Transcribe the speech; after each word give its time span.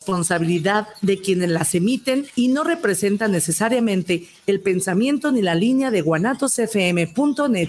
responsabilidad 0.00 0.88
de 1.02 1.20
quienes 1.20 1.50
las 1.50 1.74
emiten 1.74 2.26
y 2.34 2.48
no 2.48 2.64
representan 2.64 3.32
necesariamente 3.32 4.26
el 4.46 4.62
pensamiento 4.62 5.30
ni 5.30 5.42
la 5.42 5.54
línea 5.54 5.90
de 5.90 6.00
guanatosfm.net. 6.00 7.68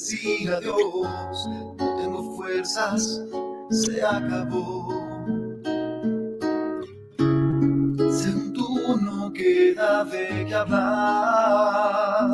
Decir 0.00 0.50
adiós. 0.50 1.46
No 1.78 1.96
tengo 1.96 2.36
fuerzas, 2.36 3.22
se 3.70 4.02
acabó. 4.02 4.88
Según 8.10 9.04
no 9.04 9.32
queda 9.32 10.04
de 10.04 10.46
qué 10.46 10.54
hablar. 10.54 12.26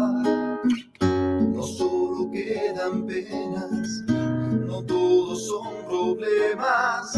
No 1.01 1.63
solo 1.63 2.31
quedan 2.31 3.05
penas, 3.07 4.05
no 4.07 4.83
todos 4.85 5.47
son 5.47 5.67
problemas. 5.89 7.17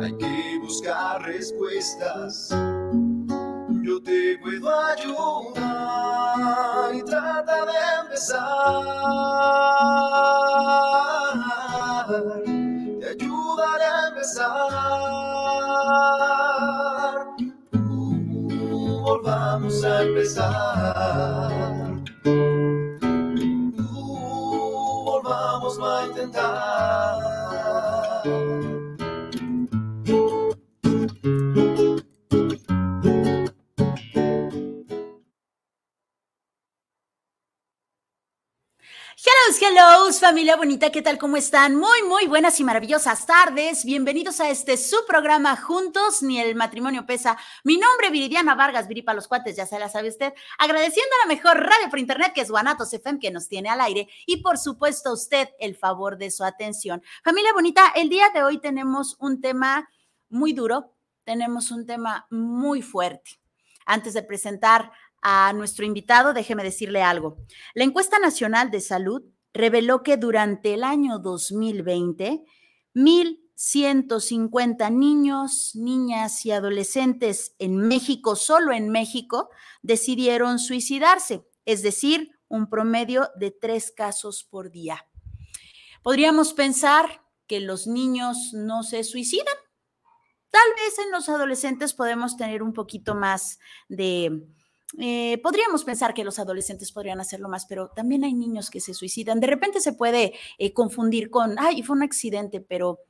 Hay 0.00 0.12
que 0.16 0.58
buscar 0.60 1.22
respuestas 1.22 2.50
te 4.04 4.38
puedo 4.38 4.70
ayudar 4.86 5.54
y 6.94 7.02
trata 7.04 7.64
de 7.64 7.72
empezar. 8.02 8.40
Te 13.00 13.06
ayudaré 13.08 13.84
a 13.84 14.08
empezar. 14.08 14.50
Uh, 17.72 19.00
volvamos 19.02 19.84
a 19.84 20.02
empezar. 20.02 21.52
Uh, 23.86 25.04
volvamos 25.04 25.78
a 25.80 26.06
intentar. 26.06 27.03
Hello, 39.66 39.80
hello, 39.80 40.12
familia 40.12 40.56
bonita, 40.56 40.90
¿qué 40.90 41.00
tal? 41.00 41.16
¿Cómo 41.16 41.38
están? 41.38 41.74
Muy, 41.76 42.02
muy 42.06 42.26
buenas 42.26 42.60
y 42.60 42.64
maravillosas 42.64 43.24
tardes. 43.26 43.86
Bienvenidos 43.86 44.38
a 44.40 44.50
este 44.50 44.76
su 44.76 44.96
programa 45.08 45.56
Juntos, 45.56 46.22
ni 46.22 46.38
el 46.38 46.54
matrimonio 46.54 47.06
pesa. 47.06 47.38
Mi 47.62 47.78
nombre 47.78 48.08
es 48.08 48.12
Viridiana 48.12 48.54
Vargas, 48.54 48.88
Viripa 48.88 49.14
los 49.14 49.26
cuates, 49.26 49.56
ya 49.56 49.64
se 49.64 49.78
la 49.78 49.88
sabe 49.88 50.08
usted. 50.08 50.34
Agradeciendo 50.58 51.10
a 51.14 51.26
la 51.26 51.34
mejor 51.34 51.56
radio 51.60 51.88
por 51.88 51.98
internet 51.98 52.32
que 52.34 52.42
es 52.42 52.50
Guanatos 52.50 52.92
FM, 52.92 53.18
que 53.18 53.30
nos 53.30 53.48
tiene 53.48 53.70
al 53.70 53.80
aire. 53.80 54.06
Y 54.26 54.42
por 54.42 54.58
supuesto, 54.58 55.08
a 55.08 55.14
usted 55.14 55.48
el 55.58 55.76
favor 55.76 56.18
de 56.18 56.30
su 56.30 56.44
atención. 56.44 57.02
Familia 57.22 57.54
bonita, 57.54 57.90
el 57.94 58.10
día 58.10 58.28
de 58.34 58.42
hoy 58.42 58.58
tenemos 58.58 59.16
un 59.18 59.40
tema 59.40 59.88
muy 60.28 60.52
duro, 60.52 60.94
tenemos 61.24 61.70
un 61.70 61.86
tema 61.86 62.26
muy 62.30 62.82
fuerte. 62.82 63.40
Antes 63.86 64.12
de 64.12 64.22
presentar 64.22 64.92
a 65.22 65.54
nuestro 65.54 65.86
invitado, 65.86 66.34
déjeme 66.34 66.62
decirle 66.62 67.02
algo. 67.02 67.38
La 67.72 67.84
encuesta 67.84 68.18
nacional 68.18 68.70
de 68.70 68.82
salud 68.82 69.22
reveló 69.54 70.02
que 70.02 70.18
durante 70.18 70.74
el 70.74 70.84
año 70.84 71.20
2020, 71.20 72.44
1.150 72.94 74.92
niños, 74.92 75.70
niñas 75.74 76.44
y 76.44 76.50
adolescentes 76.50 77.54
en 77.58 77.76
México, 77.76 78.36
solo 78.36 78.72
en 78.72 78.90
México, 78.90 79.48
decidieron 79.82 80.58
suicidarse, 80.58 81.46
es 81.64 81.82
decir, 81.82 82.32
un 82.48 82.68
promedio 82.68 83.30
de 83.36 83.52
tres 83.52 83.90
casos 83.90 84.44
por 84.44 84.70
día. 84.70 85.06
Podríamos 86.02 86.52
pensar 86.52 87.22
que 87.46 87.60
los 87.60 87.86
niños 87.86 88.50
no 88.52 88.82
se 88.82 89.04
suicidan. 89.04 89.54
Tal 90.50 90.68
vez 90.76 90.98
en 90.98 91.10
los 91.10 91.28
adolescentes 91.28 91.94
podemos 91.94 92.36
tener 92.36 92.62
un 92.62 92.72
poquito 92.72 93.14
más 93.14 93.58
de 93.88 94.46
eh, 94.98 95.38
podríamos 95.42 95.84
pensar 95.84 96.14
que 96.14 96.24
los 96.24 96.38
adolescentes 96.38 96.92
podrían 96.92 97.20
hacerlo 97.20 97.48
más, 97.48 97.66
pero 97.66 97.88
también 97.88 98.24
hay 98.24 98.34
niños 98.34 98.70
que 98.70 98.80
se 98.80 98.94
suicidan. 98.94 99.40
De 99.40 99.46
repente 99.46 99.80
se 99.80 99.92
puede 99.92 100.34
eh, 100.58 100.72
confundir 100.72 101.30
con, 101.30 101.56
ay, 101.58 101.82
fue 101.82 101.96
un 101.96 102.02
accidente, 102.02 102.60
pero 102.60 103.00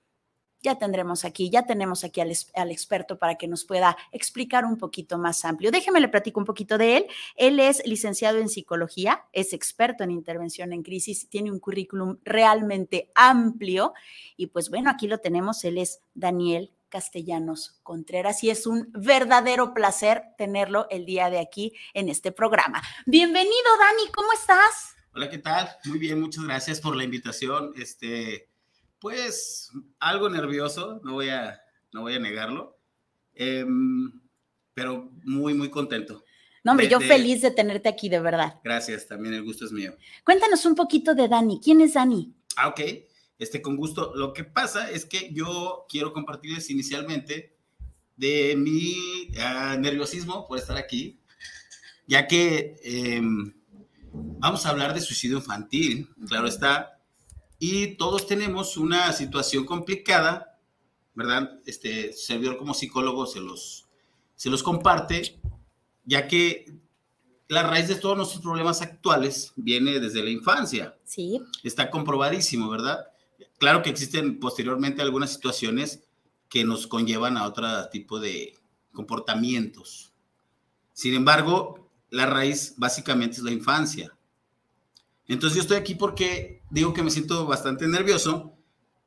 ya 0.64 0.78
tendremos 0.78 1.26
aquí, 1.26 1.50
ya 1.50 1.66
tenemos 1.66 2.04
aquí 2.04 2.22
al, 2.22 2.32
al, 2.54 2.70
experto 2.70 3.18
para 3.18 3.34
que 3.34 3.46
nos 3.46 3.66
pueda 3.66 3.98
explicar 4.12 4.64
un 4.64 4.78
poquito 4.78 5.18
más 5.18 5.44
amplio. 5.44 5.70
Déjeme 5.70 6.00
le 6.00 6.08
platico 6.08 6.40
un 6.40 6.46
poquito 6.46 6.78
de 6.78 6.96
él. 6.96 7.06
Él 7.36 7.60
es 7.60 7.86
licenciado 7.86 8.38
en 8.38 8.48
psicología, 8.48 9.26
es 9.32 9.52
experto 9.52 10.04
en 10.04 10.10
intervención 10.10 10.72
en 10.72 10.82
crisis, 10.82 11.28
tiene 11.28 11.52
un 11.52 11.58
currículum 11.58 12.16
realmente 12.24 13.10
amplio 13.14 13.92
y 14.38 14.46
pues 14.46 14.70
bueno, 14.70 14.88
aquí 14.88 15.06
lo 15.06 15.18
tenemos, 15.18 15.62
él 15.64 15.76
es 15.76 16.00
Daniel 16.14 16.73
Castellanos 16.94 17.80
Contreras 17.82 18.44
y 18.44 18.50
es 18.50 18.68
un 18.68 18.88
verdadero 18.92 19.74
placer 19.74 20.22
tenerlo 20.38 20.86
el 20.90 21.04
día 21.04 21.28
de 21.28 21.40
aquí 21.40 21.72
en 21.92 22.08
este 22.08 22.30
programa. 22.30 22.80
Bienvenido, 23.04 23.50
Dani, 23.80 24.12
¿cómo 24.12 24.32
estás? 24.32 24.94
Hola, 25.12 25.28
¿qué 25.28 25.38
tal? 25.38 25.68
Muy 25.86 25.98
bien, 25.98 26.20
muchas 26.20 26.44
gracias 26.44 26.80
por 26.80 26.94
la 26.94 27.02
invitación. 27.02 27.72
Este, 27.76 28.48
pues 29.00 29.72
algo 29.98 30.30
nervioso, 30.30 31.00
no 31.02 31.14
voy 31.14 31.30
a, 31.30 31.60
no 31.92 32.02
voy 32.02 32.14
a 32.14 32.20
negarlo, 32.20 32.78
em, 33.34 34.12
pero 34.72 35.10
muy, 35.24 35.52
muy 35.52 35.70
contento. 35.70 36.24
No, 36.62 36.70
hombre, 36.70 36.88
yo 36.88 37.00
feliz 37.00 37.42
de 37.42 37.50
tenerte 37.50 37.88
aquí, 37.88 38.08
de 38.08 38.20
verdad. 38.20 38.60
Gracias, 38.62 39.08
también 39.08 39.34
el 39.34 39.42
gusto 39.42 39.64
es 39.64 39.72
mío. 39.72 39.96
Cuéntanos 40.24 40.64
un 40.64 40.76
poquito 40.76 41.12
de 41.16 41.26
Dani. 41.26 41.60
¿Quién 41.60 41.80
es 41.80 41.94
Dani? 41.94 42.32
Ah, 42.54 42.68
ok 42.68 42.80
este, 43.38 43.62
con 43.62 43.76
gusto. 43.76 44.12
Lo 44.14 44.32
que 44.32 44.44
pasa 44.44 44.90
es 44.90 45.04
que 45.04 45.32
yo 45.32 45.86
quiero 45.88 46.12
compartirles 46.12 46.70
inicialmente 46.70 47.56
de 48.16 48.54
mi 48.56 48.96
ah, 49.40 49.76
nerviosismo 49.78 50.46
por 50.46 50.58
estar 50.58 50.76
aquí, 50.76 51.20
ya 52.06 52.26
que 52.26 52.76
em, 52.82 53.52
vamos 54.12 54.66
a 54.66 54.70
hablar 54.70 54.94
de 54.94 55.00
suicidio 55.00 55.38
infantil, 55.38 56.08
claro 56.28 56.46
está, 56.46 57.00
y 57.58 57.96
todos 57.96 58.26
tenemos 58.26 58.76
una 58.76 59.12
situación 59.12 59.64
complicada, 59.64 60.60
¿verdad? 61.14 61.60
Este 61.66 62.12
servidor 62.12 62.56
como 62.56 62.74
psicólogo 62.74 63.26
se 63.26 63.40
los, 63.40 63.88
se 64.36 64.50
los 64.50 64.62
comparte, 64.62 65.40
ya 66.04 66.28
que 66.28 66.66
la 67.48 67.62
raíz 67.62 67.88
de 67.88 67.96
todos 67.96 68.16
nuestros 68.16 68.42
problemas 68.42 68.82
actuales 68.82 69.52
viene 69.56 70.00
desde 70.00 70.22
la 70.22 70.30
infancia. 70.30 70.96
Sí. 71.04 71.40
Está 71.62 71.90
comprobadísimo, 71.90 72.68
¿verdad? 72.68 73.06
Claro 73.58 73.82
que 73.82 73.90
existen 73.90 74.40
posteriormente 74.40 75.02
algunas 75.02 75.32
situaciones 75.32 76.04
que 76.48 76.64
nos 76.64 76.86
conllevan 76.86 77.36
a 77.36 77.46
otro 77.46 77.66
tipo 77.90 78.20
de 78.20 78.54
comportamientos. 78.92 80.12
Sin 80.92 81.14
embargo, 81.14 81.90
la 82.10 82.26
raíz 82.26 82.74
básicamente 82.76 83.38
es 83.38 83.42
la 83.42 83.50
infancia. 83.50 84.16
Entonces 85.26 85.56
yo 85.56 85.62
estoy 85.62 85.76
aquí 85.76 85.94
porque 85.94 86.62
digo 86.70 86.92
que 86.92 87.02
me 87.02 87.10
siento 87.10 87.46
bastante 87.46 87.88
nervioso, 87.88 88.52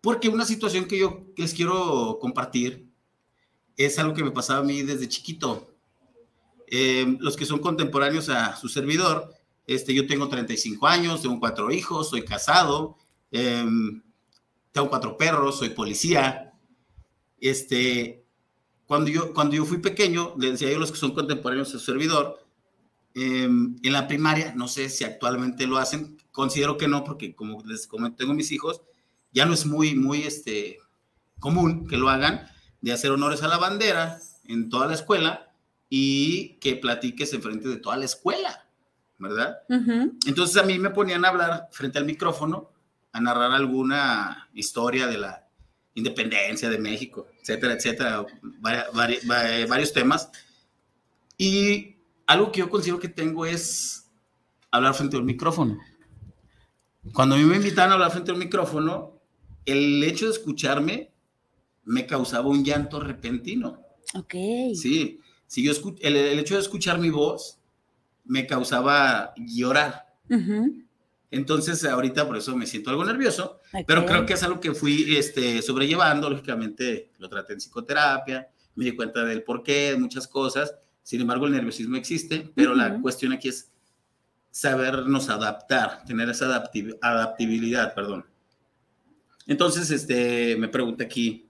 porque 0.02 0.30
una 0.30 0.46
situación 0.46 0.86
que 0.86 0.98
yo 0.98 1.26
les 1.38 1.54
quiero 1.54 2.18
compartir 2.20 2.88
es 3.78 3.98
algo 4.00 4.14
que 4.14 4.24
me 4.24 4.32
pasaba 4.32 4.60
a 4.60 4.64
mí 4.64 4.82
desde 4.82 5.08
chiquito. 5.08 5.74
Eh, 6.68 7.16
los 7.20 7.38
que 7.38 7.46
son 7.46 7.60
contemporáneos 7.60 8.30
a 8.30 8.56
su 8.58 8.68
servidor, 8.68 9.34
este, 9.68 9.94
yo 9.94 10.08
tengo 10.08 10.28
35 10.28 10.88
años, 10.88 11.22
tengo 11.22 11.40
cuatro 11.40 11.72
hijos, 11.72 12.10
soy 12.10 12.24
casado, 12.26 12.98
eh, 13.32 13.66
tengo 14.78 14.90
cuatro 14.90 15.18
perros, 15.18 15.58
soy 15.58 15.70
policía. 15.70 16.54
Este, 17.40 18.24
cuando 18.86 19.10
yo, 19.10 19.34
cuando 19.34 19.56
yo 19.56 19.66
fui 19.66 19.80
pequeño, 19.80 20.34
decía 20.38 20.70
yo 20.70 20.78
a 20.78 20.80
los 20.80 20.92
que 20.92 21.00
son 21.00 21.16
contemporáneos 21.16 21.74
de 21.74 21.80
su 21.80 21.84
servidor, 21.84 22.46
em, 23.16 23.76
en 23.82 23.92
la 23.92 24.08
primaria, 24.08 24.54
no 24.56 24.68
sé 24.68 24.90
si 24.90 25.04
actualmente 25.04 25.66
lo 25.66 25.78
hacen, 25.78 26.18
considero 26.32 26.78
que 26.78 26.88
no, 26.88 27.04
porque 27.04 27.34
como 27.34 27.64
les 27.66 27.88
comento, 27.88 28.18
tengo 28.18 28.36
mis 28.36 28.52
hijos, 28.52 28.84
ya 29.32 29.48
no 29.48 29.56
es 29.56 29.66
muy, 29.66 29.96
muy 29.96 30.22
este, 30.22 30.78
común 31.40 31.88
que 31.88 31.98
lo 31.98 32.10
hagan, 32.10 32.48
de 32.82 32.94
hacer 32.94 33.10
honores 33.10 33.42
a 33.42 33.48
la 33.48 33.58
bandera 33.58 34.20
en 34.44 34.70
toda 34.70 34.86
la 34.86 34.94
escuela 34.94 35.52
y 35.90 36.60
que 36.60 36.76
platiques 36.76 37.34
en 37.34 37.42
frente 37.42 37.68
de 37.68 37.78
toda 37.78 37.98
la 37.98 38.06
escuela, 38.06 38.68
¿verdad? 39.18 39.58
Ujú. 39.70 40.16
Entonces 40.28 40.56
a 40.58 40.64
mí 40.64 40.78
me 40.78 40.92
ponían 40.92 41.26
a 41.26 41.30
hablar 41.30 41.68
frente 41.72 41.98
al 41.98 42.06
micrófono, 42.06 42.70
a 43.18 43.22
narrar 43.22 43.52
alguna 43.52 44.48
historia 44.54 45.08
de 45.08 45.18
la 45.18 45.48
independencia 45.96 46.70
de 46.70 46.78
México, 46.78 47.28
etcétera, 47.42 47.74
etcétera, 47.74 48.24
vari- 48.62 48.86
vari- 48.94 49.20
va- 49.30 49.66
varios 49.68 49.92
temas. 49.92 50.30
Y 51.38 51.96
algo 52.28 52.52
que 52.52 52.60
yo 52.60 52.70
considero 52.70 53.00
que 53.00 53.08
tengo 53.10 53.46
es 53.46 54.08
hablar 54.70 54.94
frente 54.94 55.18
al 55.18 55.24
micrófono. 55.24 55.80
Cuando 57.14 57.36
a 57.36 57.38
mí 57.40 57.46
me 57.46 57.56
invitaban 57.56 57.92
a 57.92 57.94
hablar 57.96 58.12
frente 58.12 58.32
al 58.32 58.38
micrófono, 58.38 59.20
el 59.66 60.04
hecho 60.04 60.26
de 60.26 60.32
escucharme 60.34 61.12
me 61.86 62.06
causaba 62.06 62.48
un 62.50 62.64
llanto 62.64 63.00
repentino. 63.00 63.82
Ok. 64.14 64.36
Sí, 64.76 65.20
si 65.48 65.64
yo 65.64 65.72
escu- 65.72 65.98
el, 66.02 66.16
el 66.16 66.38
hecho 66.40 66.56
de 66.56 66.62
escuchar 66.62 67.00
mi 67.00 67.10
voz 67.10 67.60
me 68.26 68.46
causaba 68.46 69.34
llorar. 69.38 70.06
Ujú. 70.30 70.84
Entonces, 71.30 71.84
ahorita 71.84 72.26
por 72.26 72.38
eso 72.38 72.56
me 72.56 72.66
siento 72.66 72.90
algo 72.90 73.04
nervioso, 73.04 73.60
pero 73.86 74.06
creo 74.06 74.26
que 74.26 74.34
es 74.34 74.44
algo 74.44 74.62
que 74.62 74.74
fui 74.74 75.18
este, 75.18 75.62
sobrellevando. 75.62 76.30
Lógicamente, 76.30 77.12
lo 77.18 77.28
traté 77.28 77.54
en 77.54 77.60
psicoterapia, 77.60 78.48
me 78.76 78.86
di 78.86 78.96
cuenta 78.96 79.26
del 79.26 79.44
porqué, 79.44 79.92
de 79.92 79.98
muchas 79.98 80.28
cosas. 80.28 80.74
Sin 81.04 81.22
embargo, 81.22 81.46
el 81.46 81.54
nerviosismo 81.54 81.98
existe, 81.98 82.52
pero 82.56 82.74
la 82.76 83.00
cuestión 83.02 83.34
aquí 83.34 83.50
es 83.50 83.72
sabernos 84.52 85.30
adaptar, 85.30 86.04
tener 86.06 86.30
esa 86.30 86.46
adaptabilidad, 87.02 87.94
perdón. 87.94 88.26
Entonces, 89.46 89.92
este, 89.92 90.56
me 90.58 90.68
pregunta 90.68 91.04
aquí 91.04 91.50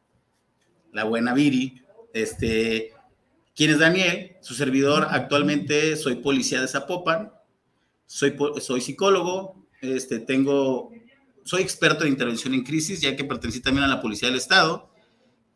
la 0.91 1.03
buena 1.03 1.33
Viri, 1.33 1.81
este, 2.13 2.93
¿quién 3.55 3.71
es 3.71 3.79
Daniel? 3.79 4.37
Su 4.41 4.53
servidor, 4.55 5.07
actualmente 5.09 5.95
soy 5.95 6.15
policía 6.15 6.61
de 6.61 6.67
Zapopan, 6.67 7.31
soy, 8.05 8.35
soy 8.59 8.81
psicólogo, 8.81 9.66
este, 9.95 10.19
tengo, 10.19 10.91
soy 11.43 11.61
experto 11.61 12.03
en 12.03 12.11
intervención 12.11 12.53
en 12.53 12.63
crisis, 12.63 13.01
ya 13.01 13.15
que 13.15 13.23
pertenecí 13.23 13.61
también 13.61 13.85
a 13.85 13.87
la 13.87 14.01
Policía 14.01 14.29
del 14.29 14.37
Estado, 14.37 14.89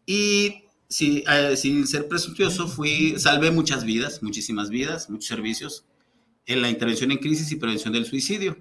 y 0.06 0.64
eh, 1.00 1.56
sin 1.56 1.88
ser 1.88 2.08
presuncioso, 2.08 2.68
fui, 2.68 3.16
salvé 3.18 3.52
muchas 3.52 3.84
vidas, 3.84 4.22
muchísimas 4.24 4.70
vidas, 4.70 5.10
muchos 5.10 5.28
servicios 5.28 5.86
en 6.46 6.62
la 6.62 6.70
intervención 6.70 7.12
en 7.12 7.18
crisis 7.20 7.52
y 7.52 7.56
prevención 7.56 7.94
del 7.94 8.06
suicidio. 8.06 8.58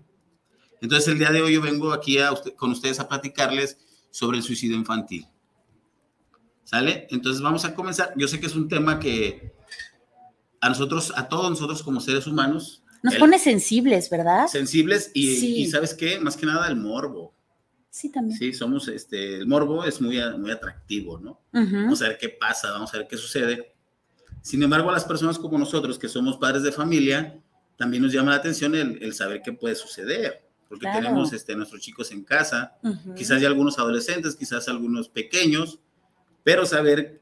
Entonces, 0.80 1.08
el 1.08 1.18
día 1.18 1.30
de 1.30 1.42
hoy 1.42 1.54
yo 1.54 1.60
vengo 1.60 1.92
aquí 1.92 2.18
a 2.18 2.32
usted- 2.32 2.54
con 2.54 2.70
ustedes 2.70 3.00
a 3.00 3.08
platicarles 3.08 3.78
sobre 4.10 4.38
el 4.38 4.44
suicidio 4.44 4.76
infantil. 4.76 5.26
¿Sale? 6.64 7.08
Entonces 7.10 7.42
vamos 7.42 7.64
a 7.64 7.74
comenzar. 7.74 8.12
Yo 8.16 8.28
sé 8.28 8.38
que 8.38 8.46
es 8.46 8.54
un 8.54 8.68
tema 8.68 9.00
que 9.00 9.52
a 10.60 10.68
nosotros, 10.68 11.12
a 11.16 11.28
todos 11.28 11.50
nosotros 11.50 11.82
como 11.82 12.00
seres 12.00 12.26
humanos, 12.28 12.79
Nos 13.02 13.14
el- 13.14 13.20
pone 13.20 13.38
sensibles, 13.38 14.10
¿verdad? 14.10 14.46
sensibles 14.48 15.10
y, 15.14 15.36
Sí. 15.36 15.56
y 15.62 15.66
¿sabes 15.70 15.94
qué? 15.94 16.18
Más 16.20 16.36
que 16.36 16.46
nada 16.46 16.68
el 16.68 16.76
morbo. 16.76 17.34
Sí, 17.88 18.08
también. 18.10 18.38
Sí, 18.38 18.52
somos, 18.52 18.86
este, 18.88 19.36
el 19.36 19.46
morbo 19.46 19.84
es 19.84 20.00
muy, 20.00 20.20
muy 20.38 20.50
atractivo, 20.50 21.18
¿no? 21.18 21.40
Ujú. 21.52 21.74
Vamos 21.74 22.02
a 22.02 22.08
ver 22.08 22.18
qué 22.18 22.28
pasa, 22.28 22.70
vamos 22.70 22.92
a 22.94 22.98
ver 22.98 23.08
qué 23.08 23.16
sucede. 23.16 23.74
Sin 24.42 24.62
embargo, 24.62 24.90
a 24.90 24.92
las 24.92 25.04
personas 25.04 25.38
como 25.38 25.58
nosotros, 25.58 25.98
que 25.98 26.08
somos 26.08 26.36
padres 26.36 26.62
de 26.62 26.70
familia, 26.72 27.38
también 27.76 28.02
nos 28.02 28.12
llama 28.12 28.30
la 28.30 28.36
atención 28.36 28.74
el, 28.74 29.02
el 29.02 29.12
saber 29.14 29.42
qué 29.42 29.52
puede 29.52 29.74
suceder, 29.74 30.46
porque 30.68 30.82
Claro. 30.82 30.98
tenemos 31.00 31.32
este, 31.32 31.56
nuestros 31.56 31.80
chicos 31.80 32.12
en 32.12 32.22
casa, 32.22 32.76
Ujú. 32.84 33.14
quizás 33.14 33.40
ya 33.40 33.48
algunos 33.48 33.78
adolescentes, 33.78 34.36
quizás 34.36 34.68
algunos 34.68 35.08
pequeños, 35.08 35.80
pero 36.44 36.64
saber 36.66 37.20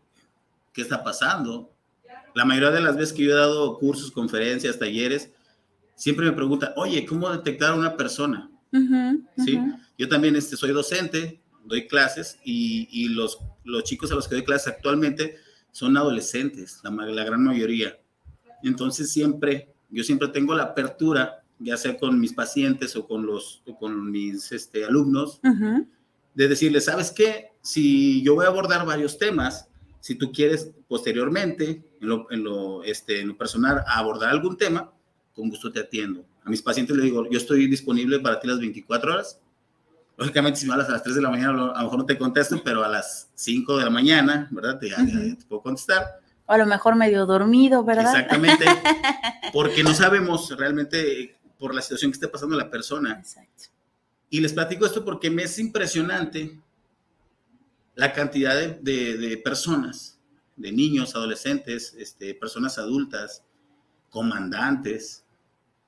qué 0.74 0.82
está 0.82 1.02
pasando. 1.02 1.72
La 2.34 2.44
mayoría 2.44 2.70
de 2.70 2.80
las 2.82 2.94
veces 2.96 3.14
que 3.14 3.24
yo 3.24 3.30
he 3.32 3.34
dado 3.34 3.78
cursos, 3.78 4.10
conferencias, 4.10 4.78
talleres, 4.78 5.30
siempre 5.98 6.24
me 6.24 6.32
preguntan, 6.32 6.70
oye, 6.76 7.04
¿cómo 7.04 7.28
detectar 7.28 7.72
a 7.72 7.74
una 7.74 7.96
persona? 7.96 8.48
¿Sí? 9.44 9.58
Yo 9.98 10.08
también 10.08 10.36
este, 10.36 10.56
soy 10.56 10.70
docente, 10.70 11.42
doy 11.64 11.88
clases 11.88 12.38
y, 12.44 12.88
y 12.90 13.08
los, 13.08 13.38
los 13.64 13.82
chicos 13.82 14.10
a 14.12 14.14
los 14.14 14.28
que 14.28 14.36
doy 14.36 14.44
clases 14.44 14.68
actualmente 14.68 15.36
son 15.72 15.96
adolescentes, 15.96 16.80
la, 16.84 16.90
la 16.90 17.24
gran 17.24 17.42
mayoría. 17.42 17.98
Entonces 18.62 19.10
siempre, 19.10 19.74
yo 19.90 20.04
siempre 20.04 20.28
tengo 20.28 20.54
la 20.54 20.62
apertura, 20.62 21.44
ya 21.58 21.76
sea 21.76 21.96
con 21.96 22.20
mis 22.20 22.32
pacientes 22.32 22.94
o 22.94 23.06
con, 23.06 23.26
los, 23.26 23.62
o 23.66 23.76
con 23.76 24.10
mis 24.10 24.52
este, 24.52 24.84
alumnos, 24.84 25.40
de 26.34 26.48
decirles, 26.48 26.84
¿sabes 26.84 27.10
qué? 27.10 27.48
Si 27.60 28.22
yo 28.22 28.36
voy 28.36 28.44
a 28.44 28.48
abordar 28.48 28.86
varios 28.86 29.18
temas, 29.18 29.68
si 29.98 30.14
tú 30.14 30.30
quieres 30.30 30.70
posteriormente, 30.86 31.84
en 32.00 32.08
lo, 32.08 32.30
en 32.30 32.44
lo, 32.44 32.84
este, 32.84 33.20
en 33.20 33.28
lo 33.28 33.36
personal, 33.36 33.82
abordar 33.88 34.30
algún 34.30 34.56
tema, 34.56 34.92
con 35.38 35.48
gusto 35.48 35.70
te 35.70 35.78
atiendo. 35.78 36.24
A 36.44 36.50
mis 36.50 36.60
pacientes 36.60 36.96
les 36.96 37.04
digo, 37.04 37.28
yo 37.30 37.38
estoy 37.38 37.68
disponible 37.68 38.18
para 38.18 38.40
ti 38.40 38.48
las 38.48 38.58
24 38.58 39.12
horas. 39.12 39.40
Lógicamente, 40.16 40.58
si 40.58 40.66
me 40.66 40.72
hablas 40.72 40.88
a 40.88 40.92
las 40.92 41.02
3 41.04 41.14
de 41.14 41.22
la 41.22 41.30
mañana, 41.30 41.50
a 41.70 41.78
lo 41.78 41.84
mejor 41.84 41.98
no 42.00 42.06
te 42.06 42.18
contesto, 42.18 42.60
pero 42.64 42.84
a 42.84 42.88
las 42.88 43.30
5 43.36 43.78
de 43.78 43.84
la 43.84 43.90
mañana, 43.90 44.48
¿verdad? 44.50 44.80
Te, 44.80 44.90
puedo 45.48 45.62
contestar. 45.62 46.18
O 46.46 46.52
a 46.52 46.58
lo 46.58 46.66
mejor 46.66 46.96
medio 46.96 47.24
dormido, 47.24 47.84
¿verdad? 47.84 48.06
Exactamente. 48.16 48.64
Porque 49.52 49.84
no 49.84 49.94
sabemos 49.94 50.50
realmente 50.58 51.22
eh, 51.22 51.36
por 51.56 51.72
la 51.72 51.82
situación 51.82 52.10
que 52.10 52.16
esté 52.16 52.26
pasando 52.26 52.56
la 52.56 52.68
persona. 52.68 53.12
Exacto. 53.20 53.64
Y 54.28 54.40
les 54.40 54.52
platico 54.52 54.86
esto 54.86 55.04
porque 55.04 55.30
me 55.30 55.44
es 55.44 55.58
impresionante 55.58 56.60
la 57.94 58.12
cantidad 58.12 58.54
de, 58.56 58.78
de- 58.82 59.16
de 59.16 59.36
personas, 59.38 60.18
de 60.56 60.70
niños, 60.72 61.14
adolescentes, 61.14 61.94
este, 61.96 62.34
personas 62.34 62.76
adultas, 62.76 63.42
comandantes, 64.10 65.24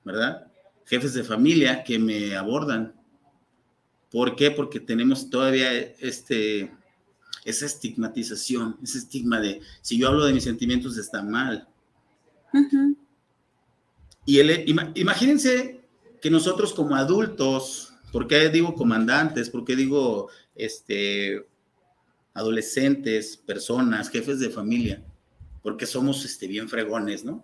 ¿verdad? 0.03 0.51
Jefes 0.85 1.13
de 1.13 1.23
familia 1.23 1.83
que 1.83 1.99
me 1.99 2.35
abordan. 2.35 2.93
¿Por 4.09 4.35
qué? 4.35 4.51
Porque 4.51 4.79
tenemos 4.79 5.29
todavía 5.29 5.71
este, 5.73 6.71
esa 7.45 7.65
estigmatización, 7.65 8.77
ese 8.83 8.99
estigma 8.99 9.39
de 9.39 9.61
si 9.81 9.97
yo 9.97 10.09
hablo 10.09 10.25
de 10.25 10.33
mis 10.33 10.43
sentimientos 10.43 10.97
está 10.97 11.23
mal. 11.23 11.67
Y 14.25 14.39
imagínense 14.95 15.81
que 16.21 16.29
nosotros 16.29 16.73
como 16.73 16.95
adultos, 16.95 17.93
¿por 18.11 18.27
qué 18.27 18.49
digo 18.49 18.75
comandantes? 18.75 19.49
¿Por 19.49 19.65
qué 19.65 19.75
digo 19.75 20.29
este, 20.55 21.47
adolescentes, 22.33 23.37
personas, 23.37 24.09
jefes 24.09 24.39
de 24.39 24.49
familia? 24.49 25.03
Porque 25.63 25.85
somos 25.85 26.23
este, 26.25 26.47
bien 26.47 26.69
fregones, 26.69 27.23
¿no? 27.23 27.43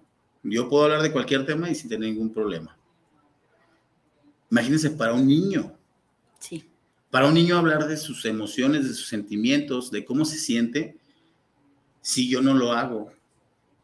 Yo 0.49 0.69
puedo 0.69 0.85
hablar 0.85 1.01
de 1.01 1.11
cualquier 1.11 1.45
tema 1.45 1.69
y 1.69 1.75
sin 1.75 1.89
tener 1.89 2.09
ningún 2.09 2.33
problema. 2.33 2.77
Imagínense 4.49 4.89
para 4.91 5.13
un 5.13 5.27
niño, 5.27 5.77
Sí. 6.39 6.63
para 7.11 7.27
un 7.27 7.33
niño 7.33 7.57
hablar 7.57 7.87
de 7.87 7.97
sus 7.97 8.23
emociones, 8.25 8.87
de 8.87 8.93
sus 8.93 9.07
sentimientos, 9.07 9.91
de 9.91 10.05
cómo 10.05 10.23
se 10.23 10.37
siente, 10.37 10.97
si 12.01 12.29
yo 12.29 12.41
no 12.41 12.53
lo 12.53 12.71
hago, 12.71 13.11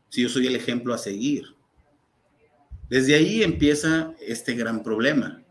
si 0.09 0.21
yo 0.21 0.29
soy 0.29 0.47
el 0.47 0.55
ejemplo 0.55 0.93
a 0.93 0.97
seguir. 0.97 1.55
Desde 2.89 3.15
ahí 3.15 3.43
empieza 3.43 4.13
este 4.21 4.53
gran 4.53 4.83
problema. 4.83 5.43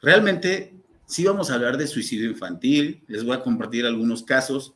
Realmente, 0.00 0.72
sí 1.06 1.24
vamos 1.24 1.50
a 1.50 1.54
hablar 1.54 1.76
de 1.76 1.86
suicidio 1.86 2.30
infantil, 2.30 3.02
les 3.08 3.24
voy 3.24 3.36
a 3.36 3.42
compartir 3.42 3.84
algunos 3.84 4.22
casos, 4.22 4.74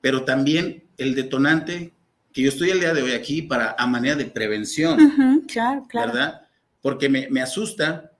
pero 0.00 0.24
también 0.24 0.84
el 0.96 1.14
detonante 1.14 1.92
que 2.32 2.42
yo 2.42 2.48
estoy 2.48 2.70
el 2.70 2.80
día 2.80 2.94
de 2.94 3.02
hoy 3.02 3.12
aquí 3.12 3.42
para 3.42 3.74
a 3.78 3.86
manera 3.86 4.16
de 4.16 4.26
prevención. 4.26 5.42
Claro, 5.48 5.86
claro. 5.88 6.12
¿verdad? 6.12 6.48
Porque 6.80 7.08
me, 7.08 7.28
me 7.30 7.42
asusta. 7.42 8.10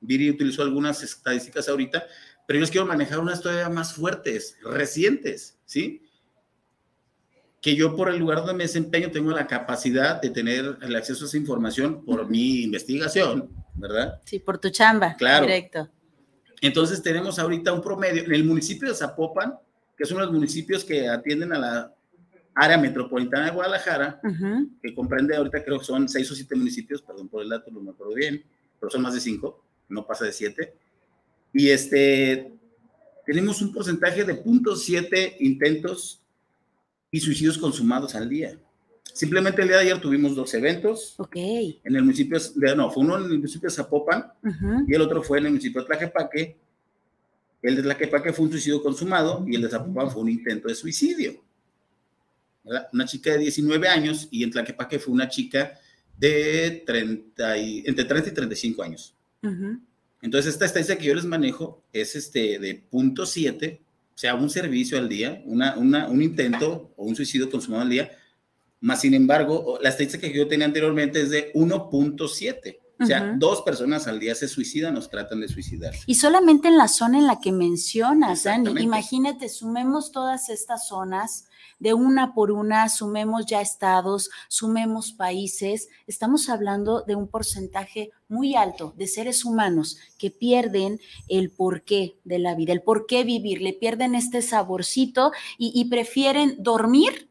Viri 0.00 0.30
utilizó 0.30 0.62
algunas 0.62 1.02
estadísticas 1.02 1.68
ahorita, 1.68 2.04
pero 2.46 2.58
yo 2.58 2.60
les 2.60 2.70
quiero 2.70 2.86
manejar 2.86 3.18
unas 3.18 3.42
todavía 3.42 3.68
más 3.68 3.92
fuertes, 3.92 4.56
recientes, 4.62 5.58
¿sí? 5.66 6.02
Que 7.60 7.74
yo 7.74 7.96
por 7.96 8.08
el 8.08 8.18
lugar 8.18 8.38
donde 8.38 8.54
me 8.54 8.62
desempeño 8.62 9.10
tengo 9.10 9.32
la 9.32 9.46
capacidad 9.46 10.22
de 10.22 10.30
tener 10.30 10.78
el 10.80 10.96
acceso 10.96 11.24
a 11.24 11.28
esa 11.28 11.36
información 11.36 12.04
por 12.04 12.28
mi 12.28 12.62
investigación, 12.62 13.50
¿verdad? 13.74 14.20
Sí, 14.24 14.38
por 14.38 14.58
tu 14.58 14.70
chamba. 14.70 15.16
Claro. 15.16 15.46
Directo. 15.46 15.90
Entonces 16.60 17.02
tenemos 17.02 17.38
ahorita 17.38 17.72
un 17.72 17.82
promedio 17.82 18.24
en 18.24 18.32
el 18.32 18.44
municipio 18.44 18.88
de 18.88 18.94
Zapopan, 18.94 19.54
que 19.96 20.04
es 20.04 20.10
uno 20.10 20.20
de 20.20 20.26
los 20.26 20.34
municipios 20.34 20.84
que 20.84 21.08
atienden 21.08 21.52
a 21.52 21.58
la 21.58 21.94
área 22.60 22.76
metropolitana 22.76 23.46
de 23.46 23.50
Guadalajara, 23.52 24.20
Ujú. 24.24 24.70
que 24.82 24.94
comprende 24.94 25.36
ahorita 25.36 25.64
creo 25.64 25.78
que 25.78 25.84
son 25.84 26.08
seis 26.08 26.30
o 26.30 26.34
siete 26.34 26.56
municipios, 26.56 27.02
perdón 27.02 27.28
por 27.28 27.42
el 27.42 27.48
dato, 27.48 27.70
no 27.70 27.80
me 27.80 27.90
acuerdo 27.90 28.14
bien, 28.14 28.42
pero 28.80 28.90
son 28.90 29.02
más 29.02 29.14
de 29.14 29.20
cinco, 29.20 29.62
no 29.88 30.04
pasa 30.06 30.24
de 30.24 30.32
siete. 30.32 30.74
Y 31.52 31.68
este, 31.70 32.52
tenemos 33.24 33.62
un 33.62 33.72
porcentaje 33.72 34.24
de 34.24 34.42
0.7 34.42 35.36
intentos 35.40 36.20
y 37.10 37.20
suicidios 37.20 37.56
consumados 37.58 38.14
al 38.14 38.28
día. 38.28 38.58
Simplemente 39.14 39.62
el 39.62 39.68
día 39.68 39.78
de 39.78 39.82
ayer 39.84 40.00
tuvimos 40.00 40.34
dos 40.36 40.52
eventos 40.54 41.14
Ok. 41.18 41.36
en 41.36 41.96
el 41.96 42.02
municipio, 42.02 42.38
de, 42.56 42.76
no, 42.76 42.90
fue 42.90 43.02
uno 43.04 43.16
en 43.18 43.24
el 43.24 43.38
municipio 43.38 43.68
de 43.68 43.74
Zapopan 43.74 44.32
Ujú. 44.44 44.84
y 44.86 44.94
el 44.94 45.00
otro 45.00 45.22
fue 45.22 45.38
en 45.38 45.46
el 45.46 45.50
municipio 45.52 45.80
de 45.80 45.86
Tlaquepaque. 45.86 46.56
El 47.62 47.76
de 47.76 47.82
Tlaquepaque 47.82 48.32
fue 48.32 48.44
un 48.46 48.50
suicidio 48.52 48.82
consumado 48.82 49.44
y 49.48 49.56
el 49.56 49.62
de 49.62 49.68
Zapopan 49.70 50.10
fue 50.10 50.22
un 50.22 50.28
intento 50.30 50.68
de 50.68 50.74
suicidio. 50.74 51.42
¿Verdad? 52.68 52.88
Una 52.92 53.04
chica 53.06 53.32
de 53.32 53.38
19 53.38 53.88
años 53.88 54.28
y 54.30 54.42
en 54.44 54.50
Tlaquepaque 54.50 54.98
fue 54.98 55.12
una 55.14 55.28
chica 55.28 55.78
de 56.16 56.82
30 56.86 57.58
y, 57.58 57.82
entre 57.86 58.04
30 58.04 58.28
y 58.30 58.32
35 58.34 58.82
años. 58.82 59.14
Ujú. 59.42 59.80
Entonces, 60.22 60.52
esta 60.52 60.64
estadística 60.66 60.98
que 60.98 61.06
yo 61.06 61.14
les 61.14 61.24
manejo 61.24 61.82
es 61.92 62.16
este 62.16 62.58
de 62.58 62.74
punto 62.74 63.24
7, 63.24 63.80
o 64.14 64.18
sea, 64.18 64.34
un 64.34 64.50
servicio 64.50 64.98
al 64.98 65.08
día, 65.08 65.42
una, 65.44 65.76
una- 65.76 66.08
un 66.08 66.20
intento 66.22 66.92
o 66.96 67.04
un 67.04 67.14
suicidio 67.14 67.48
consumado 67.48 67.82
al 67.82 67.90
día, 67.90 68.10
más 68.80 69.00
sin 69.00 69.14
embargo, 69.14 69.78
la 69.82 69.88
estadística 69.90 70.28
que 70.28 70.36
yo 70.36 70.48
tenía 70.48 70.66
anteriormente 70.66 71.20
es 71.20 71.30
de 71.30 71.52
1.7. 71.54 72.78
O 73.00 73.06
sea, 73.06 73.34
dos 73.38 73.62
personas 73.62 74.06
al 74.08 74.18
día 74.18 74.34
se 74.34 74.48
suicidan 74.48 74.96
o 74.96 75.00
tratan 75.00 75.40
de 75.40 75.48
suicidar. 75.48 75.94
Y 76.06 76.16
solamente 76.16 76.68
en 76.68 76.76
la 76.76 76.88
zona 76.88 77.18
en 77.18 77.26
la 77.26 77.40
que 77.40 77.52
mencionas, 77.52 78.44
Dani. 78.44 78.82
Imagínate, 78.82 79.48
sumemos 79.48 80.10
todas 80.10 80.48
estas 80.48 80.88
zonas 80.88 81.48
de 81.78 81.94
una 81.94 82.34
por 82.34 82.50
una, 82.50 82.88
sumemos 82.88 83.46
ya 83.46 83.60
estados, 83.60 84.30
sumemos 84.48 85.12
países. 85.12 85.88
Estamos 86.06 86.48
hablando 86.48 87.02
de 87.02 87.14
un 87.14 87.28
porcentaje 87.28 88.10
muy 88.28 88.56
alto 88.56 88.94
de 88.96 89.06
seres 89.06 89.44
humanos 89.44 89.98
que 90.18 90.30
pierden 90.30 91.00
el 91.28 91.50
porqué 91.50 92.16
de 92.24 92.38
la 92.38 92.54
vida, 92.54 92.72
el 92.72 92.82
porqué 92.82 93.24
vivir, 93.24 93.62
le 93.62 93.72
pierden 93.72 94.14
este 94.14 94.42
saborcito 94.42 95.32
y, 95.56 95.72
y 95.74 95.88
prefieren 95.88 96.56
dormir. 96.58 97.27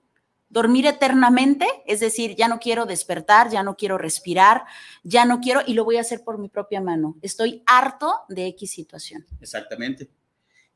Dormir 0.50 0.86
eternamente, 0.86 1.68
es 1.86 2.00
decir, 2.00 2.36
ya 2.36 2.48
no 2.48 2.60
quiero 2.60 2.86
despertar, 2.86 3.50
ya 3.52 3.64
no 3.64 3.76
quiero 3.76 3.98
respirar, 3.98 4.64
ya 5.04 5.26
no 5.26 5.40
quiero 5.42 5.62
y 5.68 5.74
lo 5.74 5.84
voy 5.84 5.98
a 5.98 6.02
hacer 6.02 6.24
por 6.24 6.38
mi 6.38 6.48
propia 6.48 6.80
mano. 6.80 7.18
Estoy 7.22 7.64
harto 7.66 8.14
de 8.30 8.48
X 8.48 8.72
situación. 8.72 9.26
Exactamente. 9.42 10.10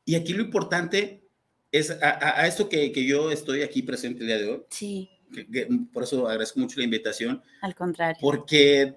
Y 0.04 0.14
aquí 0.14 0.34
lo 0.34 0.42
importante 0.42 1.26
es 1.70 1.90
a, 1.90 1.94
a- 2.10 2.40
a 2.42 2.46
esto 2.46 2.68
que, 2.68 2.92
que 2.92 3.04
yo 3.06 3.30
estoy 3.30 3.62
aquí 3.62 3.82
presente 3.82 4.20
el 4.20 4.26
día 4.26 4.38
de 4.38 4.50
hoy, 4.50 4.62
Sí, 4.68 5.10
que- 5.32 5.46
que 5.50 5.68
por 5.90 6.02
eso 6.02 6.28
agradezco 6.28 6.60
mucho 6.60 6.78
la 6.78 6.84
invitación, 6.84 7.42
al 7.62 7.74
contrario. 7.74 8.18
porque 8.20 8.94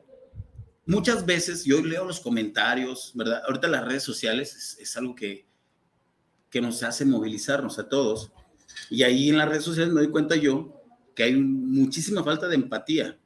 muchas 0.86 1.25
veces 1.25 1.63
yo 1.63 1.82
leo 1.82 2.03
los 2.03 2.20
comentarios, 2.20 3.13
¿verdad? 3.15 3.41
Ahorita 3.48 3.70
las 3.70 3.86
redes 3.86 4.03
sociales 4.03 4.53
es, 4.55 4.77
es 4.79 4.98
algo 4.98 5.15
que, 5.15 5.46
que 6.50 6.60
nos 6.60 6.84
hace 6.84 7.05
movilizarnos 7.05 7.79
a 7.79 7.88
todos. 7.88 8.29
Y 8.89 9.04
ahí 9.04 9.30
en 9.30 9.38
las 9.38 9.50
redes 9.50 9.63
sociales 9.63 9.94
me 9.94 10.01
doy 10.01 10.12
cuenta 10.12 10.36
yo 10.36 10.82
que 11.15 11.24
hay 11.24 11.36
muchísima 11.36 12.24
falta 12.24 12.48
de 12.48 12.56
empatía, 12.56 13.18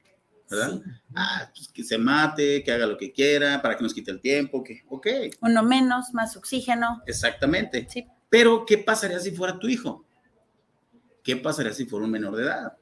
¿verdad? 0.49 0.81
Ah, 1.15 1.49
pues 1.53 1.67
que 1.69 1.83
se 1.83 1.97
mate, 1.97 2.63
que 2.63 2.71
haga 2.71 2.85
lo 2.85 2.97
que 2.97 3.11
quiera, 3.11 3.61
para 3.61 3.75
que 3.75 3.83
nos 3.83 3.93
quite 3.93 4.11
el 4.11 4.21
tiempo, 4.21 4.63
que, 4.63 4.83
ok, 4.87 5.07
Uno 5.41 5.63
menos, 5.63 6.13
más 6.13 6.37
oxígeno. 6.37 7.01
exactamente. 7.07 7.87
Sí. 7.89 8.05
Pero, 8.29 8.65
¿qué 8.65 8.77
pasaría 8.77 9.19
si 9.19 9.31
fuera 9.31 9.57
tu 9.57 9.67
hijo? 9.67 10.05
¿Qué 11.23 11.35
pasaría 11.35 11.73
si 11.73 11.85
fuera 11.85 12.05
un 12.05 12.11
menor 12.11 12.35
de 12.35 12.43
edad? 12.43 12.77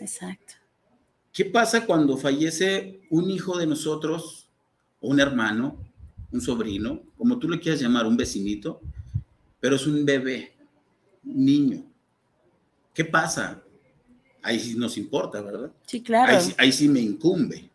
Exacto. 0.00 0.54
¿Qué 1.32 1.44
pasa 1.44 1.84
cuando 1.84 2.16
fallece 2.16 3.00
un 3.10 3.28
hijo 3.28 3.58
de 3.58 3.66
nosotros, 3.66 4.48
un 5.00 5.18
hermano, 5.18 5.80
un 6.30 6.40
sobrino, 6.40 7.02
como 7.16 7.38
tú 7.40 7.48
le 7.48 7.58
quieras 7.58 7.80
llamar, 7.80 8.06
un 8.06 8.16
vecinito, 8.16 8.80
pero 9.58 9.74
es 9.76 9.86
un 9.86 10.04
bebé, 10.04 10.56
un 11.24 11.44
niño? 11.44 11.84
¿Qué 12.94 13.04
pasa? 13.04 13.62
Ahí 14.42 14.58
sí 14.60 14.74
nos 14.76 14.96
importa, 14.96 15.40
¿verdad? 15.42 15.70
Sí, 15.86 16.00
claro. 16.02 16.32
Ahí, 16.38 16.40
sí- 16.42 16.54
ahí 16.58 16.72
sí 16.72 16.88
me 16.88 17.00
incumbe. 17.00 17.68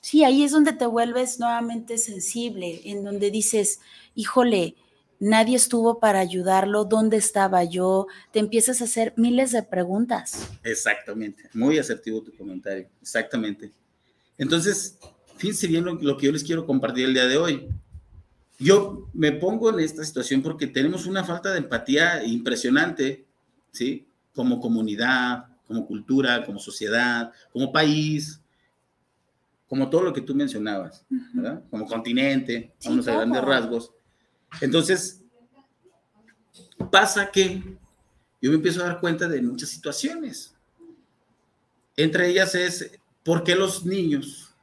Sí, 0.00 0.22
ahí 0.24 0.42
es 0.44 0.52
donde 0.52 0.72
te 0.72 0.86
vuelves 0.86 1.40
nuevamente 1.40 1.98
sensible, 1.98 2.80
en 2.84 3.02
donde 3.04 3.30
dices, 3.30 3.80
híjole, 4.14 4.76
nadie 5.20 5.56
estuvo 5.56 5.98
para 5.98 6.20
ayudarlo, 6.20 6.84
¿dónde 6.84 7.16
estaba 7.16 7.64
yo? 7.64 8.06
Te 8.32 8.38
empiezas 8.38 8.80
a 8.80 8.84
hacer 8.84 9.12
miles 9.16 9.50
de 9.52 9.62
preguntas. 9.64 10.48
Exactamente. 10.62 11.50
Muy 11.52 11.78
asertivo 11.78 12.22
tu 12.22 12.32
comentario. 12.36 12.88
Exactamente. 13.02 13.72
Entonces, 14.38 14.98
fíjense 15.36 15.66
bien 15.66 15.84
lo, 15.84 15.94
lo 15.94 16.16
que 16.16 16.26
yo 16.26 16.32
les 16.32 16.44
quiero 16.44 16.64
compartir 16.66 17.06
el 17.06 17.14
día 17.14 17.26
de 17.26 17.36
hoy. 17.36 17.68
Yo 18.60 19.08
me 19.12 19.32
pongo 19.32 19.70
en 19.70 19.80
esta 19.80 20.04
situación 20.04 20.42
porque 20.42 20.66
tenemos 20.66 21.06
una 21.06 21.24
falta 21.24 21.52
de 21.52 21.58
empatía 21.58 22.24
impresionante, 22.24 23.24
¿sí? 23.72 24.07
Como 24.38 24.60
comunidad, 24.60 25.46
como 25.66 25.84
cultura, 25.84 26.44
como 26.46 26.60
sociedad, 26.60 27.32
como 27.52 27.72
país, 27.72 28.40
como 29.66 29.90
todo 29.90 30.02
lo 30.02 30.12
que 30.12 30.20
tú 30.20 30.32
mencionabas, 30.32 31.04
¿verdad? 31.34 31.64
Como 31.68 31.86
continente, 31.86 32.72
Sí, 32.78 32.86
vámonos 32.86 33.08
a 33.08 33.14
grandes 33.16 33.42
rasgos. 33.42 33.92
Entonces, 34.60 35.24
pasa 36.88 37.28
que 37.32 37.60
yo 38.40 38.50
me 38.50 38.54
empiezo 38.54 38.80
a 38.80 38.86
dar 38.86 39.00
cuenta 39.00 39.26
de 39.26 39.42
muchas 39.42 39.70
situaciones. 39.70 40.54
Entre 41.96 42.28
ellas 42.28 42.54
es 42.54 42.96
por 43.24 43.42
qué 43.42 43.56
los 43.56 43.84
niños 43.84 44.54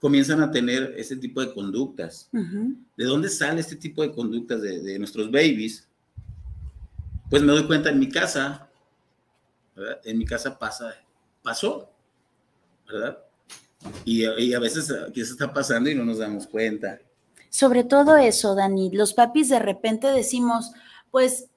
comienzan 0.00 0.42
a 0.42 0.50
tener 0.50 0.92
ese 0.98 1.16
tipo 1.16 1.40
de 1.40 1.54
conductas. 1.54 2.28
Ujú. 2.30 2.76
¿De 2.94 3.04
dónde 3.06 3.30
sale 3.30 3.62
este 3.62 3.76
tipo 3.76 4.02
de 4.02 4.12
conductas 4.12 4.60
de, 4.60 4.80
de 4.80 4.98
nuestros 4.98 5.30
babies? 5.30 5.88
Pues 7.30 7.42
me 7.42 7.52
doy 7.52 7.66
cuenta 7.66 7.88
en 7.88 7.98
mi 7.98 8.10
casa, 8.10 8.68
¿verdad? 9.74 10.00
En 10.04 10.18
mi 10.18 10.24
casa 10.24 10.58
pasa, 10.58 10.94
pasó, 11.42 11.90
¿verdad? 12.86 13.18
Y, 14.04 14.26
y 14.26 14.54
a 14.54 14.58
veces 14.58 14.86
se 14.86 15.20
está 15.20 15.52
pasando 15.52 15.90
y 15.90 15.94
no 15.94 16.04
nos 16.04 16.18
damos 16.18 16.46
cuenta. 16.46 16.98
Sobre 17.50 17.84
todo 17.84 18.16
eso, 18.16 18.54
Dani, 18.54 18.90
los 18.92 19.12
papis 19.12 19.48
de 19.50 19.58
repente 19.58 20.06
decimos, 20.08 20.72
pues 21.10 21.48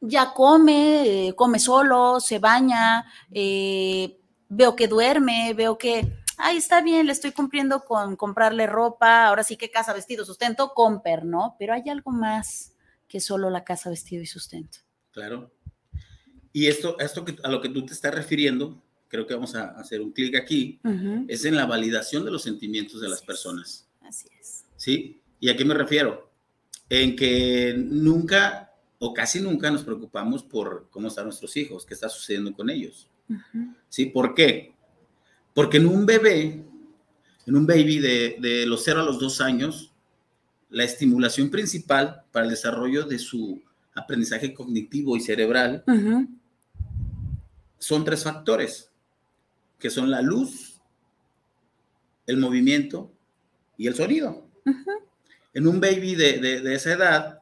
ya 0.00 0.34
come, 0.34 1.28
eh, 1.28 1.34
come 1.34 1.58
solo, 1.58 2.20
se 2.20 2.38
baña, 2.38 3.04
eh, 3.30 4.18
veo 4.48 4.74
que 4.74 4.88
duerme, 4.88 5.54
veo 5.54 5.78
que, 5.78 6.12
ay, 6.38 6.56
está 6.56 6.82
bien, 6.82 7.06
le 7.06 7.12
estoy 7.12 7.32
cumpliendo 7.32 7.84
con 7.84 8.16
comprarle 8.16 8.66
ropa, 8.66 9.26
ahora 9.26 9.44
sí 9.44 9.56
que 9.56 9.70
casa, 9.70 9.92
vestido, 9.92 10.24
sustento, 10.24 10.72
comper, 10.74 11.24
¿no? 11.24 11.54
Pero 11.58 11.74
hay 11.74 11.88
algo 11.88 12.10
más 12.10 12.74
que 13.06 13.20
solo 13.20 13.48
la 13.48 13.62
casa, 13.62 13.90
vestido 13.90 14.22
y 14.22 14.26
sustento. 14.26 14.78
Claro. 15.12 15.50
Y 16.52 16.66
esto, 16.66 16.98
esto 16.98 17.24
que, 17.24 17.36
a 17.42 17.50
lo 17.50 17.60
que 17.60 17.68
tú 17.68 17.84
te 17.86 17.92
estás 17.92 18.14
refiriendo, 18.14 18.80
creo 19.08 19.26
que 19.26 19.34
vamos 19.34 19.54
a 19.54 19.70
hacer 19.78 20.00
un 20.00 20.12
clic 20.12 20.36
aquí, 20.36 20.80
es 21.28 21.44
en 21.44 21.56
la 21.56 21.66
validación 21.66 22.24
de 22.24 22.30
los 22.30 22.42
sentimientos 22.42 23.00
de 23.00 23.08
las 23.08 23.22
personas. 23.22 23.86
Así 24.00 24.28
es. 24.38 24.64
¿Sí? 24.76 25.20
¿Y 25.40 25.48
a 25.48 25.56
qué 25.56 25.64
me 25.64 25.74
refiero? 25.74 26.30
En 26.88 27.16
que 27.16 27.74
nunca 27.76 28.72
o 28.98 29.12
casi 29.12 29.40
nunca 29.40 29.70
nos 29.70 29.82
preocupamos 29.82 30.42
por 30.42 30.88
cómo 30.90 31.08
están 31.08 31.24
nuestros 31.24 31.56
hijos, 31.56 31.84
qué 31.84 31.94
está 31.94 32.08
sucediendo 32.08 32.52
con 32.52 32.70
ellos. 32.70 33.08
¿Sí? 33.88 34.06
¿Por 34.06 34.34
qué? 34.34 34.74
Porque 35.54 35.78
en 35.78 35.86
un 35.86 36.06
bebé, 36.06 36.64
en 37.46 37.56
un 37.56 37.66
baby 37.66 37.98
de, 37.98 38.36
de 38.40 38.66
los 38.66 38.84
0 38.84 39.00
a 39.00 39.04
los 39.04 39.18
2 39.18 39.40
años, 39.40 39.92
la 40.70 40.84
estimulación 40.84 41.50
principal 41.50 42.22
para 42.32 42.44
el 42.44 42.50
desarrollo 42.50 43.04
de 43.04 43.18
su 43.18 43.62
aprendizaje 43.94 44.54
cognitivo 44.54 45.16
y 45.16 45.20
cerebral 45.20 45.84
ujú, 45.86 46.28
son 47.82 48.04
tres 48.04 48.22
factores, 48.22 48.90
que 49.78 49.90
son 49.90 50.08
la 50.10 50.22
luz, 50.22 50.80
el 52.26 52.36
movimiento 52.36 53.12
y 53.76 53.88
el 53.88 53.94
sonido. 53.96 54.46
En 55.52 55.66
un 55.66 55.80
baby 55.80 56.14
de, 56.14 56.38
de- 56.38 56.60
de 56.60 56.74
esa 56.74 56.92
edad, 56.92 57.40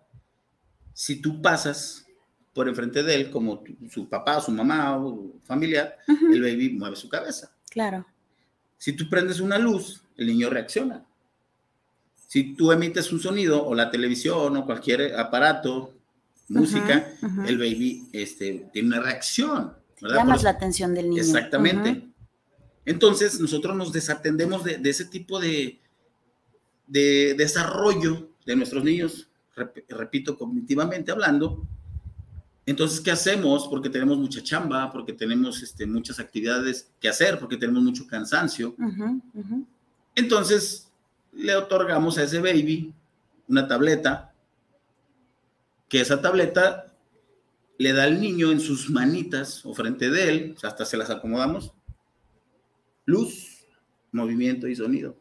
si 0.94 1.16
tú 1.20 1.42
pasas 1.42 2.06
por 2.54 2.68
enfrente 2.68 3.02
de 3.02 3.14
él 3.14 3.30
como 3.30 3.60
tu- 3.60 3.76
su 3.90 4.08
papá, 4.08 4.40
su 4.40 4.50
mamá 4.50 4.96
o 4.96 5.34
familiar, 5.44 5.96
Ujú. 6.08 6.32
el 6.32 6.40
baby 6.40 6.70
mueve 6.70 6.96
su 6.96 7.08
cabeza. 7.08 7.52
Claro. 7.70 8.06
Si 8.78 8.94
tú 8.94 9.08
prendes 9.10 9.40
una 9.40 9.58
luz, 9.58 10.02
el 10.16 10.26
niño 10.28 10.48
reacciona. 10.48 11.04
Si 12.28 12.54
tú 12.54 12.72
emites 12.72 13.12
un 13.12 13.20
sonido 13.20 13.64
o 13.66 13.74
la 13.74 13.90
televisión 13.90 14.56
o 14.56 14.64
cualquier 14.64 15.16
aparato, 15.16 15.92
música, 16.48 17.12
el 17.46 17.58
baby 17.58 18.08
este, 18.12 18.70
tiene 18.72 18.88
una 18.88 19.00
reacción. 19.00 19.76
¿Verdad? 20.00 20.16
Llamas 20.18 20.36
los- 20.36 20.42
la 20.44 20.50
atención 20.50 20.94
del 20.94 21.10
niño. 21.10 21.22
Exactamente. 21.22 22.08
Entonces, 22.84 23.38
nosotros 23.40 23.76
nos 23.76 23.92
desatendemos 23.92 24.64
de, 24.64 24.78
de 24.78 24.90
ese 24.90 25.04
tipo 25.04 25.38
de, 25.38 25.80
de 26.86 27.34
desarrollo 27.36 28.30
de 28.46 28.56
nuestros 28.56 28.82
niños, 28.82 29.28
rep- 29.54 29.84
repito, 29.88 30.36
cognitivamente 30.36 31.10
hablando. 31.12 31.62
Entonces, 32.66 33.00
¿qué 33.00 33.10
hacemos? 33.10 33.68
Porque 33.68 33.90
tenemos 33.90 34.16
mucha 34.18 34.42
chamba, 34.42 34.90
porque 34.92 35.12
tenemos 35.12 35.62
este, 35.62 35.86
muchas 35.86 36.18
actividades 36.20 36.90
que 37.00 37.08
hacer, 37.08 37.38
porque 37.38 37.56
tenemos 37.56 37.82
mucho 37.82 38.06
cansancio. 38.06 38.74
Entonces, 40.14 40.88
le 41.32 41.54
otorgamos 41.56 42.18
a 42.18 42.24
ese 42.24 42.38
baby 42.40 42.92
una 43.48 43.66
tableta 43.68 44.32
que 45.88 46.00
esa 46.00 46.20
tableta 46.20 46.89
le 47.80 47.94
da 47.94 48.04
al 48.04 48.20
niño 48.20 48.52
en 48.52 48.60
sus 48.60 48.90
manitas 48.90 49.64
o 49.64 49.72
frente 49.72 50.10
de 50.10 50.28
él, 50.28 50.54
o 50.54 50.60
sea, 50.60 50.68
hasta 50.68 50.84
se 50.84 50.98
las 50.98 51.08
acomodamos, 51.08 51.72
luz, 53.06 53.66
movimiento 54.12 54.68
y 54.68 54.76
sonido. 54.76 55.16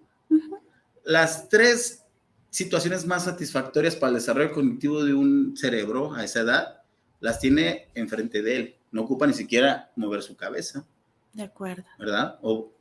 Las 1.05 1.47
tres 1.47 2.03
situaciones 2.49 3.05
más 3.05 3.23
satisfactorias 3.23 3.95
para 3.95 4.09
el 4.09 4.15
desarrollo 4.15 4.51
cognitivo 4.51 5.05
de 5.05 5.13
un 5.13 5.55
cerebro 5.55 6.13
a 6.13 6.25
esa 6.25 6.41
edad 6.41 6.81
las 7.21 7.39
tiene 7.39 7.87
enfrente 7.93 8.41
de 8.41 8.57
él. 8.57 8.75
No 8.91 9.03
ocupa 9.03 9.25
ni 9.25 9.33
siquiera 9.33 9.89
mover 9.95 10.21
su 10.21 10.35
cabeza, 10.35 10.85
De 11.31 11.43
acuerdo. 11.43 11.85
¿verdad? 11.97 12.39
O 12.41 12.73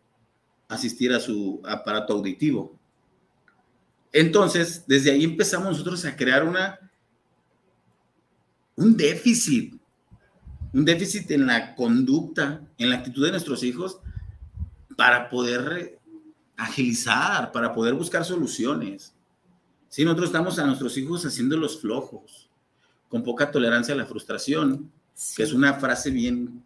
asistir 0.67 1.13
a 1.13 1.21
su 1.21 1.63
aparato 1.65 2.15
auditivo. 2.15 2.77
Entonces, 4.13 4.83
desde 4.89 5.13
ahí 5.13 5.23
empezamos 5.23 5.69
nosotros 5.69 6.05
a 6.05 6.17
crear 6.17 6.43
una, 6.43 6.88
un 8.79 8.97
déficit, 8.97 9.75
un 10.73 10.85
déficit 10.85 11.31
en 11.33 11.47
la 11.47 11.75
conducta, 11.75 12.63
en 12.79 12.91
la 12.91 12.97
actitud 12.97 13.25
de 13.25 13.33
nuestros 13.33 13.65
hijos 13.65 13.99
para 14.97 15.29
poder 15.29 15.99
agilizar, 16.57 17.51
para 17.51 17.75
poder 17.75 17.95
buscar 17.95 18.25
soluciones. 18.25 19.15
Si 19.89 20.05
nosotros 20.05 20.29
estamos 20.29 20.59
a 20.59 20.67
nuestros 20.67 20.97
hijos 20.97 21.27
haciéndolos 21.27 21.81
flojos, 21.81 22.49
con 23.09 23.25
poca 23.25 23.51
tolerancia 23.51 23.95
a 23.95 23.97
la 23.97 24.07
frustración, 24.07 24.93
que 25.35 25.43
es 25.43 25.53
una 25.53 25.75
frase 25.75 26.11
bien, 26.11 26.63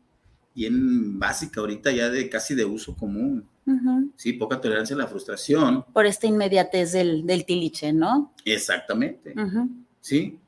bien 0.55 1.19
básica 1.19 1.61
ahorita 1.61 1.93
ya 1.93 2.11
de 2.11 2.29
casi 2.29 2.55
de 2.55 2.67
uso 2.67 2.95
común. 2.95 3.49
Ujú. 3.65 4.13
Sí, 4.17 4.35
poca 4.35 4.61
tolerancia 4.61 4.97
a 4.97 4.99
la 4.99 5.07
frustración. 5.07 5.85
Por 5.95 6.05
esta 6.05 6.27
inmediatez 6.27 6.93
del, 6.93 7.25
del 7.25 7.47
tiliche, 7.47 7.93
¿no? 7.93 8.35
Exactamente. 8.45 9.35
¿Sí? 10.01 10.39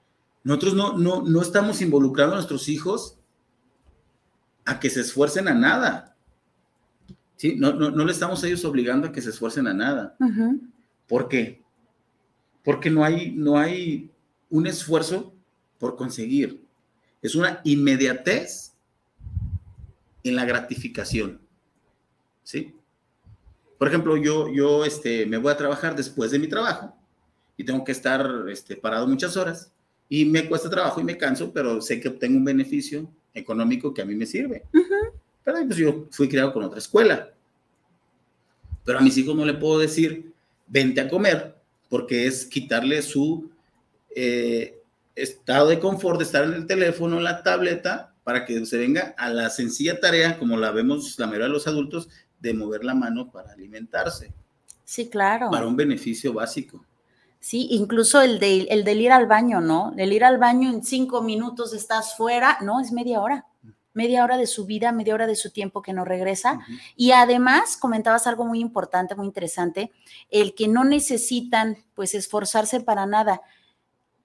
Nosotros 0.45 0.75
no, 0.75 0.99
no, 0.99 1.23
no 1.23 1.41
estamos 1.41 1.81
involucrando 1.81 2.35
a 2.35 2.37
nuestros 2.37 2.69
hijos 2.69 3.19
a 4.67 4.79
que 4.79 4.91
se 4.91 5.01
esfuercen 5.01 5.49
a 5.49 5.55
nada. 5.55 6.17
¿Sí? 7.37 7.57
No, 7.57 7.73
no, 7.73 7.91
no 7.91 8.05
le 8.05 8.13
estamos 8.13 8.45
a 8.45 8.47
ellos 8.47 8.65
obligando 8.65 9.09
a 9.09 9.13
que 9.13 9.23
se 9.23 9.31
esfuercen 9.31 9.67
a 9.67 9.75
nada. 9.75 10.17
¿Por 11.09 11.29
qué? 11.29 11.63
Porque 12.63 12.91
no 12.91 13.05
hay, 13.05 13.33
no 13.33 13.59
hay 13.59 14.11
un 14.51 14.67
esfuerzo 14.67 15.35
por 15.79 15.97
conseguir. 15.97 16.65
Es 17.23 17.35
una 17.35 17.61
inmediatez 17.65 18.75
en 20.23 20.37
la 20.37 20.45
gratificación. 20.45 21.41
¿Sí? 22.43 22.75
Por 23.79 23.89
ejemplo, 23.89 24.17
yo, 24.19 24.53
yo 24.53 24.85
este, 24.85 25.25
me 25.25 25.39
voy 25.39 25.53
a 25.53 25.57
trabajar 25.57 25.97
después 25.97 26.31
de 26.31 26.39
mi 26.39 26.49
trabajo 26.49 26.95
y 27.57 27.65
tengo 27.65 27.83
que 27.83 27.93
estar 27.93 28.45
este, 28.49 28.77
parado 28.77 29.07
muchas 29.07 29.37
horas 29.37 29.74
y 30.09 30.25
me 30.25 30.49
cuesta 30.49 30.71
trabajo 30.71 31.01
y 31.01 31.05
me 31.05 31.17
canso, 31.17 31.53
pero 31.53 31.81
sé 31.81 32.01
que 32.01 32.09
obtengo 32.09 32.39
un 32.39 32.45
beneficio 32.45 33.09
económico 33.33 33.93
que 33.93 34.03
a 34.03 34.05
mí 34.05 34.15
me 34.15 34.27
sirve. 34.27 34.65
Pero 35.45 35.59
pues 35.67 35.77
yo 35.77 36.07
fui 36.11 36.29
criado 36.29 36.53
con 36.53 36.65
otra 36.65 36.79
escuela. 36.79 37.31
Pero 38.85 38.99
a 38.99 39.03
mis 39.03 39.17
hijos 39.17 39.35
no 39.35 39.45
le 39.45 39.55
puedo 39.55 39.79
decir, 39.79 40.33
vente 40.67 41.01
a 41.01 41.09
comer, 41.09 41.55
porque 41.89 42.27
es 42.27 42.45
quitarle 42.47 43.03
su 43.03 43.51
eh, 44.15 44.79
estado 45.15 45.69
de 45.69 45.79
confort 45.79 46.19
de 46.19 46.25
estar 46.25 46.45
en 46.45 46.55
el 46.55 46.67
teléfono, 46.67 47.17
en 47.19 47.25
la 47.25 47.43
tableta, 47.43 48.13
para 48.25 48.45
que 48.45 48.65
se 48.67 48.79
venga 48.79 49.15
a 49.19 49.31
la 49.31 49.51
sencilla 49.51 50.01
tarea, 50.01 50.39
como 50.39 50.57
la 50.57 50.71
vemos 50.71 51.19
la 51.19 51.27
mayoría 51.27 51.47
de 51.47 51.53
los 51.53 51.67
adultos, 51.67 52.09
de 52.41 52.55
mover 52.55 52.85
la 52.85 52.95
mano 52.95 53.31
para 53.31 53.53
alimentarse, 53.53 54.33
Sí, 54.85 55.09
claro. 55.09 55.51
para 55.51 55.67
un 55.67 55.77
beneficio 55.77 56.33
básico. 56.33 56.85
Sí, 57.45 57.69
incluso 57.73 58.23
el, 58.23 58.39
de, 58.39 58.63
el 58.71 58.85
del 58.85 59.03
ir 59.03 59.13
al 59.13 59.27
baño, 59.27 59.61
¿no? 59.61 59.93
El 59.99 60.15
ir 60.15 60.25
al 60.25 60.39
baño 60.39 60.71
en 60.71 60.83
cinco 60.83 61.21
minutos 61.21 61.75
estás 61.75 62.17
fuera, 62.17 62.57
no, 62.63 62.81
es 62.81 62.91
media 62.91 63.21
hora. 63.21 63.45
Media 63.93 64.25
hora 64.25 64.39
de 64.39 64.47
su 64.47 64.65
vida, 64.65 64.93
media 64.93 65.13
hora 65.13 65.27
de 65.27 65.37
su 65.37 65.51
tiempo 65.51 65.83
que 65.83 65.93
no 65.93 66.07
regresa. 66.07 66.61
Y 66.97 67.11
además, 67.11 67.77
comentabas 67.77 68.27
algo 68.27 68.47
muy 68.47 68.61
importante, 68.61 69.15
muy 69.15 69.27
interesante, 69.27 69.93
el 70.31 70.55
que 70.55 70.69
no 70.69 70.85
necesitan, 70.85 71.77
pues, 71.95 72.15
esforzarse 72.15 72.81
para 72.81 73.05
nada, 73.05 73.43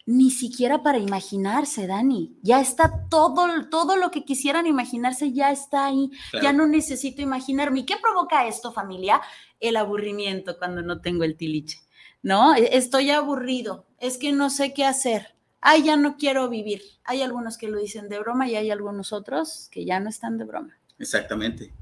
ni 0.05 0.31
siquiera 0.31 0.81
para 0.81 0.97
imaginarse, 0.97 1.87
Dani. 1.87 2.37
Ya 2.41 2.61
está 2.61 3.09
todo, 3.09 3.67
todo 3.69 3.97
lo 3.97 4.11
que 4.11 4.23
quisieran 4.23 4.65
imaginarse, 4.65 5.33
ya 5.33 5.51
está 5.51 5.87
ahí. 5.87 6.09
Claro. 6.31 6.43
Ya 6.45 6.53
no 6.53 6.67
necesito 6.67 7.21
imaginarme. 7.21 7.81
¿Y 7.81 7.85
qué 7.85 7.97
provoca 7.97 8.47
esto, 8.47 8.71
familia? 8.71 9.19
El 9.59 9.75
aburrimiento 9.75 10.57
cuando 10.57 10.81
no 10.81 11.01
tengo 11.01 11.25
el 11.25 11.35
tiliche, 11.35 11.79
¿no? 12.23 12.55
E- 12.55 12.77
Estoy 12.77 13.09
aburrido, 13.11 13.85
es 13.99 14.17
que 14.17 14.31
no 14.31 14.49
sé 14.49 14.73
qué 14.73 14.85
hacer. 14.85 15.35
Ay, 15.61 15.83
ya 15.83 15.97
no 15.97 16.15
quiero 16.17 16.47
vivir. 16.49 16.81
Hay 17.03 17.21
algunos 17.21 17.57
que 17.57 17.67
lo 17.67 17.79
dicen 17.79 18.07
de 18.09 18.19
broma 18.19 18.47
y 18.47 18.55
hay 18.55 18.71
algunos 18.71 19.11
otros 19.11 19.67
que 19.71 19.83
ya 19.85 19.99
no 19.99 20.09
están 20.09 20.37
de 20.37 20.45
broma. 20.45 20.77
Exactamente. 20.97 21.73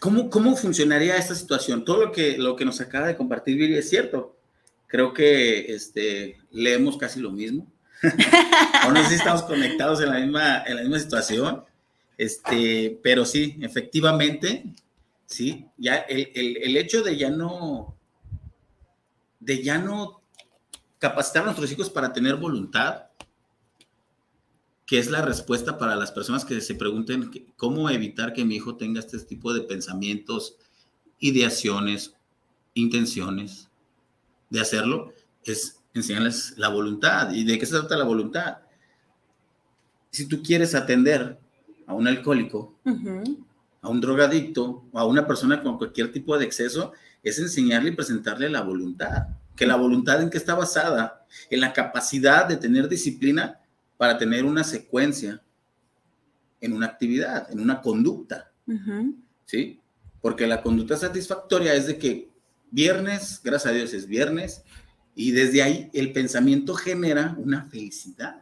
¿Cómo, 0.00 0.28
¿Cómo 0.28 0.54
funcionaría 0.56 1.16
esta 1.16 1.34
situación? 1.34 1.84
Todo 1.84 2.06
lo 2.06 2.12
que, 2.12 2.36
lo 2.36 2.56
que 2.56 2.64
nos 2.64 2.80
acaba 2.80 3.06
de 3.06 3.16
compartir 3.16 3.56
Viri 3.56 3.76
es 3.76 3.88
cierto. 3.88 4.36
Creo 4.86 5.12
que 5.14 5.74
este, 5.74 6.38
leemos 6.50 6.96
casi 6.98 7.20
lo 7.20 7.30
mismo. 7.30 7.66
sé 9.02 9.08
si 9.08 9.14
estamos 9.14 9.42
conectados 9.42 10.00
en 10.02 10.10
la 10.10 10.18
misma, 10.20 10.62
en 10.66 10.76
la 10.76 10.82
misma 10.82 10.98
situación. 11.00 11.64
Este, 12.18 13.00
pero 13.02 13.24
sí, 13.24 13.56
efectivamente, 13.62 14.66
sí, 15.26 15.66
ya 15.78 15.96
el, 15.96 16.30
el- 16.34 16.56
el 16.58 16.76
hecho 16.76 17.02
de 17.02 17.16
ya 17.16 17.30
no, 17.30 17.96
de 19.44 19.62
ya 19.62 19.78
no 19.78 20.22
capacitar 20.98 21.42
a 21.42 21.46
nuestros 21.46 21.70
hijos 21.70 21.90
para 21.90 22.12
tener 22.12 22.36
voluntad, 22.36 23.04
que 24.86 24.98
es 24.98 25.10
la 25.10 25.22
respuesta 25.22 25.78
para 25.78 25.96
las 25.96 26.12
personas 26.12 26.44
que 26.44 26.60
se 26.60 26.74
pregunten 26.74 27.30
cómo 27.56 27.90
evitar 27.90 28.32
que 28.32 28.44
mi 28.44 28.56
hijo 28.56 28.76
tenga 28.76 29.00
este 29.00 29.18
tipo 29.20 29.52
de 29.52 29.62
pensamientos, 29.62 30.56
ideaciones, 31.18 32.14
intenciones 32.74 33.70
de 34.50 34.60
hacerlo, 34.60 35.12
es 35.44 35.80
enseñarles 35.94 36.54
la 36.56 36.68
voluntad. 36.68 37.32
¿Y 37.32 37.44
de 37.44 37.58
qué 37.58 37.66
se 37.66 37.78
trata 37.78 37.96
la 37.96 38.04
voluntad? 38.04 38.58
Si 40.10 40.26
tú 40.26 40.42
quieres 40.42 40.74
atender 40.74 41.38
a 41.86 41.94
un 41.94 42.06
alcohólico, 42.06 42.78
a 43.82 43.88
un 43.88 44.00
drogadicto 44.00 44.84
o 44.92 44.98
a 44.98 45.04
una 45.04 45.26
persona 45.26 45.62
con 45.62 45.78
cualquier 45.78 46.12
tipo 46.12 46.36
de 46.38 46.44
exceso, 46.44 46.92
es 47.24 47.38
enseñarle 47.38 47.90
y 47.90 47.96
presentarle 47.96 48.48
la 48.48 48.62
voluntad. 48.62 49.28
Que 49.56 49.66
la 49.66 49.76
voluntad 49.76 50.22
en 50.22 50.30
qué 50.30 50.38
está 50.38 50.54
basada? 50.54 51.26
En 51.50 51.60
la 51.60 51.72
capacidad 51.72 52.46
de 52.46 52.56
tener 52.56 52.88
disciplina 52.88 53.60
para 53.96 54.18
tener 54.18 54.44
una 54.44 54.64
secuencia 54.64 55.42
en 56.60 56.72
una 56.72 56.86
actividad, 56.86 57.50
en 57.50 57.60
una 57.60 57.80
conducta. 57.80 58.52
¿sí? 59.44 59.80
Porque 60.20 60.46
la 60.46 60.62
conducta 60.62 60.96
satisfactoria 60.96 61.74
es 61.74 61.86
de 61.86 61.98
que 61.98 62.30
viernes, 62.70 63.40
gracias 63.42 63.72
a 63.72 63.76
Dios 63.76 63.92
es 63.94 64.06
viernes, 64.06 64.64
y 65.14 65.30
desde 65.30 65.62
ahí 65.62 65.90
el 65.92 66.12
pensamiento 66.12 66.74
genera 66.74 67.34
una 67.38 67.64
felicidad. 67.66 68.40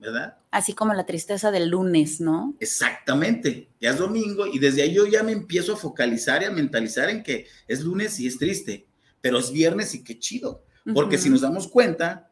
¿Verdad? 0.00 0.38
Así 0.50 0.72
como 0.72 0.94
la 0.94 1.06
tristeza 1.06 1.50
del 1.50 1.68
lunes, 1.68 2.20
¿no? 2.20 2.56
Exactamente, 2.58 3.68
ya 3.80 3.90
es 3.90 3.98
domingo 3.98 4.46
y 4.46 4.58
desde 4.58 4.82
ahí 4.82 4.94
yo 4.94 5.06
ya 5.06 5.22
me 5.22 5.32
empiezo 5.32 5.74
a 5.74 5.76
focalizar 5.76 6.42
y 6.42 6.46
a 6.46 6.50
mentalizar 6.50 7.10
en 7.10 7.22
que 7.22 7.46
es 7.68 7.82
lunes 7.82 8.18
y 8.18 8.26
es 8.26 8.38
triste, 8.38 8.86
pero 9.20 9.38
es 9.38 9.52
viernes 9.52 9.94
y 9.94 10.02
qué 10.02 10.18
chido, 10.18 10.64
porque 10.94 11.18
si 11.18 11.28
nos 11.28 11.42
damos 11.42 11.68
cuenta, 11.68 12.30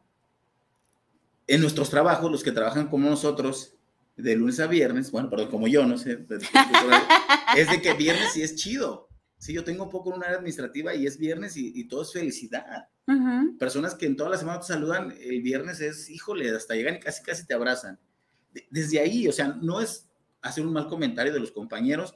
en 1.47 1.61
nuestros 1.61 1.89
trabajos, 1.89 2.31
los 2.31 2.43
que 2.43 2.51
trabajan 2.51 2.87
como 2.87 3.09
nosotros, 3.09 3.73
de 4.17 4.35
lunes 4.35 4.59
a 4.59 4.67
viernes, 4.67 5.11
bueno, 5.11 5.29
perdón, 5.29 5.49
como 5.49 5.67
yo, 5.67 5.85
no 5.85 5.97
sé, 5.97 6.25
es 7.55 7.69
de 7.69 7.81
que 7.81 7.93
viernes 7.93 8.33
sí 8.33 8.41
es 8.41 8.55
chido. 8.55 9.08
Sí, 9.39 9.53
yo 9.53 9.63
tengo 9.63 9.85
un 9.85 9.89
poco 9.89 10.11
en 10.11 10.17
un 10.17 10.23
área 10.23 10.35
administrativa 10.37 10.93
y 10.93 11.07
es 11.07 11.17
viernes 11.17 11.57
y, 11.57 11.71
y 11.73 11.85
todo 11.87 12.03
es 12.03 12.11
felicidad. 12.13 12.89
Personas 13.57 13.95
que 13.95 14.05
en 14.05 14.15
toda 14.15 14.29
la 14.29 14.37
semana 14.37 14.59
te 14.59 14.67
saludan, 14.67 15.13
el 15.19 15.41
viernes 15.41 15.79
es, 15.79 16.09
híjole, 16.09 16.51
hasta 16.55 16.75
llegan 16.75 16.95
y 16.95 16.99
casi 16.99 17.23
casi 17.23 17.47
te 17.47 17.53
abrazan. 17.55 17.97
De- 18.53 18.67
desde 18.69 18.99
ahí, 18.99 19.27
o 19.27 19.31
sea, 19.31 19.47
no 19.47 19.79
es 19.81 20.07
hacer 20.41 20.65
un 20.65 20.73
mal 20.73 20.87
comentario 20.87 21.33
de 21.33 21.39
los 21.39 21.51
compañeros, 21.51 22.15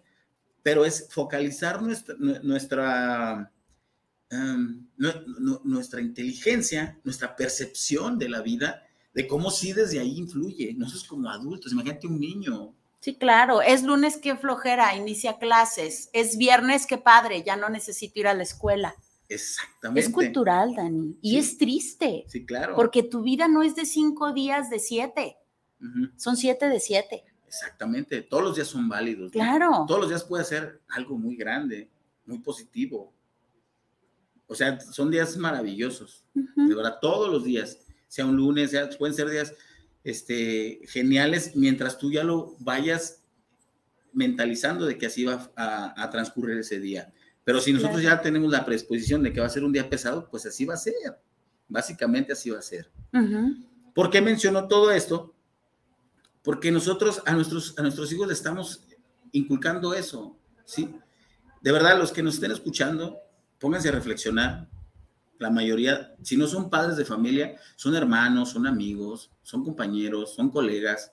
pero 0.62 0.86
es 0.86 1.08
focalizar 1.10 1.82
nuestra, 1.82 2.16
nu- 2.20 2.40
nuestra, 2.44 3.52
em, 4.30 4.88
nu- 4.98 5.26
nu- 5.40 5.62
nuestra 5.64 6.02
inteligencia, 6.02 7.00
nuestra 7.04 7.36
percepción 7.36 8.18
de 8.20 8.30
la 8.30 8.42
vida, 8.42 8.84
de 9.14 9.28
cómo 9.28 9.50
sí 9.52 9.74
desde 9.74 10.00
ahí 10.00 10.18
influye. 10.18 10.74
Nosotros 10.74 11.06
como 11.06 11.30
adultos, 11.30 11.72
imagínate 11.72 12.08
un 12.08 12.20
niño. 12.20 12.76
Sí, 13.04 13.16
claro. 13.16 13.62
Es 13.62 13.84
lunes, 13.84 14.16
qué 14.16 14.38
flojera, 14.38 14.96
inicia 14.96 15.38
clases. 15.38 16.10
Es 16.14 16.38
viernes, 16.38 16.86
qué 16.88 16.98
padre, 16.98 17.44
ya 17.44 17.58
no 17.58 17.68
necesito 17.68 18.22
ir 18.22 18.28
a 18.28 18.34
la 18.34 18.44
escuela. 18.44 18.96
Exactamente. 19.28 20.00
Es 20.08 20.10
cultural, 20.10 20.74
Dani. 20.74 21.18
Y 21.22 21.32
Sí. 21.32 21.38
es 21.38 21.58
triste, 21.58 22.24
Sí, 22.30 22.46
claro. 22.46 22.76
porque 22.78 23.04
tu 23.04 23.22
vida 23.22 23.50
no 23.50 23.62
es 23.62 23.76
de 23.76 23.86
cinco 23.86 24.32
días 24.32 24.70
de 24.70 24.80
siete, 24.80 25.36
son 26.16 26.38
siete 26.38 26.70
de 26.70 26.80
siete. 26.80 27.26
Exactamente. 27.46 28.22
Todos 28.22 28.42
los 28.44 28.56
días 28.56 28.70
son 28.70 28.88
válidos. 28.88 29.26
¿no? 29.26 29.32
Claro. 29.32 29.84
todos 29.86 30.00
los 30.00 30.10
días 30.10 30.24
puede 30.24 30.46
ser 30.46 30.82
algo 30.88 31.18
muy 31.18 31.36
grande, 31.36 31.90
muy 32.26 32.40
positivo. 32.40 33.12
O 34.48 34.56
sea, 34.56 34.80
son 34.80 35.12
días 35.12 35.36
maravillosos, 35.36 36.24
de 36.34 36.74
verdad, 36.74 37.00
todos 37.02 37.30
los 37.30 37.44
días. 37.44 37.80
sea 38.08 38.26
un 38.28 38.36
lunes, 38.38 38.72
sea, 38.72 38.88
pueden 38.92 39.14
ser 39.14 39.30
días 39.30 39.52
este, 40.04 40.82
geniales 40.86 41.56
mientras 41.56 41.98
tú 41.98 42.12
ya 42.12 42.24
lo 42.24 42.56
vayas 42.60 43.24
mentalizando 44.12 44.86
de 44.86 44.98
que 44.98 45.08
así 45.08 45.24
va 45.24 45.52
a, 45.56 46.02
a 46.02 46.10
transcurrir 46.10 46.58
ese 46.58 46.80
día. 46.80 47.14
Pero 47.44 47.60
si 47.60 47.74
nosotros 47.74 48.02
ya 48.02 48.22
tenemos 48.22 48.52
la 48.52 48.66
predisposición 48.66 49.24
de 49.24 49.34
que 49.34 49.40
va 49.40 49.48
a 49.48 49.50
ser 49.50 49.64
un 49.64 49.74
día 49.74 49.90
pesado, 49.90 50.30
pues 50.30 50.46
así 50.46 50.66
va 50.66 50.76
a 50.76 50.78
ser. 50.78 50.94
Básicamente 51.68 52.34
así 52.34 52.50
va 52.50 52.60
a 52.60 52.62
ser. 52.62 52.90
¿Por 53.94 54.10
qué 54.10 54.22
menciono 54.22 54.68
todo 54.68 54.92
esto? 54.92 55.36
Porque 56.42 56.72
nosotros 56.72 57.22
a 57.26 57.34
nuestros, 57.34 57.78
a 57.78 57.82
nuestros 57.82 58.12
hijos 58.12 58.28
le 58.28 58.34
estamos 58.34 58.86
inculcando 59.32 59.94
eso, 59.94 60.38
¿sí? 60.66 60.96
De 61.62 61.72
verdad, 61.72 61.98
los 61.98 62.12
que 62.12 62.24
nos 62.24 62.36
estén 62.36 62.52
escuchando, 62.52 63.18
pónganse 63.60 63.90
a 63.90 63.94
reflexionar. 63.94 64.70
La 65.44 65.50
mayoría, 65.50 66.16
si 66.22 66.38
no 66.38 66.48
son 66.48 66.70
padres 66.70 66.96
de 66.96 67.04
familia, 67.04 67.58
son 67.76 67.96
hermanos, 67.96 68.52
son 68.52 68.66
amigos, 68.66 69.30
son 69.42 69.62
compañeros, 69.62 70.34
son 70.34 70.50
colegas. 70.50 71.12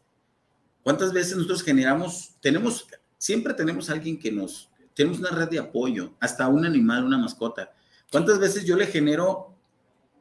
¿Cuántas 0.84 1.12
veces 1.12 1.34
nosotros 1.34 1.64
generamos, 1.64 2.36
tenemos, 2.40 2.86
siempre 3.18 3.54
tenemos 3.54 3.90
alguien 3.90 4.20
que 4.20 4.30
nos, 4.30 4.70
tenemos 4.94 5.18
una 5.18 5.30
red 5.30 5.48
de 5.48 5.58
apoyo, 5.58 6.14
hasta 6.20 6.46
un 6.46 6.64
animal, 6.64 7.04
una 7.04 7.18
mascota. 7.18 7.72
¿Cuántas 8.12 8.38
veces 8.38 8.64
yo 8.64 8.76
le 8.76 8.86
genero 8.86 9.56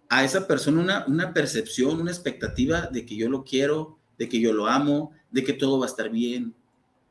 a 0.09 0.23
esa 0.23 0.47
persona 0.47 0.81
una, 0.81 1.05
una 1.05 1.31
percepción, 1.31 2.01
una 2.01 2.09
expectativa 2.09 2.87
de 2.87 3.05
que 3.05 3.15
yo 3.15 3.29
lo 3.29 3.43
quiero, 3.43 3.99
de 4.17 4.27
que 4.27 4.39
yo 4.39 4.53
lo 4.53 4.65
amo, 4.65 5.11
de 5.29 5.43
que 5.43 5.53
todo 5.53 5.77
va 5.77 5.85
a 5.85 5.89
estar 5.89 6.09
bien? 6.09 6.55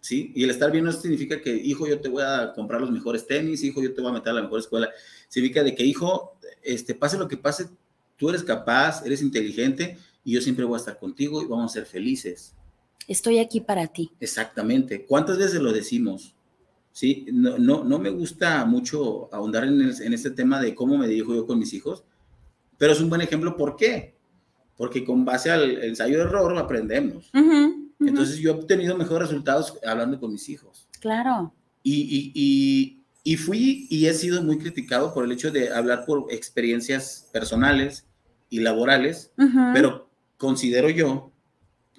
¿Sí? 0.00 0.32
Y 0.34 0.42
el 0.42 0.50
estar 0.50 0.72
bien 0.72 0.84
no 0.84 0.92
significa 0.92 1.40
que, 1.40 1.54
hijo, 1.54 1.86
yo 1.86 2.00
te 2.00 2.08
voy 2.08 2.24
a 2.24 2.52
comprar 2.54 2.80
los 2.80 2.90
mejores 2.90 3.24
tenis, 3.24 3.62
hijo, 3.62 3.82
yo 3.82 3.94
te 3.94 4.00
voy 4.00 4.10
a 4.10 4.14
meter 4.14 4.30
a 4.30 4.34
la 4.34 4.42
mejor 4.42 4.60
escuela. 4.60 4.90
Significa 5.28 5.62
de 5.62 5.74
que, 5.74 5.84
hijo, 5.84 6.37
este, 6.62 6.94
pase 6.94 7.18
lo 7.18 7.28
que 7.28 7.36
pase, 7.36 7.68
tú 8.16 8.28
eres 8.28 8.42
capaz, 8.42 9.04
eres 9.04 9.22
inteligente 9.22 9.98
y 10.24 10.32
yo 10.34 10.40
siempre 10.40 10.64
voy 10.64 10.74
a 10.74 10.78
estar 10.78 10.98
contigo 10.98 11.42
y 11.42 11.46
vamos 11.46 11.70
a 11.70 11.74
ser 11.74 11.86
felices. 11.86 12.54
Estoy 13.06 13.38
aquí 13.38 13.60
para 13.60 13.86
ti. 13.86 14.10
Exactamente. 14.20 15.06
¿Cuántas 15.06 15.38
veces 15.38 15.60
lo 15.60 15.72
decimos? 15.72 16.34
Sí, 16.92 17.26
no, 17.32 17.58
no, 17.58 17.84
no 17.84 17.98
me 17.98 18.10
gusta 18.10 18.64
mucho 18.64 19.32
ahondar 19.32 19.64
en, 19.64 19.80
en 19.80 20.12
este 20.12 20.30
tema 20.30 20.60
de 20.60 20.74
cómo 20.74 20.98
me 20.98 21.06
dirijo 21.06 21.34
yo 21.34 21.46
con 21.46 21.58
mis 21.58 21.72
hijos, 21.72 22.04
pero 22.76 22.92
es 22.92 23.00
un 23.00 23.08
buen 23.08 23.20
ejemplo. 23.20 23.56
¿Por 23.56 23.76
qué? 23.76 24.16
Porque 24.76 25.04
con 25.04 25.24
base 25.24 25.50
al 25.50 25.82
ensayo 25.82 26.18
de 26.18 26.24
error 26.24 26.56
aprendemos. 26.58 27.30
Entonces 28.00 28.38
yo 28.38 28.50
he 28.50 28.54
obtenido 28.54 28.96
mejores 28.96 29.28
resultados 29.28 29.78
hablando 29.86 30.20
con 30.20 30.32
mis 30.32 30.48
hijos. 30.48 30.88
Claro. 31.00 31.52
Y, 31.82 31.94
y, 31.94 32.32
y, 32.34 32.97
y 33.24 33.36
fui 33.36 33.86
y 33.90 34.06
he 34.06 34.14
sido 34.14 34.42
muy 34.42 34.58
criticado 34.58 35.12
por 35.12 35.24
el 35.24 35.32
hecho 35.32 35.50
de 35.50 35.72
hablar 35.72 36.04
por 36.06 36.32
experiencias 36.32 37.28
personales 37.32 38.06
y 38.50 38.60
laborales, 38.60 39.32
pero 39.74 40.08
considero 40.36 40.88
yo 40.90 41.32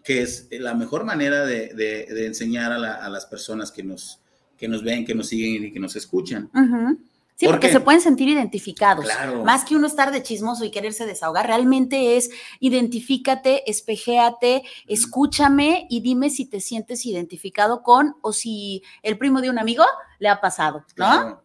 que 0.04 0.22
es 0.22 0.48
la 0.52 0.74
mejor 0.74 1.04
manera 1.04 1.46
de, 1.46 1.68
de- 1.76 2.06
de 2.14 2.26
enseñar 2.26 2.72
a, 2.72 2.78
la- 2.80 2.96
a 2.96 3.10
las 3.10 3.26
personas 3.26 3.72
que 3.72 3.84
nos, 3.84 4.20
que 4.58 4.68
nos 4.68 4.84
ven, 4.84 5.06
que 5.06 5.14
nos 5.14 5.28
siguen 5.28 5.66
y 5.66 5.72
que 5.72 5.80
nos 5.80 5.96
escuchan. 5.96 6.50
Ujú. 6.54 7.00
Sí, 7.40 7.46
¿Por 7.46 7.56
porque 7.56 7.68
qué? 7.68 7.74
se 7.74 7.80
pueden 7.80 8.02
sentir 8.02 8.28
identificados. 8.28 9.06
Claro. 9.06 9.46
Más 9.46 9.64
que 9.64 9.74
uno 9.74 9.88
estar 9.88 10.12
de 10.12 10.22
chismoso 10.22 10.66
y 10.66 10.72
quererse 10.72 11.06
desahogar, 11.06 11.48
realmente 11.48 12.18
es 12.18 12.30
identifícate, 12.60 13.70
espejéate, 13.72 14.64
escúchame 14.88 15.88
y 15.90 16.02
dime 16.02 16.32
si 16.32 16.46
te 16.46 16.60
sientes 16.60 17.06
identificado 17.06 17.82
con 17.82 18.16
o 18.22 18.34
si 18.34 18.84
el 19.04 19.18
primo 19.18 19.40
de 19.40 19.50
un 19.50 19.58
amigo 19.58 19.86
le 20.20 20.28
ha 20.28 20.42
pasado, 20.42 20.80
¿no? 20.80 20.86
Claro. 20.96 21.44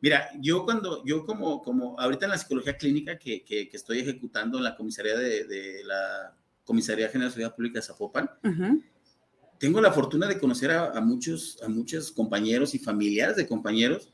Mira, 0.00 0.30
yo 0.40 0.64
cuando, 0.64 1.04
yo 1.04 1.26
como, 1.26 1.62
como 1.62 2.00
ahorita 2.00 2.24
en 2.24 2.30
la 2.30 2.38
psicología 2.38 2.78
clínica 2.78 3.18
que, 3.18 3.44
que- 3.44 3.68
que 3.68 3.76
estoy 3.76 3.98
ejecutando 4.00 4.56
en 4.56 4.64
la 4.64 4.74
comisaría 4.76 5.14
de, 5.18 5.44
de 5.44 5.84
la 5.84 6.34
Comisaría 6.64 7.08
General 7.08 7.28
de 7.28 7.34
Seguridad 7.34 7.54
Pública 7.54 7.80
de 7.80 7.86
Zapopan, 7.86 8.30
tengo 9.58 9.78
la 9.82 9.92
fortuna 9.92 10.26
de 10.26 10.38
conocer 10.38 10.70
a, 10.70 10.86
a 10.96 11.00
muchos, 11.02 11.58
a 11.62 11.68
muchos 11.68 12.10
compañeros 12.12 12.74
y 12.74 12.78
familiares 12.78 13.36
de 13.36 13.46
compañeros 13.46 14.10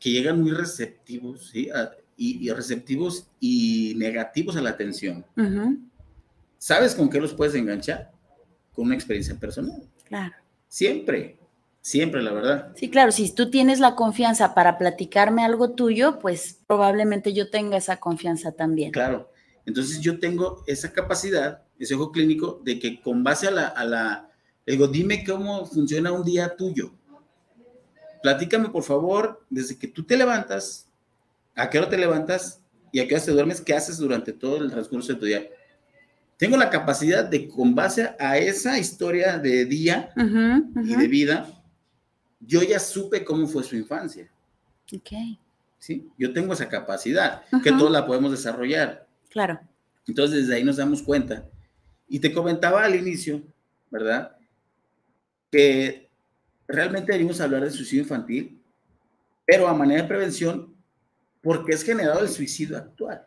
que 0.00 0.10
llegan 0.10 0.40
muy 0.42 0.52
receptivos, 0.52 1.48
¿sí? 1.50 1.70
A- 1.70 1.92
y, 2.16 2.46
y 2.48 2.52
receptivos 2.52 3.26
y 3.40 3.94
negativos 3.96 4.56
a 4.56 4.60
la 4.60 4.70
atención. 4.70 5.24
¿Sabes 6.58 6.94
con 6.94 7.10
qué 7.10 7.18
los 7.20 7.34
puedes 7.34 7.54
enganchar? 7.54 8.12
Con 8.72 8.86
una 8.86 8.94
experiencia 8.94 9.34
personal. 9.34 9.82
Claro. 10.04 10.34
Siempre, 10.68 11.38
siempre, 11.80 12.22
la 12.22 12.32
verdad. 12.32 12.72
Sí, 12.76 12.88
claro, 12.90 13.10
si 13.12 13.34
tú 13.34 13.50
tienes 13.50 13.80
la 13.80 13.96
confianza 13.96 14.54
para 14.54 14.78
platicarme 14.78 15.44
algo 15.44 15.72
tuyo, 15.72 16.18
pues 16.20 16.58
probablemente 16.66 17.32
yo 17.32 17.50
tenga 17.50 17.76
esa 17.76 17.96
confianza 17.98 18.52
también. 18.52 18.92
Claro. 18.92 19.30
Entonces 19.66 20.00
yo 20.00 20.18
tengo 20.18 20.62
esa 20.66 20.92
capacidad, 20.92 21.62
ese 21.78 21.94
ojo 21.94 22.12
clínico, 22.12 22.60
de 22.64 22.78
que 22.78 23.00
con 23.00 23.24
base 23.24 23.48
a 23.48 23.50
la, 23.50 23.66
a 23.68 23.84
la, 23.84 24.30
digo, 24.66 24.86
dime 24.86 25.24
cómo 25.24 25.66
funciona 25.66 26.12
un 26.12 26.24
día 26.24 26.56
tuyo. 26.56 26.92
Platícame, 28.22 28.68
por 28.68 28.84
favor, 28.84 29.44
desde 29.50 29.76
que 29.76 29.88
tú 29.88 30.04
te 30.04 30.16
levantas, 30.16 30.88
a 31.54 31.68
qué 31.68 31.78
hora 31.78 31.88
te 31.88 31.98
levantas 31.98 32.60
y 32.92 33.00
a 33.00 33.08
qué 33.08 33.14
hora 33.14 33.24
te 33.24 33.32
duermes, 33.32 33.60
qué 33.60 33.74
haces 33.74 33.98
durante 33.98 34.32
todo 34.32 34.58
el 34.58 34.70
transcurso 34.70 35.12
de 35.12 35.18
tu 35.18 35.26
día. 35.26 35.48
Tengo 36.36 36.56
la 36.56 36.70
capacidad 36.70 37.24
de, 37.24 37.48
con 37.48 37.74
base 37.74 38.14
a 38.18 38.38
esa 38.38 38.78
historia 38.78 39.38
de 39.38 39.64
día 39.64 40.10
y 40.16 40.94
de 40.94 41.08
vida, 41.08 41.62
yo 42.40 42.62
ya 42.62 42.78
supe 42.78 43.24
cómo 43.24 43.46
fue 43.46 43.62
su 43.62 43.76
infancia. 43.76 44.30
Ok, 44.94 45.10
¿sí? 45.78 46.08
Yo 46.18 46.32
tengo 46.32 46.52
esa 46.52 46.68
capacidad, 46.68 47.42
que 47.62 47.70
todos 47.70 47.90
la 47.90 48.06
podemos 48.06 48.30
desarrollar. 48.30 49.06
claro. 49.30 49.60
Entonces, 50.06 50.42
desde 50.42 50.56
ahí 50.56 50.64
nos 50.64 50.78
damos 50.78 51.00
cuenta. 51.00 51.48
Y 52.08 52.18
te 52.18 52.32
comentaba 52.32 52.84
al 52.84 52.96
inicio, 52.96 53.40
¿verdad? 53.88 54.36
Que 55.50 56.10
realmente 56.66 57.12
venimos 57.12 57.40
a 57.40 57.44
hablar 57.44 57.62
de 57.62 57.70
suicidio 57.70 58.02
infantil, 58.02 58.60
pero 59.44 59.68
a 59.68 59.74
manera 59.74 60.02
de 60.02 60.08
prevención, 60.08 60.74
porque 61.42 61.72
es 61.72 61.82
generado 61.82 62.20
el 62.20 62.28
suicidio 62.28 62.76
actual. 62.76 63.26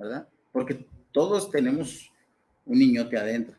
¿verdad? 0.00 0.26
Porque 0.50 0.86
todos 1.12 1.50
tenemos 1.50 2.10
un 2.64 2.78
niñote 2.78 3.18
adentro, 3.18 3.56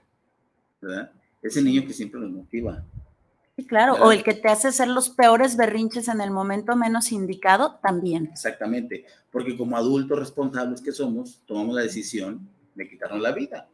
¿verdad? 0.82 1.12
Ese 1.42 1.62
niño 1.62 1.86
que 1.86 1.94
siempre 1.94 2.20
nos 2.20 2.32
motiva. 2.32 2.84
Sí, 3.56 3.66
claro. 3.66 3.96
O 3.96 4.12
el 4.12 4.24
que 4.24 4.34
te 4.34 4.48
hace 4.48 4.70
hacer 4.70 4.88
los 4.88 5.10
peores 5.10 5.56
berrinches 5.56 6.08
en 6.08 6.22
el 6.22 6.32
momento 6.32 6.76
menos 6.76 7.12
indicado, 7.12 7.80
también. 7.82 8.30
Exactamente. 8.32 9.06
Porque 9.32 9.56
como 9.58 9.78
adultos 9.78 10.18
responsables 10.18 10.82
que 10.82 10.92
somos, 10.92 11.42
tomamos 11.46 11.76
la 11.76 11.82
decisión 11.82 12.48
de 12.76 12.90
quitarnos 12.90 13.22
la 13.22 13.32
vida. 13.32 13.68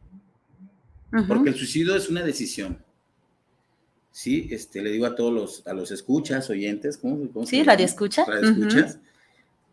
Porque 1.26 1.50
el 1.50 1.56
suicidio 1.56 1.96
es 1.96 2.08
una 2.10 2.22
decisión. 2.22 2.78
Sí, 4.10 4.48
este, 4.50 4.82
le 4.82 4.90
digo 4.90 5.06
a 5.06 5.14
todos 5.14 5.32
los, 5.32 5.66
a 5.66 5.72
los 5.74 5.90
escuchas, 5.90 6.50
oyentes, 6.50 6.96
¿cómo, 6.98 7.30
cómo 7.30 7.46
Sí, 7.46 7.62
radio 7.62 7.84
escucha. 7.84 8.24
Radio 8.24 8.50
escuchas. 8.50 8.98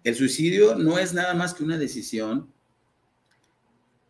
El 0.03 0.15
suicidio 0.15 0.75
no 0.75 0.99
es 0.99 1.13
nada 1.13 1.33
más 1.33 1.53
que 1.53 1.63
una 1.63 1.77
decisión. 1.77 2.47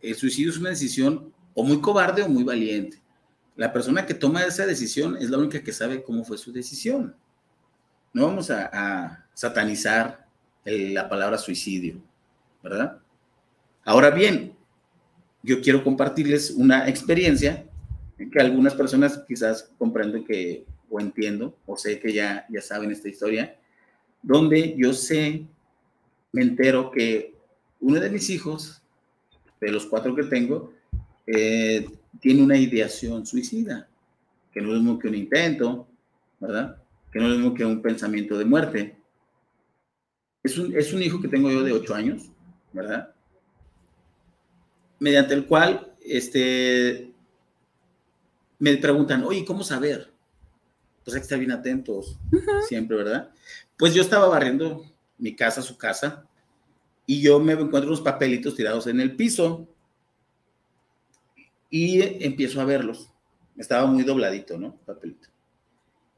El 0.02 0.16
suicidio 0.16 0.52
es 0.52 0.58
una 0.58 0.70
decisión 0.72 1.34
o 1.54 1.64
muy 1.64 1.80
cobarde 1.80 2.22
o 2.24 2.28
muy 2.30 2.44
valiente. 2.44 3.02
La 3.56 3.72
persona 3.72 4.06
que 4.06 4.14
toma 4.14 4.44
esa 4.44 4.66
decisión 4.66 5.16
es 5.18 5.30
la 5.30 5.38
única 5.38 5.64
que 5.64 5.72
sabe 5.72 6.04
cómo 6.04 6.26
fue 6.26 6.38
su 6.38 6.52
decisión. 6.52 7.16
No 8.14 8.26
vamos 8.28 8.50
a, 8.52 8.70
a 8.74 9.26
satanizar 9.34 10.28
el- 10.66 10.94
la 10.94 11.08
palabra 11.08 11.38
suicidio, 11.38 12.02
¿verdad? 12.62 12.98
Ahora 13.86 14.10
bien, 14.10 14.54
yo 15.44 15.62
quiero 15.62 15.84
compartirles 15.84 16.52
una 16.52 16.90
experiencia 16.90 17.66
que 18.18 18.40
algunas 18.40 18.74
personas 18.76 19.24
quizás 19.28 19.72
comprenden 19.78 20.24
que, 20.24 20.66
o 20.90 21.00
entiendo, 21.00 21.58
o 21.66 21.78
sé 21.78 22.00
que 22.00 22.14
ya, 22.14 22.46
ya 22.50 22.62
saben 22.62 22.92
esta 22.92 23.10
historia, 23.10 23.58
donde 24.22 24.76
yo 24.78 24.94
sé, 24.94 25.46
me 26.32 26.42
entero 26.42 26.92
que 26.92 27.36
uno 27.80 28.00
de 28.00 28.10
mis 28.10 28.30
hijos, 28.30 28.82
de 29.60 29.72
los 29.72 29.86
cuatro 29.86 30.16
que 30.16 30.24
tengo, 30.24 30.74
eh, 31.28 31.88
tiene 32.20 32.42
una 32.42 32.58
ideación 32.58 33.26
suicida, 33.26 33.88
que 34.52 34.62
no 34.62 34.70
es 34.70 34.74
lo 34.76 34.80
mismo 34.80 35.00
que 35.00 35.08
un 35.08 35.16
intento, 35.16 35.88
¿verdad? 36.40 36.82
Que 37.12 37.20
no 37.20 37.26
es 37.26 37.32
lo 37.32 37.38
mismo 37.38 37.54
que 37.54 37.66
un 37.66 37.82
pensamiento 37.82 38.38
de 38.38 38.46
muerte. 38.46 38.96
Es 40.44 40.58
un, 40.58 40.76
es 40.78 40.94
un 40.94 41.02
hijo 41.04 41.20
que 41.22 41.28
tengo 41.28 41.52
yo 41.52 41.64
de 41.64 41.74
ocho 41.74 41.94
años, 41.94 42.32
¿verdad? 42.72 43.14
Mediante 45.00 45.34
el 45.34 45.46
cual, 45.46 45.94
este, 46.02 47.15
me 48.60 48.78
preguntan, 48.78 49.24
oye, 49.24 49.46
¿cómo 49.46 49.64
saber? 49.64 50.12
Pues 51.04 51.16
hay 51.16 51.22
que 51.22 51.26
estar 51.26 51.40
bien 51.40 51.52
atentos, 51.52 52.18
siempre, 52.68 52.98
¿verdad? 52.98 53.32
Pues 53.78 53.94
yo 53.94 54.02
estaba 54.02 54.28
barriendo 54.28 54.86
mi 55.18 55.36
casa, 55.36 55.62
su 55.62 55.78
casa, 55.78 56.28
y 57.06 57.22
yo 57.22 57.40
me 57.40 57.54
encuentro 57.54 57.88
unos 57.88 58.02
papelitos 58.02 58.56
tirados 58.56 58.88
en 58.88 59.00
el 59.00 59.16
piso 59.16 59.68
y 61.70 62.02
empiezo 62.24 62.60
a 62.62 62.66
verlos. 62.66 63.12
Estaba 63.58 63.86
muy 63.86 64.04
dobladito, 64.04 64.58
¿no? 64.58 64.76
Papelito. 64.86 65.30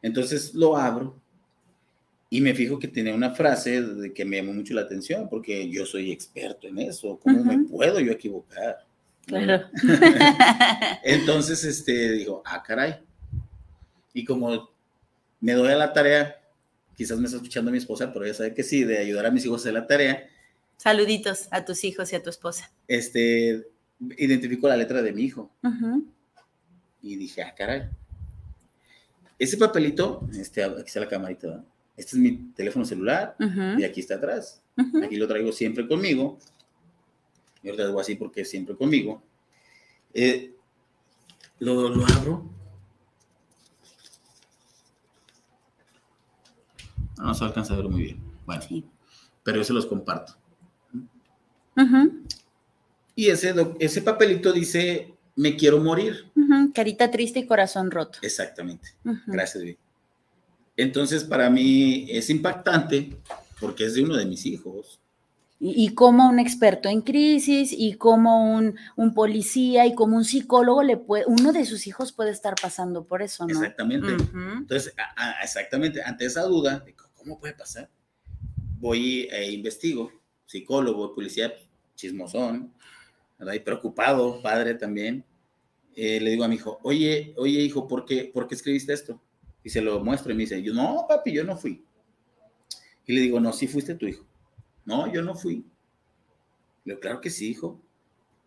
Entonces 0.02 0.54
lo 0.54 0.78
abro 0.78 1.20
Y 2.30 2.42
me 2.42 2.54
fijo 2.54 2.80
que 2.80 2.88
tenía 2.88 3.14
una 3.14 3.34
frase 3.34 3.82
de 3.82 4.14
que 4.14 4.26
me 4.26 4.38
llamó 4.38 4.54
mucho 4.54 4.74
la 4.74 4.82
atención, 4.82 5.30
porque 5.30 5.70
yo 5.70 5.86
soy 5.86 6.12
experto 6.12 6.68
en 6.68 6.80
eso. 6.80 7.20
¿Cómo 7.20 7.44
me 7.44 7.60
puedo 7.60 8.00
yo 8.00 8.12
equivocar? 8.12 8.87
Claro. 9.28 9.68
Entonces, 11.04 11.64
este, 11.64 12.14
dijo, 12.14 12.42
ah, 12.46 12.64
caray. 12.64 12.96
Y 14.14 14.26
como 14.26 14.72
me 15.40 15.54
doy 15.54 15.72
a 15.72 15.76
la 15.76 15.94
tarea, 15.94 16.42
quizás 16.96 17.20
me 17.20 17.26
está 17.26 17.38
escuchando 17.38 17.70
mi 17.70 17.78
esposa, 17.78 18.12
pero 18.12 18.26
ella 18.26 18.34
sabe 18.34 18.54
que 18.54 18.64
sí, 18.64 18.84
de 18.84 18.98
ayudar 18.98 19.26
a 19.26 19.32
mis 19.32 19.46
hijos 19.46 19.62
a 19.62 19.64
hacer 19.64 19.74
la 19.74 19.86
tarea, 19.88 20.28
Saluditos 20.78 21.48
a 21.50 21.66
tus 21.66 21.84
hijos 21.84 22.14
y 22.14 22.16
a 22.16 22.22
tu 22.22 22.30
esposa. 22.30 22.72
este, 22.88 23.68
identifico 24.18 24.68
la 24.68 24.78
letra 24.78 25.02
de 25.02 25.12
mi 25.12 25.24
hijo. 25.24 25.52
Ujú. 25.64 26.06
Y 27.02 27.16
dije, 27.16 27.42
ah, 27.42 27.54
caray. 27.56 27.90
Ese 29.40 29.58
papelito, 29.58 30.28
este, 30.40 30.64
aquí 30.64 30.84
está 30.86 31.00
la 31.00 31.08
camarita, 31.08 31.48
¿verdad? 31.48 31.64
Este 31.96 32.16
es 32.16 32.22
mi 32.22 32.52
teléfono 32.56 32.86
celular 32.86 33.36
y 33.78 33.84
aquí 33.84 34.02
está 34.02 34.16
atrás. 34.16 34.62
Aquí 35.04 35.16
lo 35.16 35.28
traigo 35.28 35.52
siempre 35.52 35.88
conmigo. 35.88 36.38
Y 37.64 37.68
ahorita 37.68 37.88
digo 37.88 38.00
así 38.00 38.16
porque 38.16 38.42
es 38.42 38.50
siempre 38.50 38.76
conmigo. 38.76 39.22
Eh, 40.14 40.54
lo, 41.60 41.90
lo 41.90 42.06
abro. 42.06 42.50
No 47.18 47.34
se 47.34 47.44
alcanza 47.44 47.74
a 47.74 47.78
ver 47.78 47.90
muy 47.90 48.04
bien. 48.04 48.20
Bueno, 48.46 48.62
Sí. 48.62 48.86
pero 49.44 49.58
yo 49.58 49.64
se 49.64 49.74
los 49.74 49.86
comparto. 49.86 50.34
Y 53.16 53.28
ese, 53.30 53.54
ese 53.80 54.02
papelito 54.02 54.52
dice, 54.54 55.14
me 55.36 55.56
quiero 55.56 55.80
morir. 55.80 56.32
Carita 56.74 57.10
triste 57.10 57.40
y 57.40 57.48
corazón 57.48 57.90
roto. 57.92 58.20
Exactamente. 58.22 58.90
Gracias, 59.26 59.64
Vic. 59.64 59.78
Entonces, 60.76 61.24
para 61.24 61.50
mí 61.50 62.08
es 62.10 62.30
impactante 62.30 63.18
porque 63.60 63.86
es 63.86 63.96
de 63.96 64.04
uno 64.04 64.16
de 64.16 64.26
mis 64.28 64.46
hijos. 64.46 65.00
Y, 65.60 65.86
y 65.86 65.96
como 65.96 66.30
un 66.30 66.38
experto 66.40 66.88
en 66.88 67.02
crisis 67.02 67.74
y 67.76 67.94
como 67.94 68.54
un, 68.56 68.76
un 68.96 69.14
policía 69.16 69.86
y 69.88 69.96
como 69.96 70.16
un 70.16 70.24
psicólogo 70.24 70.84
le 70.84 70.98
puede, 70.98 71.26
uno 71.26 71.52
de 71.52 71.66
sus 71.66 71.88
hijos 71.88 72.12
puede 72.12 72.30
estar 72.32 72.54
pasando 72.62 73.06
por 73.06 73.22
eso, 73.24 73.46
¿no? 73.48 73.54
Exactamente. 73.54 74.14
Ujú. 74.14 74.40
Entonces, 74.60 74.94
a- 74.98 75.40
a- 75.40 75.44
exactamente, 75.44 76.02
ante 76.04 76.26
esa 76.26 76.44
duda, 76.44 76.80
de 76.80 76.94
¿cómo 77.16 77.40
puede 77.40 77.54
pasar? 77.56 77.90
Voy 78.80 79.28
e 79.32 79.52
investigo, 79.52 80.12
psicólogo, 80.46 81.16
policía, 81.16 81.52
chismosón, 81.96 82.72
¿verdad? 83.40 83.54
Y 83.54 83.60
preocupado, 83.60 84.42
padre 84.44 84.76
también. 84.76 85.26
Eh, 85.96 86.20
le 86.22 86.30
digo 86.30 86.44
a 86.44 86.48
mi 86.48 86.56
hijo, 86.56 86.78
oye, 86.84 87.34
oye, 87.38 87.60
hijo, 87.62 87.88
¿por 87.88 88.06
qué, 88.06 88.30
¿por 88.32 88.48
qué 88.48 88.54
escribiste 88.54 88.94
esto? 88.94 89.20
Y 89.64 89.72
se 89.72 89.82
lo 89.82 90.00
muestro 90.04 90.32
y 90.32 90.36
me 90.36 90.42
dice, 90.42 90.62
yo, 90.62 90.72
no, 90.76 91.06
papi, 91.10 91.34
yo 91.34 91.44
no 91.44 91.58
fui. 91.58 91.84
Y 93.08 93.14
le 93.16 93.22
digo, 93.22 93.40
no, 93.40 93.52
sí 93.52 93.68
fuiste 93.68 93.96
tu 93.96 94.06
hijo. 94.06 94.24
No, 94.88 95.12
yo 95.14 95.22
no 95.22 95.36
fui. 95.36 95.58
Le 96.86 96.94
digo, 96.94 97.00
claro 97.00 97.22
que 97.22 97.30
sí, 97.30 97.50
hijo. 97.50 97.80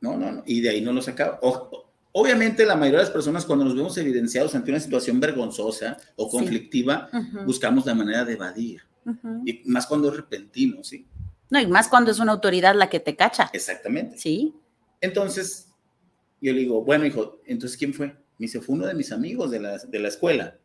No, 0.01 0.17
no, 0.17 0.33
no. 0.33 0.43
Y 0.47 0.61
de 0.63 0.71
ahí 0.71 0.81
no 0.81 0.93
lo 0.93 1.03
sacaba. 1.03 1.39
O- 1.43 1.87
obviamente, 2.13 2.65
la 2.65 2.75
mayoría 2.75 2.99
de 3.01 3.05
las 3.05 3.13
personas, 3.13 3.45
cuando 3.45 3.65
nos 3.67 3.77
vemos 3.77 3.97
evidenciados 3.99 4.55
ante 4.55 4.71
una 4.71 4.81
situación 4.81 5.21
vergonzosa 5.21 5.99
o 6.17 6.25
Sí. 6.25 6.31
conflictiva, 6.39 7.09
buscamos 7.45 7.85
la 7.87 7.95
manera 7.95 8.25
de 8.25 8.33
evadir. 8.33 8.81
Y 9.45 9.63
más 9.67 9.87
cuando 9.87 10.09
es 10.09 10.17
repentino, 10.17 10.83
¿sí? 10.83 11.07
No, 11.51 11.61
y 11.61 11.67
más 11.67 11.89
cuando 11.89 12.11
es 12.11 12.19
una 12.19 12.33
autoridad 12.33 12.75
la 12.75 12.89
que 12.89 13.01
te 13.01 13.15
cacha. 13.17 13.51
Exactamente. 13.53 14.17
Sí. 14.19 14.55
Entonces, 15.01 15.69
yo 16.41 16.53
le 16.53 16.61
digo, 16.61 16.83
bueno, 16.83 17.05
hijo, 17.05 17.41
entonces, 17.47 17.77
¿quién 17.77 17.93
fue? 17.93 18.07
Me 18.07 18.47
dice, 18.47 18.61
fue 18.61 18.75
uno 18.77 18.87
de 18.87 18.95
mis 18.95 19.13
amigos 19.13 19.51
de 19.51 19.61
la, 19.61 19.77
de 19.79 19.99
la 19.99 20.09
escuela. 20.09 20.57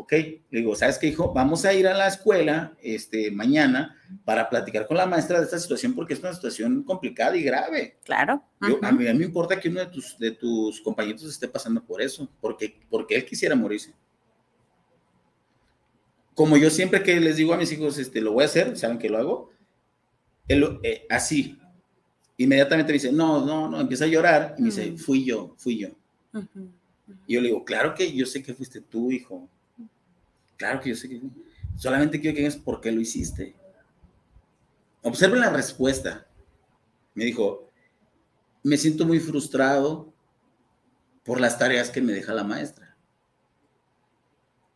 Ok, 0.00 0.12
le 0.12 0.60
digo, 0.60 0.74
¿sabes 0.74 0.96
qué, 0.96 1.08
hijo? 1.08 1.30
Vamos 1.34 1.66
a 1.66 1.74
ir 1.74 1.86
a 1.86 1.92
la 1.92 2.08
escuela 2.08 2.72
este, 2.80 3.30
mañana 3.30 3.94
para 4.24 4.48
platicar 4.48 4.86
con 4.86 4.96
la 4.96 5.04
maestra 5.04 5.38
de 5.38 5.44
esta 5.44 5.58
situación 5.58 5.94
porque 5.94 6.14
es 6.14 6.20
una 6.20 6.32
situación 6.32 6.84
complicada 6.84 7.36
y 7.36 7.42
grave. 7.42 7.98
Claro. 8.02 8.42
Yo, 8.66 8.78
a, 8.80 8.92
mí, 8.92 9.06
a 9.06 9.12
mí 9.12 9.18
me 9.18 9.26
importa 9.26 9.60
que 9.60 9.68
uno 9.68 9.80
de 9.80 9.88
tus, 9.88 10.18
de 10.18 10.30
tus 10.30 10.80
compañeros 10.80 11.22
esté 11.24 11.48
pasando 11.48 11.84
por 11.84 12.00
eso, 12.00 12.26
porque, 12.40 12.80
porque 12.88 13.14
él 13.14 13.26
quisiera 13.26 13.54
morirse. 13.54 13.92
Como 16.34 16.56
yo 16.56 16.70
siempre 16.70 17.02
que 17.02 17.20
les 17.20 17.36
digo 17.36 17.52
a 17.52 17.58
mis 17.58 17.70
hijos, 17.70 17.98
este, 17.98 18.22
lo 18.22 18.32
voy 18.32 18.44
a 18.44 18.46
hacer, 18.46 18.78
saben 18.78 18.98
que 18.98 19.10
lo 19.10 19.18
hago, 19.18 19.50
él 20.48 20.78
eh, 20.82 21.04
así. 21.10 21.58
Inmediatamente 22.38 22.90
me 22.90 22.94
dice, 22.94 23.12
no, 23.12 23.44
no, 23.44 23.68
no, 23.68 23.78
empieza 23.78 24.06
a 24.06 24.08
llorar 24.08 24.54
y 24.56 24.62
me 24.62 24.68
dice, 24.68 24.96
fui 24.96 25.26
yo, 25.26 25.54
fui 25.58 25.76
yo. 25.76 25.88
Y 27.26 27.34
yo 27.34 27.42
le 27.42 27.48
digo, 27.48 27.66
claro 27.66 27.94
que 27.94 28.10
yo 28.10 28.24
sé 28.24 28.42
que 28.42 28.54
fuiste 28.54 28.80
tú, 28.80 29.10
hijo. 29.12 29.46
Claro 30.60 30.78
que 30.78 30.90
yo 30.90 30.94
sé 30.94 31.08
que 31.08 31.22
Solamente 31.74 32.20
quiero 32.20 32.34
que 32.34 32.42
digas 32.42 32.56
por 32.56 32.82
qué 32.82 32.92
lo 32.92 33.00
hiciste. 33.00 33.56
Observen 35.00 35.40
la 35.40 35.48
respuesta. 35.48 36.26
Me 37.14 37.24
dijo, 37.24 37.70
me 38.62 38.76
siento 38.76 39.06
muy 39.06 39.20
frustrado 39.20 40.12
por 41.24 41.40
las 41.40 41.58
tareas 41.58 41.88
que 41.88 42.02
me 42.02 42.12
deja 42.12 42.34
la 42.34 42.44
maestra. 42.44 42.94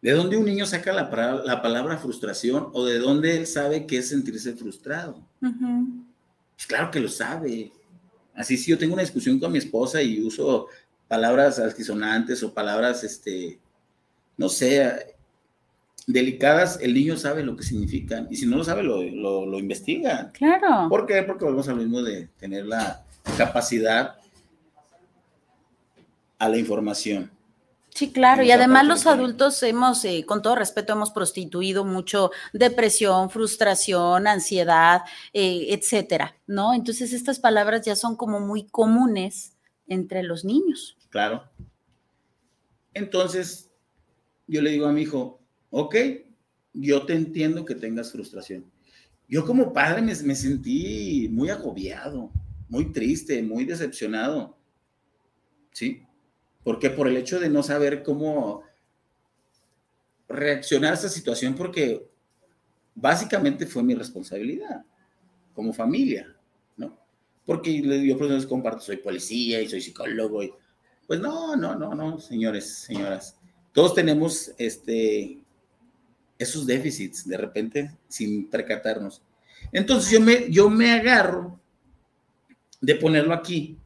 ¿De 0.00 0.12
dónde 0.12 0.38
un 0.38 0.46
niño 0.46 0.64
saca 0.64 0.90
la, 0.94 1.10
palabra 1.10 1.98
frustración 1.98 2.70
o 2.72 2.86
de 2.86 2.98
dónde 2.98 3.36
él 3.36 3.46
sabe 3.46 3.86
qué 3.86 3.98
es 3.98 4.08
sentirse 4.08 4.54
frustrado? 4.54 5.22
Pues 5.40 6.66
claro 6.66 6.90
que 6.90 7.00
lo 7.00 7.10
sabe. 7.10 7.70
Así 8.34 8.56
si 8.56 8.70
yo 8.70 8.78
tengo 8.78 8.94
una 8.94 9.02
discusión 9.02 9.38
con 9.38 9.52
mi 9.52 9.58
esposa 9.58 10.00
y 10.00 10.22
uso 10.22 10.68
palabras 11.08 11.58
altisonantes 11.58 12.42
o 12.42 12.54
palabras, 12.54 13.04
este, 13.04 13.60
no 14.38 14.48
sé, 14.48 15.13
delicadas, 16.06 16.78
el 16.80 16.94
niño 16.94 17.16
sabe 17.16 17.42
lo 17.42 17.56
que 17.56 17.62
significan. 17.62 18.28
Y 18.30 18.36
si 18.36 18.46
no 18.46 18.56
lo 18.56 18.64
sabe, 18.64 18.82
lo, 18.82 19.02
lo, 19.02 19.46
lo 19.46 19.58
investiga. 19.58 20.30
Claro. 20.32 20.88
¿Por 20.88 21.06
qué? 21.06 21.22
Porque 21.22 21.44
volvemos 21.44 21.68
a 21.68 21.72
lo 21.72 21.78
mismo 21.78 22.02
de 22.02 22.28
tener 22.38 22.66
la 22.66 23.04
capacidad 23.36 24.16
a 26.38 26.48
la 26.48 26.58
información. 26.58 27.30
Sí, 27.94 28.10
claro. 28.10 28.42
Y 28.42 28.50
además 28.50 28.86
los 28.86 29.06
adultos 29.06 29.62
hemos, 29.62 30.04
eh, 30.04 30.24
con 30.26 30.42
todo 30.42 30.56
respeto, 30.56 30.92
hemos 30.92 31.12
prostituido 31.12 31.84
mucho 31.84 32.32
depresión, 32.52 33.30
frustración, 33.30 34.26
ansiedad, 34.26 35.02
eh, 35.32 35.68
etcétera, 35.68 36.36
¿no? 36.48 36.74
Entonces 36.74 37.12
estas 37.12 37.38
palabras 37.38 37.86
ya 37.86 37.94
son 37.94 38.16
como 38.16 38.40
muy 38.40 38.66
comunes 38.66 39.56
entre 39.86 40.24
los 40.24 40.44
niños. 40.44 40.96
Claro. 41.08 41.44
Entonces, 42.94 43.70
yo 44.48 44.60
le 44.60 44.70
digo 44.70 44.86
a 44.86 44.92
mi 44.92 45.02
hijo, 45.02 45.40
ok, 45.76 45.96
yo 46.72 47.04
te 47.04 47.14
entiendo 47.14 47.64
que 47.64 47.74
tengas 47.74 48.12
frustración. 48.12 48.64
Yo 49.28 49.44
como 49.44 49.72
padre 49.72 50.02
me, 50.02 50.14
me 50.22 50.34
sentí 50.36 51.28
muy 51.32 51.50
agobiado, 51.50 52.30
muy 52.68 52.92
triste, 52.92 53.42
muy 53.42 53.64
decepcionado. 53.64 54.56
¿Sí? 55.72 56.02
Porque 56.62 56.90
por 56.90 57.08
el 57.08 57.16
hecho 57.16 57.40
de 57.40 57.48
no 57.48 57.64
saber 57.64 58.04
cómo 58.04 58.62
reaccionar 60.28 60.92
a 60.92 60.94
esta 60.94 61.08
situación, 61.08 61.56
porque 61.56 62.08
básicamente 62.94 63.66
fue 63.66 63.82
mi 63.82 63.94
responsabilidad 63.94 64.84
como 65.54 65.72
familia, 65.72 66.36
¿no? 66.76 66.96
Porque 67.44 67.82
yo 68.06 68.16
por 68.16 68.26
eso 68.26 68.36
les 68.36 68.46
comparto, 68.46 68.80
soy 68.80 68.98
policía 68.98 69.60
y 69.60 69.68
soy 69.68 69.80
psicólogo 69.80 70.40
y 70.40 70.52
pues 71.08 71.18
no, 71.18 71.56
no, 71.56 71.74
no, 71.74 71.94
no, 71.96 72.20
señores, 72.20 72.72
señoras. 72.76 73.38
Todos 73.72 73.94
tenemos 73.94 74.52
este, 74.56 75.43
esos 76.38 76.66
déficits 76.66 77.26
de 77.28 77.36
repente 77.36 77.90
sin 78.08 78.48
percatarnos. 78.50 79.22
Entonces 79.72 80.10
yo 80.10 80.20
me, 80.20 80.50
yo 80.50 80.68
me 80.70 80.92
agarro 80.92 81.58
de 82.80 82.94
ponerlo 82.96 83.32
aquí, 83.34 83.78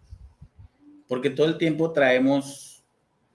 porque 1.07 1.31
todo 1.31 1.47
el 1.47 1.59
tiempo 1.59 1.93
traemos 1.93 2.83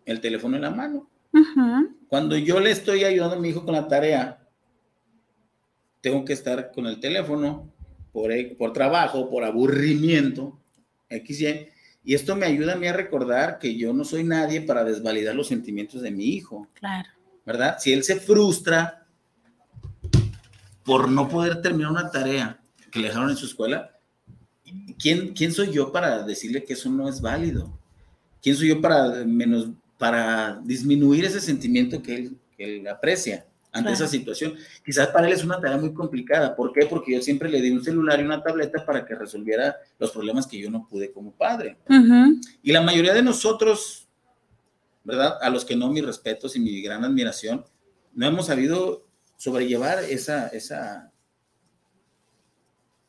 el 0.05 0.19
teléfono 0.19 0.55
en 0.55 0.61
la 0.63 0.71
mano. 0.71 1.09
Ujú. 1.31 1.95
Cuando 2.07 2.37
yo 2.37 2.59
le 2.59 2.71
estoy 2.71 3.03
ayudando 3.03 3.35
a 3.35 3.39
mi 3.39 3.49
hijo 3.49 3.63
con 3.65 3.73
la 3.73 3.87
tarea, 3.87 4.39
tengo 6.01 6.25
que 6.25 6.33
estar 6.33 6.71
con 6.71 6.85
el 6.85 6.99
teléfono 6.99 7.71
por, 8.11 8.31
por 8.57 8.73
trabajo, 8.73 9.29
por 9.29 9.43
aburrimiento, 9.43 10.59
XY, 11.09 11.67
y 12.03 12.13
esto 12.13 12.35
me 12.35 12.45
ayuda 12.45 12.73
a 12.73 12.75
mí 12.75 12.87
a 12.87 12.93
recordar 12.93 13.57
que 13.59 13.77
yo 13.77 13.93
no 13.93 14.03
soy 14.03 14.23
nadie 14.25 14.61
para 14.61 14.83
desvalidar 14.83 15.33
los 15.33 15.47
sentimientos 15.47 16.01
de 16.01 16.11
mi 16.11 16.25
hijo, 16.25 16.67
Claro. 16.73 17.09
¿verdad? 17.45 17.77
Si 17.79 17.93
él 17.93 18.03
se 18.03 18.17
frustra 18.17 19.02
por 20.83 21.09
no 21.09 21.27
poder 21.29 21.61
terminar 21.61 21.91
una 21.91 22.09
tarea 22.11 22.59
que 22.91 22.99
le 22.99 23.07
dejaron 23.07 23.29
en 23.29 23.37
su 23.37 23.45
escuela, 23.45 23.97
¿quién, 24.99 25.33
quién 25.33 25.51
soy 25.51 25.71
yo 25.71 25.91
para 25.91 26.23
decirle 26.23 26.63
que 26.63 26.73
eso 26.73 26.89
no 26.89 27.07
es 27.09 27.21
válido? 27.21 27.71
¿Quién 28.41 28.55
soy 28.55 28.69
yo 28.69 28.81
para 28.81 29.23
menos 29.25 29.69
para 29.97 30.59
disminuir 30.63 31.23
ese 31.25 31.39
sentimiento 31.39 32.01
que 32.01 32.15
él, 32.15 32.37
que 32.57 32.77
él 32.79 32.87
aprecia 32.87 33.45
ante 33.71 33.89
Claro. 33.89 33.93
esa 33.93 34.07
situación? 34.07 34.53
Quizás 34.85 35.07
para 35.07 35.27
él 35.27 35.33
es 35.33 35.43
una 35.43 35.59
tarea 35.61 35.77
muy 35.77 35.93
complicada. 35.93 36.55
¿Por 36.55 36.73
qué? 36.73 36.85
Porque 36.85 37.13
yo 37.13 37.21
siempre 37.21 37.49
le 37.49 37.61
di 37.61 37.71
un 37.71 37.83
celular 37.83 38.19
y 38.19 38.23
una 38.23 38.43
tableta 38.43 38.85
para 38.85 39.05
que 39.05 39.15
resolviera 39.15 39.77
los 39.97 40.11
problemas 40.11 40.45
que 40.45 40.59
yo 40.59 40.69
no 40.69 40.85
pude 40.87 41.11
como 41.11 41.31
padre. 41.31 41.77
Ujú. 41.89 42.41
Y 42.61 42.71
la 42.73 42.81
mayoría 42.81 43.13
de 43.13 43.23
nosotros, 43.23 44.07
¿verdad? 45.05 45.37
A 45.41 45.49
los 45.49 45.63
que 45.63 45.75
no 45.75 45.89
mis 45.89 46.05
respetos 46.05 46.55
y 46.55 46.59
mi 46.59 46.81
gran 46.81 47.03
admiración, 47.05 47.63
no 48.13 48.27
hemos 48.27 48.47
sabido 48.47 49.05
sobrellevar 49.43 49.99
esa, 50.05 50.47
esa, 50.47 51.11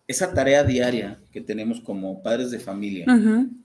esa 0.08 0.34
tarea 0.34 0.64
diaria 0.64 1.20
que 1.32 1.40
tenemos 1.40 1.80
como 1.80 2.22
padres 2.22 2.50
de 2.50 2.58
familia. 2.58 3.06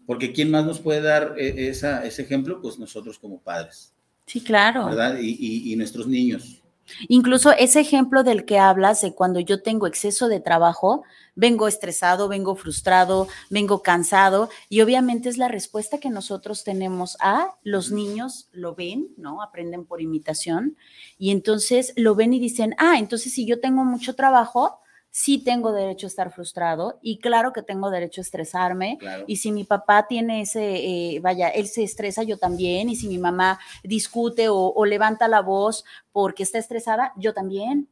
Porque 0.06 0.32
¿quién 0.34 0.52
más 0.52 0.66
nos 0.66 0.80
puede 0.80 1.02
dar 1.02 1.34
eh, 1.38 1.68
esa, 1.70 2.06
ese 2.06 2.22
ejemplo? 2.22 2.62
Pues 2.62 2.78
nosotros 2.78 3.18
como 3.18 3.40
padres, 3.42 3.94
Sí, 4.28 4.42
claro. 4.42 4.86
¿verdad? 4.86 5.18
Y, 5.20 5.36
y- 5.40 5.74
y 5.74 5.76
nuestros 5.76 6.06
niños. 6.08 6.59
Incluso 7.08 7.52
ese 7.52 7.80
ejemplo 7.80 8.24
del 8.24 8.46
que 8.46 8.60
hablas 8.60 9.02
de 9.02 9.14
cuando 9.14 9.40
yo 9.40 9.62
tengo 9.62 9.88
exceso 9.88 10.28
de 10.28 10.40
trabajo, 10.40 11.04
vengo 11.36 11.68
estresado, 11.68 12.28
vengo 12.28 12.56
frustrado, 12.56 13.28
vengo 13.50 13.82
cansado 13.82 14.50
y 14.68 14.82
obviamente 14.82 15.30
es 15.30 15.38
la 15.38 15.48
respuesta 15.48 16.00
que 16.00 16.10
nosotros 16.10 16.64
tenemos 16.64 17.18
a 17.22 17.56
los 17.64 17.92
niños 17.92 18.50
lo 18.52 18.76
ven, 18.76 19.10
¿no? 19.18 19.42
Aprenden 19.42 19.86
por 19.86 20.02
imitación 20.02 20.78
y 21.18 21.32
entonces 21.32 21.94
lo 21.96 22.16
ven 22.16 22.34
y 22.34 22.40
dicen, 22.40 22.76
ah, 22.78 22.98
entonces 22.98 23.34
si 23.34 23.46
yo 23.46 23.60
tengo 23.60 23.86
mucho 23.86 24.16
trabajo, 24.16 24.80
sí 25.12 25.44
tengo 25.44 25.72
derecho 25.72 26.06
a 26.06 26.10
estar 26.10 26.32
frustrado 26.32 27.00
y 27.02 27.20
claro 27.20 27.52
que 27.52 27.64
tengo 27.64 27.90
derecho 27.90 28.22
a 28.22 28.24
estresarme 28.24 28.98
Claro. 29.00 29.26
y 29.28 29.38
si 29.38 29.52
mi 29.52 29.64
papá 29.64 30.06
tiene 30.08 30.42
ese, 30.42 31.16
eh, 31.16 31.20
vaya, 31.20 31.50
él 31.50 31.68
se 31.68 31.84
estresa, 31.84 32.24
yo 32.24 32.38
también. 32.38 32.90
Y 32.90 32.96
si 32.96 33.08
mi 33.08 33.18
mamá 33.18 33.60
discute 33.84 34.50
o, 34.50 34.58
o 34.76 34.86
levanta 34.86 35.28
la 35.28 35.42
voz 35.42 35.84
porque 36.12 36.44
está 36.44 36.58
estresada, 36.60 37.14
yo 37.18 37.34
también, 37.34 37.90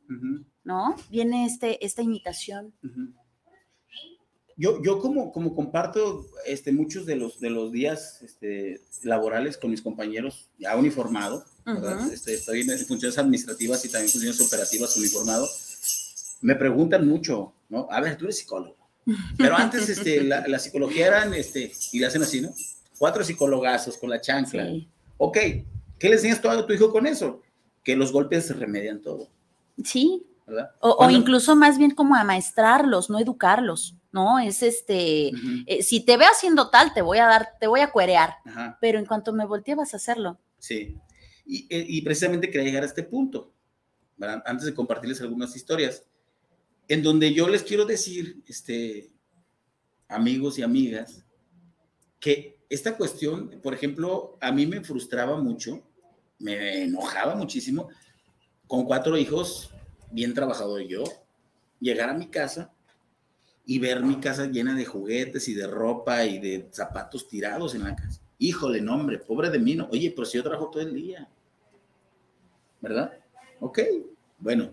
¿no? 0.64 0.96
Viene 1.10 1.46
este, 1.46 1.84
esta 1.86 2.02
imitación. 2.04 2.74
Yo, 4.60 4.82
yo 4.82 5.00
como, 5.00 5.32
como 5.32 5.54
comparto 5.56 6.26
este, 6.48 6.72
muchos 6.72 7.06
de 7.06 7.16
los, 7.16 7.40
de 7.40 7.52
los 7.52 7.72
días 7.72 8.22
este, 8.24 8.82
laborales 9.04 9.56
con 9.56 9.70
mis 9.70 9.84
compañeros 9.84 10.50
ya 10.58 10.76
uniformado. 10.76 11.46
Ujú. 11.68 12.12
Este, 12.12 12.34
estoy 12.34 12.62
en 12.62 12.80
funciones 12.80 13.18
administrativas 13.20 13.86
y 13.86 13.90
también 13.92 14.10
funciones 14.12 14.42
operativas 14.42 14.98
uniformado, 14.98 15.48
me 16.42 16.56
preguntan 16.56 17.08
mucho, 17.08 17.54
¿no? 17.70 17.88
A 17.92 18.00
ver, 18.02 18.18
tú 18.18 18.26
eres 18.26 18.38
psicólogo. 18.40 18.78
Pero 19.38 19.56
antes 19.56 19.88
este, 19.88 20.22
la, 20.24 20.46
la 20.48 20.60
psicología 20.60 21.08
eran, 21.08 21.34
este, 21.34 21.72
y 21.94 22.00
le 22.00 22.08
hacen 22.08 22.22
así, 22.24 22.42
¿no? 22.42 22.50
Cuatro 22.98 23.24
psicólogazos 23.24 23.98
con 23.98 24.10
la 24.10 24.20
chancla. 24.20 24.66
Sí. 24.66 24.88
Ok, 25.18 25.38
¿qué 25.98 26.10
le 26.10 26.16
enseñas 26.16 26.42
tú 26.42 26.50
a 26.50 26.66
tu 26.68 26.74
hijo 26.74 26.92
con 26.92 27.08
eso? 27.08 27.42
Que 27.84 27.96
los 27.96 28.12
golpes 28.12 28.46
se 28.48 28.54
remedian 28.54 29.02
todo, 29.02 29.30
Sí. 29.84 30.26
¿verdad? 30.46 30.72
O, 30.80 31.10
incluso 31.10 31.56
más 31.56 31.78
bien 31.78 31.92
como 31.92 32.16
amaestrarlos, 32.16 33.10
no 33.10 33.20
educarlos, 33.20 33.96
¿no? 34.12 34.40
Es 34.40 34.64
este, 34.64 35.32
eh, 35.66 35.84
si 35.84 36.00
te 36.02 36.16
veo 36.18 36.30
haciendo 36.30 36.70
tal, 36.70 36.94
te 36.94 37.02
voy 37.02 37.18
a 37.18 37.26
dar, 37.26 37.50
te 37.60 37.68
voy 37.68 37.82
a 37.82 37.92
cuerear, 37.92 38.36
Ajá. 38.46 38.78
pero 38.80 38.98
en 38.98 39.06
cuanto 39.06 39.34
me 39.34 39.46
voltee 39.46 39.76
vas 39.76 39.94
a 39.94 39.98
hacerlo. 39.98 40.38
Sí, 40.58 40.96
y, 41.46 41.68
eh, 41.70 41.86
y 41.88 42.02
precisamente 42.02 42.50
quería 42.50 42.68
llegar 42.68 42.84
a 42.84 42.88
este 42.88 43.04
punto, 43.04 43.52
¿verdad? 44.16 44.42
antes 44.46 44.66
de 44.66 44.74
compartirles 44.74 45.22
algunas 45.22 45.56
historias, 45.56 46.04
en 46.88 47.04
donde 47.04 47.34
yo 47.34 47.48
les 47.50 47.64
quiero 47.64 47.86
decir, 47.86 48.42
este, 48.48 49.10
amigos 50.08 50.58
y 50.58 50.64
amigas, 50.64 51.26
que 52.20 52.60
esta 52.70 52.98
cuestión, 52.98 53.60
por 53.62 53.74
ejemplo, 53.74 54.38
a 54.42 54.52
mí 54.52 54.66
me 54.66 54.84
frustraba 54.84 55.38
mucho, 55.38 55.84
me 56.40 56.84
enojaba 56.84 57.36
muchísimo, 57.36 57.90
con 58.68 58.86
cuatro 58.86 59.18
hijos, 59.18 59.72
bien 60.12 60.34
trabajador 60.34 60.82
yo, 60.82 61.04
llegar 61.80 62.10
a 62.10 62.14
mi 62.14 62.28
casa 62.28 62.74
y 63.66 63.80
ver 63.80 64.02
mi 64.02 64.20
casa 64.20 64.48
llena 64.48 64.76
de 64.76 64.86
juguetes 64.86 65.48
y 65.48 65.54
de 65.54 65.68
ropa 65.68 66.26
y 66.26 66.40
de 66.40 66.70
zapatos 66.72 67.28
tirados 67.28 67.76
en 67.76 67.84
la 67.84 67.96
casa. 67.96 68.22
Híjole, 68.40 68.82
no, 68.82 68.96
hombre, 68.96 69.20
pobre 69.20 69.50
de 69.50 69.60
mí, 69.60 69.76
no. 69.76 69.90
Oye, 69.92 70.12
pero 70.16 70.26
si 70.26 70.38
yo 70.38 70.44
trabajo 70.44 70.70
todo 70.70 70.84
el 70.84 70.94
día. 70.94 71.28
¿Verdad? 72.80 73.18
Ok, 73.60 73.80
bueno. 74.38 74.72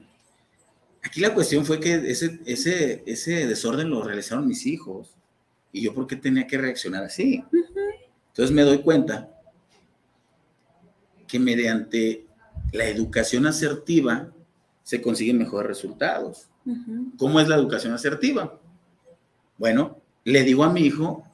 Aquí 1.05 1.21
la 1.21 1.35
cuestión 1.35 1.67
fue 1.67 1.79
que 1.79 1.95
ese, 2.11 2.41
ese, 2.47 3.03
ese 3.07 3.47
desorden 3.47 3.91
lo 3.91 4.03
realizaron 4.03 4.49
mis 4.49 4.65
hijos. 4.65 5.15
Y 5.71 5.83
yo, 5.83 5.95
¿por 5.95 6.07
qué 6.07 6.17
tenía 6.17 6.47
que 6.47 6.57
reaccionar 6.57 7.05
así? 7.05 7.45
Entonces 8.29 8.55
me 8.55 8.63
doy 8.63 8.79
cuenta 8.79 9.31
que 11.29 11.39
mediante 11.39 12.27
la 12.73 12.87
educación 12.87 13.47
asertiva 13.47 14.33
se 14.83 15.03
consiguen 15.03 15.39
mejores 15.39 15.69
resultados. 15.69 16.49
¿Cómo 17.19 17.39
es 17.39 17.49
la 17.49 17.57
educación 17.57 17.93
asertiva? 17.93 18.59
Bueno, 19.59 20.01
le 20.25 20.43
digo 20.43 20.65
a 20.65 20.73
mi 20.73 20.81
hijo 20.81 21.29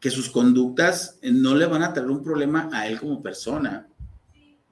que 0.00 0.10
sus 0.10 0.28
conductas 0.30 1.18
no 1.22 1.54
le 1.54 1.66
van 1.66 1.84
a 1.84 1.92
traer 1.92 2.10
un 2.10 2.24
problema 2.24 2.68
a 2.72 2.88
él 2.88 2.98
como 2.98 3.22
persona, 3.22 3.88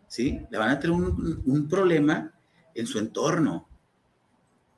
¿sí? 0.09 0.40
Le 0.51 0.59
van 0.59 0.70
a 0.70 0.81
traer 0.81 0.92
un, 0.92 1.42
un 1.44 1.68
problema 1.68 2.33
en 2.75 2.87
su 2.87 2.99
entorno. 2.99 3.68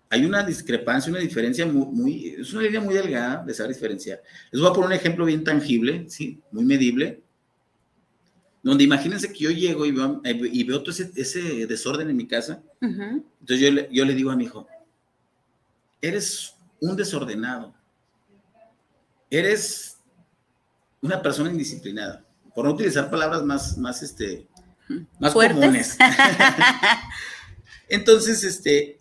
Hay 0.09 0.25
una 0.25 0.43
discrepancia, 0.45 1.11
una 1.11 1.21
diferencia 1.21 1.67
muy, 1.67 1.87
muy, 1.87 2.29
es 2.39 2.53
una 2.53 2.63
línea 2.63 2.81
muy 2.81 2.95
delgada 2.95 3.45
de 3.45 3.53
saber 3.53 3.75
diferenciar. 3.75 4.23
Les 4.53 4.61
voy 4.61 4.71
a 4.71 4.73
poner 4.73 4.87
un 4.89 4.93
ejemplo 4.93 5.25
bien 5.25 5.43
tangible, 5.43 6.09
¿sí? 6.09 6.41
Muy 6.53 6.65
medible, 6.65 7.23
donde 8.63 8.85
imagínense 8.85 9.33
que 9.33 9.39
yo 9.41 9.51
llego 9.51 9.85
y 9.85 9.93
veo, 9.93 10.21
y 10.25 10.65
veo 10.65 10.81
todo 10.83 10.91
ese, 10.91 11.11
ese 11.17 11.67
desorden 11.67 12.09
en 12.11 12.17
mi 12.17 12.27
casa, 12.27 12.63
Ujú. 12.81 13.25
entonces 13.41 13.61
yo 13.61 13.71
le, 13.71 13.89
yo 13.93 14.05
le 14.05 14.15
digo 14.15 14.31
a 14.31 14.37
mi 14.37 14.45
hijo, 14.45 14.67
eres 16.01 16.55
un 16.81 16.97
desordenado, 16.97 17.75
eres 19.31 19.99
una 21.01 21.21
persona 21.23 21.51
indisciplinada, 21.51 22.25
por 22.55 22.65
no 22.65 22.73
utilizar 22.73 23.11
palabras 23.11 23.43
más, 23.45 23.77
más, 23.79 24.03
este, 24.03 24.47
más 25.19 25.33
Fuertes. 25.33 25.59
comunes. 25.59 25.99
Entonces, 27.89 28.43
este, 28.45 28.96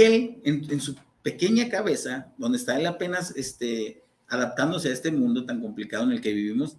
él 0.00 0.40
en, 0.44 0.66
en 0.70 0.80
su 0.80 0.96
pequeña 1.22 1.68
cabeza, 1.68 2.32
donde 2.38 2.58
está 2.58 2.78
él 2.78 2.86
apenas 2.86 3.34
este, 3.36 4.02
adaptándose 4.28 4.88
a 4.88 4.92
este 4.92 5.10
mundo 5.10 5.44
tan 5.44 5.60
complicado 5.60 6.04
en 6.04 6.12
el 6.12 6.20
que 6.20 6.32
vivimos, 6.32 6.76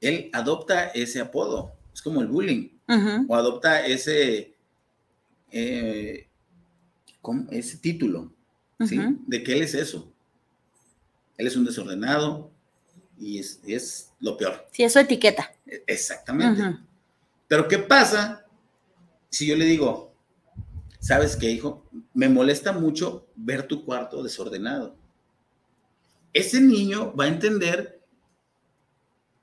él 0.00 0.30
adopta 0.32 0.86
ese 0.88 1.20
apodo, 1.20 1.72
es 1.92 2.02
como 2.02 2.20
el 2.20 2.28
bullying 2.28 2.68
Ujú. 2.88 3.26
o 3.28 3.34
adopta 3.36 3.84
ese, 3.86 4.54
eh, 5.50 6.28
ese 7.50 7.76
título, 7.78 8.32
¿sí? 8.86 8.98
Ujú. 8.98 9.18
De 9.26 9.42
que 9.42 9.52
él 9.54 9.62
es 9.62 9.74
eso. 9.74 10.12
Él 11.36 11.46
es 11.46 11.56
un 11.56 11.64
desordenado 11.64 12.50
y 13.18 13.38
es, 13.38 13.60
es 13.66 14.12
lo 14.20 14.36
peor. 14.36 14.66
Sí, 14.72 14.84
eso 14.84 15.00
etiqueta. 15.00 15.52
E- 15.66 15.82
Exactamente. 15.86 16.62
Ujú. 16.62 16.78
Pero 17.48 17.68
¿qué 17.68 17.78
pasa 17.78 18.44
si 19.30 19.46
yo 19.46 19.56
le 19.56 19.64
digo, 19.64 20.05
sabes 21.06 21.36
qué, 21.36 21.50
hijo? 21.50 21.84
Me 22.14 22.28
molesta 22.28 22.72
mucho 22.72 23.26
ver 23.36 23.62
tu 23.68 23.84
cuarto 23.84 24.22
desordenado. 24.22 24.96
Ese 26.32 26.60
niño 26.60 27.14
va 27.14 27.24
a 27.24 27.28
entender 27.28 28.00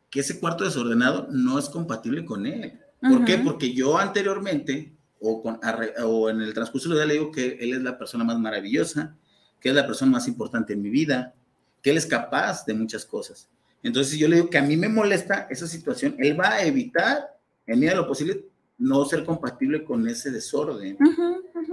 que 0.09 0.19
ese 0.19 0.39
cuarto 0.39 0.63
desordenado 0.63 1.27
no 1.31 1.57
es 1.57 1.69
compatible 1.69 2.25
con 2.25 2.45
él. 2.45 2.79
¿Por 3.01 3.25
qué? 3.25 3.37
Porque 3.37 3.73
yo 3.73 3.97
anteriormente, 3.97 4.93
o, 5.19 5.41
con- 5.41 5.59
arre- 5.61 5.93
o 6.03 6.29
en 6.29 6.41
el 6.41 6.53
transcurso 6.53 6.89
del 6.89 6.97
día 6.99 7.05
le 7.07 7.13
digo 7.13 7.31
que 7.31 7.57
él 7.59 7.73
es 7.73 7.81
la 7.81 7.97
persona 7.97 8.23
más 8.23 8.37
maravillosa, 8.37 9.15
que 9.59 9.69
es 9.69 9.75
la 9.75 9.87
persona 9.87 10.11
más 10.11 10.27
importante 10.27 10.73
en 10.73 10.81
mi 10.81 10.89
vida, 10.89 11.33
que 11.81 11.91
él 11.91 11.97
es 11.97 12.05
capaz 12.05 12.65
de 12.65 12.73
muchas 12.73 13.05
cosas. 13.05 13.49
Entonces, 13.81 14.17
yo 14.17 14.27
le 14.27 14.35
digo 14.37 14.49
que 14.49 14.57
a 14.57 14.63
mí 14.63 14.77
me 14.77 14.87
molesta 14.89 15.47
esa 15.49 15.67
situación, 15.67 16.15
él 16.19 16.39
va 16.39 16.49
a 16.53 16.63
evitar, 16.65 17.37
en 17.65 17.79
medida 17.79 17.91
de 17.91 17.97
lo 18.01 18.07
posible, 18.07 18.45
no 18.77 19.05
ser 19.05 19.25
compatible 19.25 19.83
con 19.83 20.07
ese 20.07 20.31
desorden. 20.31 20.97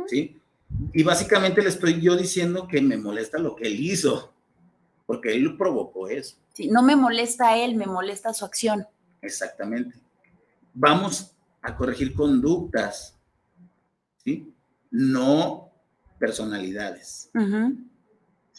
¿sí? 0.07 0.41
Y 0.93 1.03
básicamente 1.03 1.63
le 1.63 1.69
estoy 1.69 2.01
yo 2.01 2.17
diciendo 2.17 2.69
que 2.69 2.81
me 2.81 2.97
molesta 2.97 3.39
lo 3.39 3.57
que 3.57 3.67
él 3.67 3.81
hizo, 3.81 4.33
porque 5.07 5.35
él 5.35 5.57
provocó 5.57 6.09
eso. 6.09 6.37
Sí, 6.53 6.69
no 6.69 6.83
me 6.83 6.97
molesta 6.97 7.51
a 7.51 7.59
él, 7.59 7.75
me 7.75 7.87
molesta 7.87 8.33
su 8.33 8.45
acción. 8.45 8.87
Exactamente. 9.23 9.99
Vamos 10.73 11.35
a 11.63 11.77
corregir 11.77 12.15
conductas, 12.15 13.17
¿sí? 14.25 14.53
No 14.91 15.71
personalidades. 16.19 17.31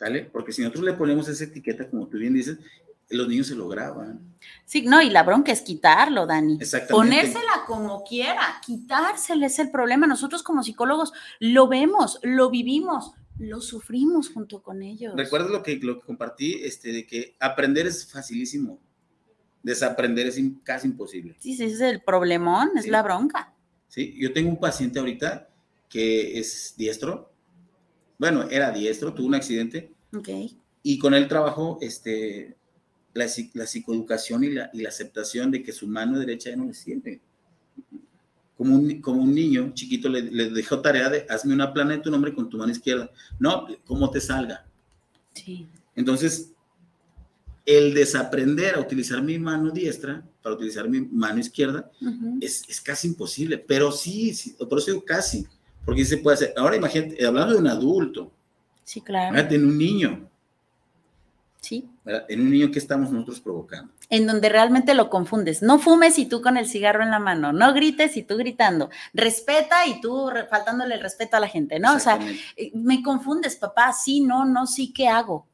¿sale? 0.02 0.24
Porque 0.24 0.52
si 0.52 0.64
nosotros 0.64 0.84
le 0.84 0.94
ponemos 0.94 1.30
esa 1.30 1.44
etiqueta, 1.44 1.88
como 1.88 2.08
tú 2.08 2.18
bien 2.18 2.34
dices, 2.34 2.58
los 3.12 3.28
niños 3.28 3.48
se 3.48 3.56
lo 3.56 3.68
graban. 3.68 4.32
Sí, 4.66 4.84
no, 4.84 5.02
y 5.02 5.10
la 5.10 5.24
bronca 5.24 5.52
es 5.52 5.62
quitarlo, 5.62 6.26
Dani. 6.26 6.58
Exactamente. 6.60 6.94
Ponérsela 6.94 7.64
como 7.68 8.04
quiera, 8.04 8.42
quitársela 8.66 9.46
es 9.46 9.60
el 9.60 9.70
problema. 9.70 10.08
Nosotros 10.08 10.44
como 10.44 10.64
psicólogos 10.64 11.14
lo 11.40 11.68
vemos, 11.68 12.20
lo 12.24 12.50
vivimos, 12.50 13.14
lo 13.38 13.62
sufrimos 13.62 14.30
junto 14.30 14.62
con 14.62 14.82
ellos. 14.82 15.14
¿Recuerdas 15.16 15.52
lo 15.52 15.62
que, 15.64 15.78
lo 15.78 16.00
que 16.00 16.06
compartí? 16.06 16.62
Este, 16.64 16.92
de 16.92 17.06
que 17.06 17.36
aprender 17.40 17.88
es 17.88 18.12
facilísimo, 18.12 18.80
desaprender 19.64 20.28
es 20.28 20.40
casi 20.64 20.88
imposible. 20.88 21.36
Sí, 21.40 21.56
sí, 21.56 21.66
es 21.66 21.82
el 21.82 22.02
problemón, 22.02 22.72
es 22.76 22.88
la 22.88 23.04
bronca. 23.04 23.54
¿sí? 23.88 24.16
Yo 24.18 24.34
tengo 24.34 24.50
un 24.50 24.60
paciente 24.60 25.00
ahorita 25.00 25.50
que 25.90 26.40
es 26.40 26.74
diestro, 26.78 27.32
bueno, 28.18 28.44
era 28.50 28.72
diestro, 28.72 29.14
tuvo 29.14 29.28
un 29.28 29.36
accidente 29.36 29.92
Ok. 30.16 30.30
y 30.84 31.00
con 31.00 31.14
él 31.14 31.28
trabajo 31.28 31.80
este, 31.82 32.56
la, 33.14 33.28
la 33.54 33.66
psicoeducación 33.68 34.44
y 34.44 34.50
la, 34.52 34.70
y 34.74 34.82
la 34.82 34.90
aceptación 34.90 35.52
de 35.52 35.62
que 35.64 35.72
su 35.72 35.88
mano 35.88 36.20
derecha 36.20 36.50
ya 36.50 36.56
no 36.56 36.66
le 36.66 36.74
sirve. 36.74 37.20
como 38.58 38.76
un, 38.76 39.02
como 39.02 39.22
un 39.24 39.34
niño 39.34 39.72
chiquito 39.74 40.08
le, 40.10 40.22
le 40.24 40.50
dejó 40.50 40.82
tarea 40.82 41.10
de 41.10 41.26
hazme 41.30 41.54
una 41.54 41.74
plana 41.74 41.94
de 41.94 42.00
tu 42.00 42.12
nombre 42.12 42.34
con 42.34 42.50
tu 42.50 42.58
mano 42.58 42.72
izquierda. 42.72 43.10
No, 43.40 43.68
como 43.86 44.10
te 44.12 44.22
salga. 44.22 44.66
Sí. 45.34 45.68
Entonces, 45.96 46.52
el 47.66 47.94
desaprender 47.94 48.76
a 48.76 48.80
utilizar 48.80 49.22
mi 49.22 49.38
mano 49.38 49.72
diestra 49.72 50.24
para 50.42 50.56
utilizar 50.56 50.90
mi 50.90 51.02
mano 51.02 51.40
izquierda 51.40 51.92
es, 52.42 52.64
es 52.68 52.82
casi 52.82 53.08
imposible, 53.10 53.58
pero 53.60 53.92
sí, 53.92 54.34
sí, 54.34 54.56
por 54.68 54.80
eso 54.80 54.92
digo 54.92 55.06
casi, 55.06 55.46
porque 55.86 56.04
se 56.04 56.18
puede 56.18 56.36
hacer. 56.36 56.54
Ahora 56.58 56.76
imagínate, 56.76 57.24
hablando 57.26 57.54
de 57.54 57.60
un 57.60 57.68
adulto, 57.68 58.32
Sí, 58.84 59.00
claro. 59.02 59.30
imagínate 59.30 59.56
en 59.56 59.66
un 59.66 59.78
niño, 59.78 60.30
Sí. 61.62 61.88
¿verdad? 62.04 62.26
en 62.28 62.42
un 62.42 62.50
niño 62.50 62.72
que 62.72 62.80
estamos 62.80 63.12
nosotros 63.12 63.40
provocando. 63.40 63.94
En 64.10 64.26
donde 64.26 64.50
realmente 64.50 64.96
lo 64.96 65.12
confundes. 65.12 65.62
No 65.62 65.78
fumes 65.78 66.18
y 66.18 66.26
tú 66.26 66.42
con 66.42 66.58
el 66.58 66.68
cigarro 66.68 67.04
en 67.04 67.12
la 67.12 67.20
mano. 67.20 67.54
No 67.54 67.72
grites 67.74 68.18
y 68.18 68.24
tú 68.24 68.36
gritando. 68.36 68.90
Respeta 69.14 69.86
y 69.86 70.02
tú 70.02 70.30
faltándole 70.50 70.96
el 70.96 71.02
respeto 71.02 71.38
a 71.38 71.40
la 71.40 71.48
gente, 71.48 71.80
¿no? 71.80 71.96
O 71.96 72.00
sea, 72.00 72.20
eh, 72.58 72.72
me 72.74 73.04
confundes, 73.04 73.56
papá. 73.58 73.94
Sí, 73.94 74.22
no, 74.22 74.44
no, 74.44 74.66
sí, 74.66 74.92
¿qué 74.92 75.08
hago? 75.08 75.48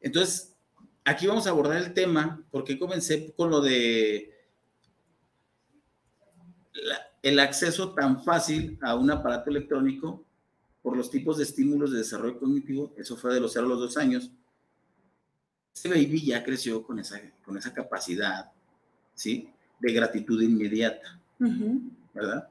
Entonces, 0.00 0.54
aquí 1.04 1.26
vamos 1.26 1.46
a 1.46 1.50
abordar 1.50 1.76
el 1.76 1.92
tema, 1.92 2.42
porque 2.50 2.78
comencé 2.78 3.32
con 3.36 3.50
lo 3.50 3.60
de 3.60 4.32
la- 6.72 7.00
el 7.22 7.38
acceso 7.38 7.92
tan 7.94 8.22
fácil 8.24 8.78
a 8.82 8.94
un 8.96 9.10
aparato 9.10 9.50
electrónico 9.50 10.24
por 10.82 10.96
los 10.96 11.10
tipos 11.10 11.36
de 11.38 11.44
estímulos 11.44 11.92
de 11.92 11.98
desarrollo 11.98 12.38
cognitivo, 12.38 12.92
eso 12.96 13.16
fue 13.16 13.32
de 13.34 13.40
los 13.40 13.52
0 13.52 13.66
a 13.66 13.68
los 13.70 13.78
2 13.80 13.96
años. 13.96 14.30
Ese 15.74 15.88
baby 15.88 16.24
ya 16.24 16.44
creció 16.44 16.82
con 16.84 16.98
esa, 17.00 17.20
con 17.44 17.58
esa 17.58 17.74
capacidad, 17.74 18.50
¿sí? 19.14 19.48
De 19.80 19.92
gratitud 19.92 20.40
inmediata. 20.40 21.20
¿verdad? 22.14 22.48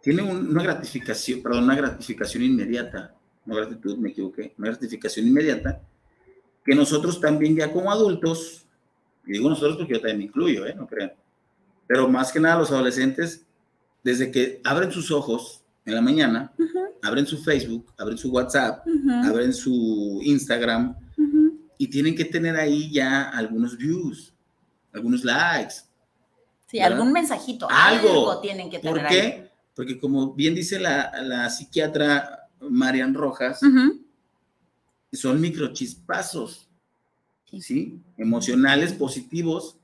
Tiene 0.00 0.22
un- 0.22 0.48
una 0.48 0.62
gratificación, 0.62 1.42
perdón, 1.42 1.64
una 1.64 1.76
gratificación 1.76 2.42
inmediata, 2.44 3.14
no 3.44 3.54
gratitud, 3.56 3.98
me 3.98 4.08
equivoqué, 4.08 4.54
una 4.56 4.68
gratificación 4.68 5.26
inmediata, 5.26 5.82
que 6.64 6.74
nosotros 6.74 7.20
también 7.20 7.54
ya 7.56 7.70
como 7.70 7.92
adultos, 7.92 8.64
y 9.26 9.32
digo 9.32 9.50
nosotros 9.50 9.76
porque 9.76 9.92
yo 9.92 10.00
también 10.00 10.18
me 10.18 10.24
incluyo, 10.24 10.64
¿eh? 10.66 10.74
No 10.74 10.86
crean, 10.86 11.12
pero 11.86 12.08
más 12.08 12.32
que 12.32 12.40
nada 12.40 12.58
los 12.58 12.70
adolescentes, 12.72 13.44
desde 14.02 14.30
que 14.30 14.60
abren 14.64 14.90
sus 14.90 15.10
ojos 15.10 15.62
en 15.84 15.94
la 15.94 16.00
mañana, 16.00 16.52
Ujú, 16.58 16.78
abren 17.02 17.26
su 17.26 17.36
Facebook, 17.44 17.86
abren 17.98 18.16
su 18.16 18.30
WhatsApp, 18.30 18.84
ujú, 18.86 19.10
abren 19.10 19.52
su 19.52 20.20
Instagram, 20.22 20.96
ujú. 21.18 21.55
Y 21.78 21.88
tienen 21.88 22.14
que 22.14 22.24
tener 22.24 22.56
ahí 22.56 22.90
ya 22.90 23.22
algunos 23.30 23.76
views, 23.76 24.32
algunos 24.92 25.24
likes, 25.24 25.74
Sí, 26.68 26.78
¿verdad? 26.78 26.92
algún 26.98 27.12
mensajito. 27.12 27.68
Algo. 27.70 28.08
Algo, 28.08 28.40
tienen 28.40 28.68
que 28.70 28.78
tener 28.78 28.94
¿Por 28.96 29.06
ahí. 29.06 29.14
qué? 29.14 29.50
Porque 29.74 30.00
como 30.00 30.32
bien 30.34 30.54
dice 30.54 30.78
la, 30.80 31.12
la 31.22 31.48
psiquiatra 31.50 32.48
Marian 32.60 33.14
Rojas, 33.14 33.62
Ujú. 33.62 34.00
son 35.12 35.40
microchispazos, 35.40 36.68
Sí. 37.50 37.60
¿sí? 37.62 38.00
Emocionales, 38.16 38.92
positivos, 38.92 39.76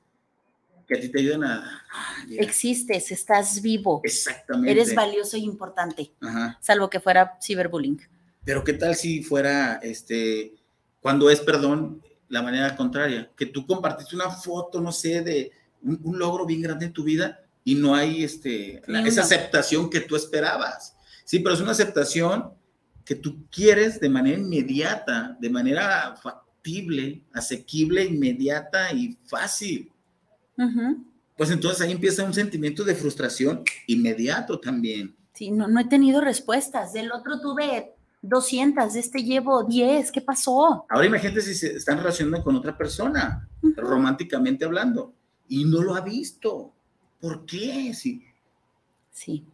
que 0.88 0.96
a 0.96 1.00
ti 1.00 1.08
te 1.10 1.20
ayudan 1.20 1.44
a... 1.44 1.82
ah, 1.92 2.24
Existes, 2.30 3.12
estás 3.12 3.62
vivo. 3.62 4.00
exactamente. 4.02 4.72
Eres 4.72 4.94
valioso 4.94 5.36
e 5.36 5.40
importante, 5.40 6.10
Ajá. 6.20 6.58
salvo 6.60 6.90
que 6.90 6.98
fuera 6.98 7.38
ciberbullying. 7.40 8.00
Pero 8.44 8.64
¿qué 8.64 8.72
tal 8.72 8.96
si 8.96 9.22
fuera, 9.22 9.76
este, 9.76 10.54
cuando 11.02 11.28
es, 11.28 11.40
perdón, 11.40 12.00
la 12.28 12.40
manera 12.42 12.74
contraria? 12.76 13.30
Que 13.36 13.44
tú 13.46 13.66
compartiste 13.66 14.14
una 14.16 14.30
foto, 14.30 14.80
no 14.80 14.90
sé, 14.92 15.20
de 15.20 15.50
un, 15.82 16.00
un 16.02 16.18
logro 16.18 16.46
bien 16.46 16.62
grande 16.62 16.86
en 16.86 16.92
tu 16.94 17.04
vida 17.04 17.40
y 17.64 17.74
no 17.74 17.94
hay 17.94 18.24
este, 18.24 18.80
la- 18.86 19.06
esa 19.06 19.20
aceptación 19.22 19.90
que 19.90 20.00
tú 20.00 20.16
esperabas. 20.16 20.96
Sí, 21.24 21.40
pero 21.40 21.54
es 21.54 21.60
una 21.60 21.72
aceptación 21.72 22.52
que 23.04 23.16
tú 23.16 23.44
quieres 23.50 24.00
de 24.00 24.08
manera 24.08 24.38
inmediata, 24.38 25.36
de 25.40 25.50
manera 25.50 26.14
factible, 26.22 27.22
asequible, 27.32 28.04
inmediata 28.04 28.92
y 28.92 29.18
fácil. 29.26 29.90
Ujú. 30.56 31.04
Pues 31.36 31.50
entonces 31.50 31.80
ahí 31.80 31.92
empieza 31.92 32.24
un 32.24 32.34
sentimiento 32.34 32.84
de 32.84 32.94
frustración 32.94 33.64
inmediato 33.88 34.60
también. 34.60 35.16
Sí, 35.32 35.50
no, 35.50 35.66
no 35.66 35.80
he 35.80 35.84
tenido 35.86 36.20
respuestas. 36.20 36.92
Del 36.92 37.10
otro 37.10 37.40
tuve 37.40 37.94
200, 38.22 38.94
de 38.94 39.00
este 39.00 39.22
llevo 39.22 39.64
10. 39.64 40.10
¿Qué 40.12 40.20
pasó? 40.20 40.86
Ahora 40.88 41.06
imagínate 41.06 41.40
si 41.40 41.54
se 41.54 41.76
están 41.76 41.98
relacionando 41.98 42.42
con 42.42 42.56
otra 42.56 42.76
persona, 42.76 43.48
románticamente 43.76 44.64
hablando, 44.64 45.12
y 45.48 45.64
no 45.64 45.82
lo 45.82 45.94
ha 45.94 46.00
visto. 46.00 46.72
¿Por 47.20 47.44
qué? 47.44 47.92
Sí. 47.94 48.24
Sí, 49.12 49.44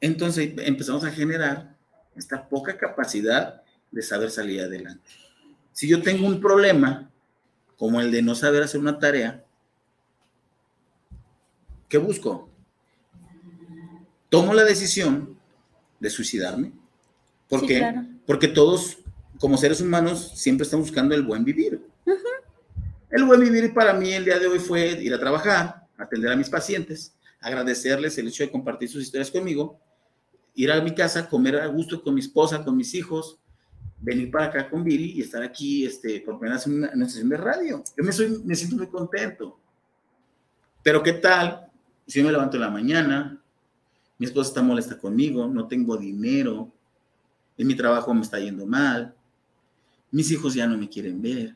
Entonces 0.00 0.52
empezamos 0.58 1.04
a 1.04 1.12
generar 1.12 1.76
esta 2.16 2.48
poca 2.48 2.76
capacidad 2.76 3.62
de 3.92 4.02
saber 4.02 4.32
salir 4.32 4.60
adelante. 4.62 5.08
Si 5.72 5.88
yo 5.88 6.02
tengo 6.02 6.26
un 6.26 6.40
problema, 6.40 7.10
como 7.78 8.00
el 8.00 8.10
de 8.10 8.22
no 8.22 8.34
saber 8.34 8.64
hacer 8.64 8.80
una 8.80 8.98
tarea, 8.98 9.44
¿qué 11.88 11.98
busco? 11.98 12.50
Tomo 14.28 14.54
la 14.54 14.64
decisión 14.64 15.38
de 16.00 16.10
suicidarme. 16.10 16.72
¿Por 17.48 17.60
Sí, 17.60 17.66
qué? 17.66 17.78
claro. 17.78 18.04
Porque 18.26 18.48
todos, 18.48 18.98
como 19.38 19.56
seres 19.56 19.80
humanos, 19.80 20.32
siempre 20.34 20.64
estamos 20.64 20.86
buscando 20.86 21.14
el 21.14 21.22
buen 21.22 21.44
vivir. 21.44 21.80
El 23.10 23.24
buen 23.24 23.40
vivir 23.40 23.72
para 23.72 23.92
mí 23.94 24.12
el 24.12 24.24
día 24.24 24.38
de 24.38 24.46
hoy 24.48 24.58
fue 24.58 25.00
ir 25.02 25.14
a 25.14 25.20
trabajar, 25.20 25.86
atender 25.96 26.32
a 26.32 26.36
mis 26.36 26.48
pacientes, 26.50 27.14
agradecerles 27.40 28.18
el 28.18 28.26
hecho 28.28 28.42
de 28.42 28.50
compartir 28.50 28.88
sus 28.88 29.02
historias 29.02 29.30
conmigo, 29.30 29.78
ir 30.54 30.72
a 30.72 30.80
mi 30.80 30.94
casa, 30.94 31.28
comer 31.28 31.56
a 31.60 31.66
gusto 31.66 32.02
con 32.02 32.14
mi 32.14 32.20
esposa, 32.20 32.64
con 32.64 32.76
mis 32.76 32.92
hijos, 32.94 33.38
venir 34.00 34.30
para 34.30 34.46
acá 34.46 34.68
con 34.68 34.82
Viri 34.82 35.12
y 35.12 35.20
estar 35.20 35.42
aquí 35.42 35.86
este, 35.86 36.20
por 36.22 36.38
primera 36.38 36.56
vez 36.56 36.66
en 36.66 36.74
una, 36.78 36.90
una 36.92 37.06
sesión 37.08 37.28
de 37.28 37.36
radio. 37.36 37.84
Yo 37.96 38.02
me, 38.04 38.12
soy, 38.12 38.42
me 38.44 38.54
siento 38.56 38.76
muy 38.76 38.88
contento. 38.88 39.60
Pero 40.82 41.02
¿qué 41.02 41.12
tal 41.14 41.68
si 42.06 42.18
yo 42.18 42.26
me 42.26 42.32
levanto 42.32 42.56
en 42.56 42.62
la 42.62 42.70
mañana, 42.70 43.40
mi 44.18 44.26
esposa 44.26 44.48
está 44.48 44.62
molesta 44.62 44.98
conmigo, 44.98 45.46
no 45.46 45.66
tengo 45.68 45.96
dinero, 45.96 46.72
en 47.56 47.66
mi 47.66 47.74
trabajo 47.74 48.12
me 48.14 48.22
está 48.22 48.38
yendo 48.38 48.66
mal, 48.66 49.14
mis 50.10 50.30
hijos 50.30 50.54
ya 50.54 50.66
no 50.66 50.76
me 50.78 50.88
quieren 50.88 51.20
ver, 51.20 51.54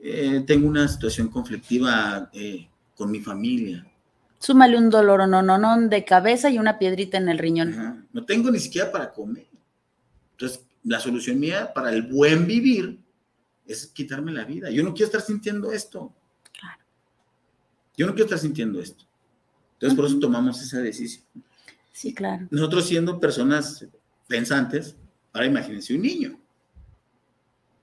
eh, 0.00 0.44
tengo 0.46 0.68
una 0.68 0.86
situación 0.88 1.28
conflictiva 1.28 2.30
eh, 2.32 2.68
con 2.94 3.10
mi 3.10 3.20
familia, 3.20 3.86
súmale 4.38 4.78
un 4.78 4.90
dolor 4.90 5.28
no, 5.28 5.42
no, 5.42 5.58
no, 5.58 5.88
de 5.88 6.04
cabeza 6.04 6.50
y 6.50 6.58
una 6.58 6.78
piedrita 6.78 7.18
en 7.18 7.28
el 7.28 7.38
riñón. 7.38 7.72
Ajá. 7.72 8.06
no 8.12 8.24
tengo 8.24 8.50
ni 8.50 8.58
siquiera 8.58 8.90
para 8.90 9.12
comer. 9.12 9.48
Entonces, 10.32 10.64
la 10.84 11.00
solución 11.00 11.38
mía 11.38 11.72
para 11.74 11.92
el 11.92 12.02
buen 12.02 12.46
vivir 12.46 13.00
es 13.66 13.86
quitarme 13.88 14.32
la 14.32 14.44
vida. 14.44 14.70
Yo 14.70 14.82
no 14.82 14.94
quiero 14.94 15.06
estar 15.06 15.20
sintiendo 15.20 15.72
esto. 15.72 16.14
Claro. 16.58 16.82
Yo 17.96 18.06
no 18.06 18.12
quiero 18.12 18.26
estar 18.26 18.38
sintiendo 18.38 18.80
esto. 18.80 19.04
Entonces, 19.74 19.96
por 19.96 20.06
eso 20.06 20.18
tomamos 20.18 20.62
esa 20.62 20.78
decisión. 20.78 21.24
Sí, 21.92 22.14
claro. 22.14 22.46
Nosotros 22.50 22.86
siendo 22.86 23.18
personas 23.18 23.84
pensantes, 24.28 24.94
ahora 25.32 25.46
imagínense 25.46 25.94
un 25.94 26.02
niño. 26.02 26.38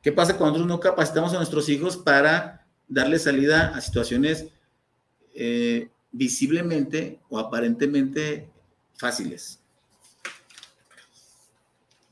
¿Qué 0.02 0.12
pasa 0.12 0.38
cuando 0.38 0.60
nosotros 0.60 0.78
no 0.78 0.80
capacitamos 0.80 1.34
a 1.34 1.38
nuestros 1.38 1.68
hijos 1.68 1.98
para 1.98 2.66
darle 2.88 3.20
salida 3.20 3.76
a 3.76 3.82
situaciones 3.82 4.48
eh, 5.34 5.90
visiblemente 6.12 7.20
o 7.28 7.40
aparentemente 7.40 8.50
fáciles? 8.96 9.60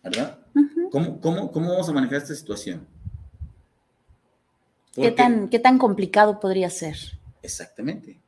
¿Verdad? 0.04 0.40
¿Cómo, 0.92 1.22
cómo, 1.22 1.52
cómo 1.52 1.70
vamos 1.70 1.88
a 1.88 1.94
manejar 1.94 2.18
esta 2.18 2.36
situación? 2.36 2.86
¿Qué 4.94 5.12
tan, 5.12 5.50
¿Qué 5.50 5.60
tan 5.60 5.78
complicado 5.78 6.40
podría 6.40 6.70
ser? 6.70 6.98
Exactamente. 7.42 8.20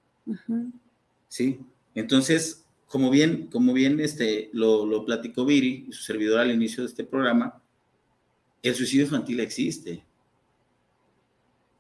Sí, 1.28 1.60
entonces, 1.94 2.65
como 2.88 3.10
bien, 3.10 3.48
como 3.48 3.74
bien 3.74 4.00
este, 4.00 4.50
lo, 4.54 4.86
lo 4.86 5.06
platicó 5.06 5.46
Viri, 5.46 5.88
su 5.92 6.04
servidor 6.04 6.40
al 6.40 6.52
inicio 6.52 6.84
de 6.84 6.90
este 6.90 7.04
programa, 7.04 7.62
el 8.62 8.76
suicidio 8.76 9.06
infantil 9.06 9.40
existe. 9.40 10.04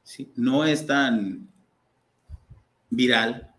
Sí, 0.03 0.32
no 0.36 0.66
es 0.66 0.86
tan 0.86 1.47
viral 2.89 3.51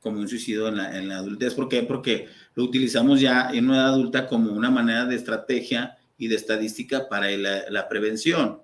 como 0.00 0.20
un 0.20 0.28
suicidio 0.28 0.68
en 0.68 0.76
la, 0.76 0.96
en 0.96 1.08
la 1.08 1.18
adultez. 1.18 1.54
¿Por 1.54 1.68
qué? 1.68 1.82
Porque 1.82 2.28
lo 2.54 2.64
utilizamos 2.64 3.20
ya 3.20 3.50
en 3.52 3.66
una 3.66 3.78
edad 3.78 3.88
adulta 3.94 4.26
como 4.28 4.52
una 4.52 4.70
manera 4.70 5.06
de 5.06 5.16
estrategia 5.16 5.98
y 6.18 6.28
de 6.28 6.36
estadística 6.36 7.08
para 7.08 7.30
la, 7.30 7.70
la 7.70 7.88
prevención. 7.88 8.60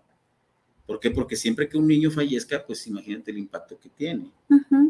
¿Por 0.86 1.00
qué? 1.00 1.10
Porque 1.10 1.36
siempre 1.36 1.68
que 1.68 1.78
un 1.78 1.86
niño 1.86 2.10
fallezca, 2.10 2.64
pues 2.64 2.86
imagínate 2.86 3.30
el 3.30 3.38
impacto 3.38 3.78
que 3.80 3.88
tiene, 3.88 4.30
Ujú. 4.50 4.83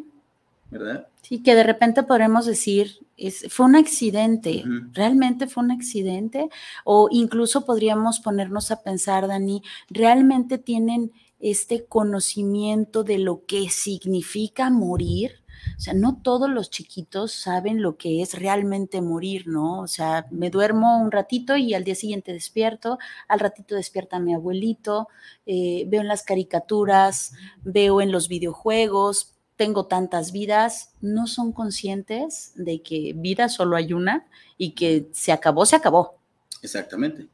¿Verdad? 0.79 1.09
Sí, 1.23 1.43
que 1.43 1.55
de 1.55 1.65
repente 1.65 2.03
podremos 2.03 2.45
decir, 2.45 2.99
es, 3.17 3.47
fue 3.49 3.67
un 3.67 3.77
accidente. 3.77 4.63
¿realmente 4.93 5.47
fue 5.47 5.65
un 5.65 5.71
accidente? 5.71 6.49
O 6.85 7.09
incluso 7.11 7.65
podríamos 7.65 8.21
ponernos 8.21 8.71
a 8.71 8.83
pensar, 8.83 9.27
Dani, 9.27 9.63
¿realmente 9.89 10.59
tienen 10.59 11.13
este 11.45 11.85
conocimiento 11.85 13.05
de 13.05 13.19
lo 13.19 13.45
que 13.45 13.69
significa 13.69 14.71
morir. 14.71 15.43
O 15.77 15.81
sea, 15.81 15.93
no 15.93 16.21
todos 16.23 16.49
los 16.49 16.71
chiquitos 16.71 17.33
saben 17.33 17.83
lo 17.83 17.99
que 17.99 18.23
es 18.23 18.39
realmente 18.39 19.03
morir, 19.03 19.47
¿no? 19.47 19.81
O 19.81 19.87
sea, 19.87 20.27
me 20.31 20.49
duermo 20.49 20.99
un 20.99 21.11
ratito 21.11 21.57
y 21.57 21.75
al 21.75 21.85
día 21.85 21.95
siguiente 21.95 22.33
despierto, 22.33 22.99
al 23.29 23.41
ratito 23.41 23.75
despierta 23.75 24.21
mi 24.21 24.35
abuelito, 24.35 25.09
eh, 25.45 25.85
veo 25.87 26.01
en 26.01 26.09
las 26.09 26.23
caricaturas, 26.23 27.35
veo 27.63 28.01
en 28.01 28.11
los 28.11 28.29
videojuegos, 28.29 29.34
tengo 29.57 29.87
tantas 29.87 30.33
vidas, 30.33 30.91
no 31.01 31.27
son 31.27 31.53
conscientes 31.53 32.53
de 32.57 32.83
que 32.83 33.13
vida 33.15 33.49
solo 33.49 33.77
hay 33.77 33.93
una 33.93 34.27
y 34.59 34.73
que 34.73 35.09
se 35.13 35.33
acabó, 35.33 35.65
se 35.65 35.77
acabó. 35.77 36.17
Exactamente. 36.63 37.29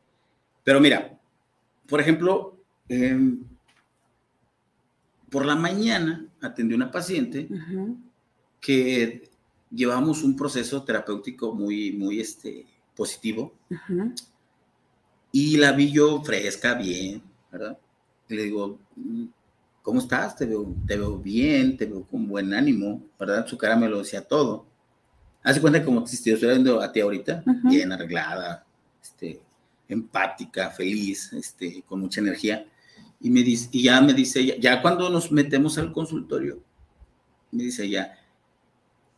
Pero 0.65 0.81
mira, 0.81 1.19
por 1.89 2.01
ejemplo, 2.01 2.57
em, 2.89 3.43
por 5.31 5.47
la 5.47 5.55
mañana 5.55 6.27
atendí 6.43 6.75
una 6.75 6.91
paciente 6.91 7.49
que 8.61 9.31
llevamos 9.71 10.23
un 10.23 10.37
proceso 10.37 10.83
terapéutico 10.83 11.55
muy, 11.55 11.93
muy 11.93 12.21
este, 12.21 12.67
positivo 12.97 13.53
y 15.33 15.57
la 15.57 15.73
vi 15.73 15.93
yo 15.93 16.21
fresca, 16.23 16.75
bien, 16.75 17.23
¿verdad? 17.51 17.79
Y 18.29 18.35
le 18.35 18.43
digo, 18.43 18.79
"Mm, 18.97 19.25
¿cómo 19.83 20.01
estás? 20.01 20.37
Te 20.37 20.47
veo, 20.47 20.75
te 20.87 20.97
veo 20.97 21.19
bien, 21.19 21.77
te 21.77 21.87
veo 21.87 22.05
con 22.05 22.27
buen 22.29 22.53
ánimo, 22.55 23.03
¿verdad? 23.19 23.47
Su 23.47 23.57
cara 23.57 23.77
me 23.77 23.89
lo 23.89 23.99
decía 23.99 24.23
todo. 24.23 24.67
Hace 25.43 25.61
cuenta 25.61 25.85
como 25.85 26.07
si 26.07 26.23
te 26.23 26.33
estuviera 26.33 26.55
viendo 26.55 26.81
a 26.81 26.93
ti 26.93 27.01
ahorita, 27.01 27.43
bien 27.65 27.93
arreglada, 27.93 28.67
este, 29.03 29.41
empática, 29.89 30.71
feliz, 30.71 31.33
este, 31.33 31.83
con 31.87 32.01
mucha 32.01 32.21
energía. 32.21 32.67
Y, 33.21 33.31
me 33.31 33.43
dice, 33.43 33.69
y 33.73 33.85
ya 33.85 34.01
me 34.01 34.13
dice, 34.13 34.41
ella, 34.41 34.55
ya 34.59 34.83
cuando 34.83 35.09
nos 35.09 35.33
metemos 35.33 35.79
al 35.79 35.93
consultorio, 35.93 36.63
me 37.51 37.65
dice 37.65 37.85
ella, 37.85 38.17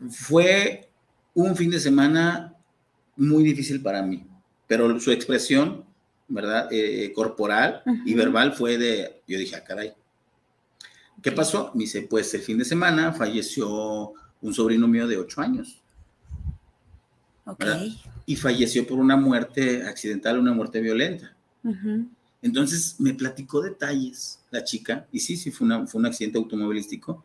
fue 0.08 0.88
un 1.34 1.56
fin 1.56 1.70
de 1.70 1.80
semana 1.80 2.54
muy 3.16 3.42
difícil 3.42 3.82
para 3.82 4.02
mí, 4.02 4.26
pero 4.66 4.98
su 5.00 5.10
expresión, 5.10 5.84
¿verdad? 6.28 6.68
Eh, 6.70 7.12
corporal 7.14 7.82
y 8.04 8.12
Ujú. 8.14 8.18
verbal 8.18 8.52
fue 8.52 8.78
de, 8.78 9.22
yo 9.26 9.38
dije, 9.38 9.56
ah, 9.56 9.64
caray. 9.64 9.94
¿Qué 11.22 11.32
pasó? 11.32 11.70
Me 11.74 11.82
dice, 11.84 12.02
pues 12.02 12.32
el 12.34 12.42
fin 12.42 12.58
de 12.58 12.64
semana 12.64 13.12
falleció 13.12 14.12
un 14.40 14.52
sobrino 14.54 14.88
mío 14.88 15.06
de 15.06 15.16
ocho 15.18 15.40
años 15.40 15.80
ok. 17.44 17.58
¿verdad? 17.58 17.86
y 18.26 18.36
falleció 18.36 18.86
por 18.86 18.98
una 18.98 19.16
muerte 19.16 19.82
accidental, 19.86 20.38
una 20.38 20.52
muerte 20.52 20.80
violenta. 20.80 21.34
Ujú, 21.64 22.06
Entonces 22.40 22.96
me 22.98 23.14
platicó 23.14 23.60
detalles 23.60 24.40
la 24.50 24.62
chica, 24.64 25.06
y 25.12 25.20
sí, 25.20 25.36
sí, 25.36 25.50
fue, 25.50 25.64
una- 25.66 25.86
fue 25.86 25.98
un 26.00 26.06
accidente 26.06 26.38
automovilístico, 26.38 27.24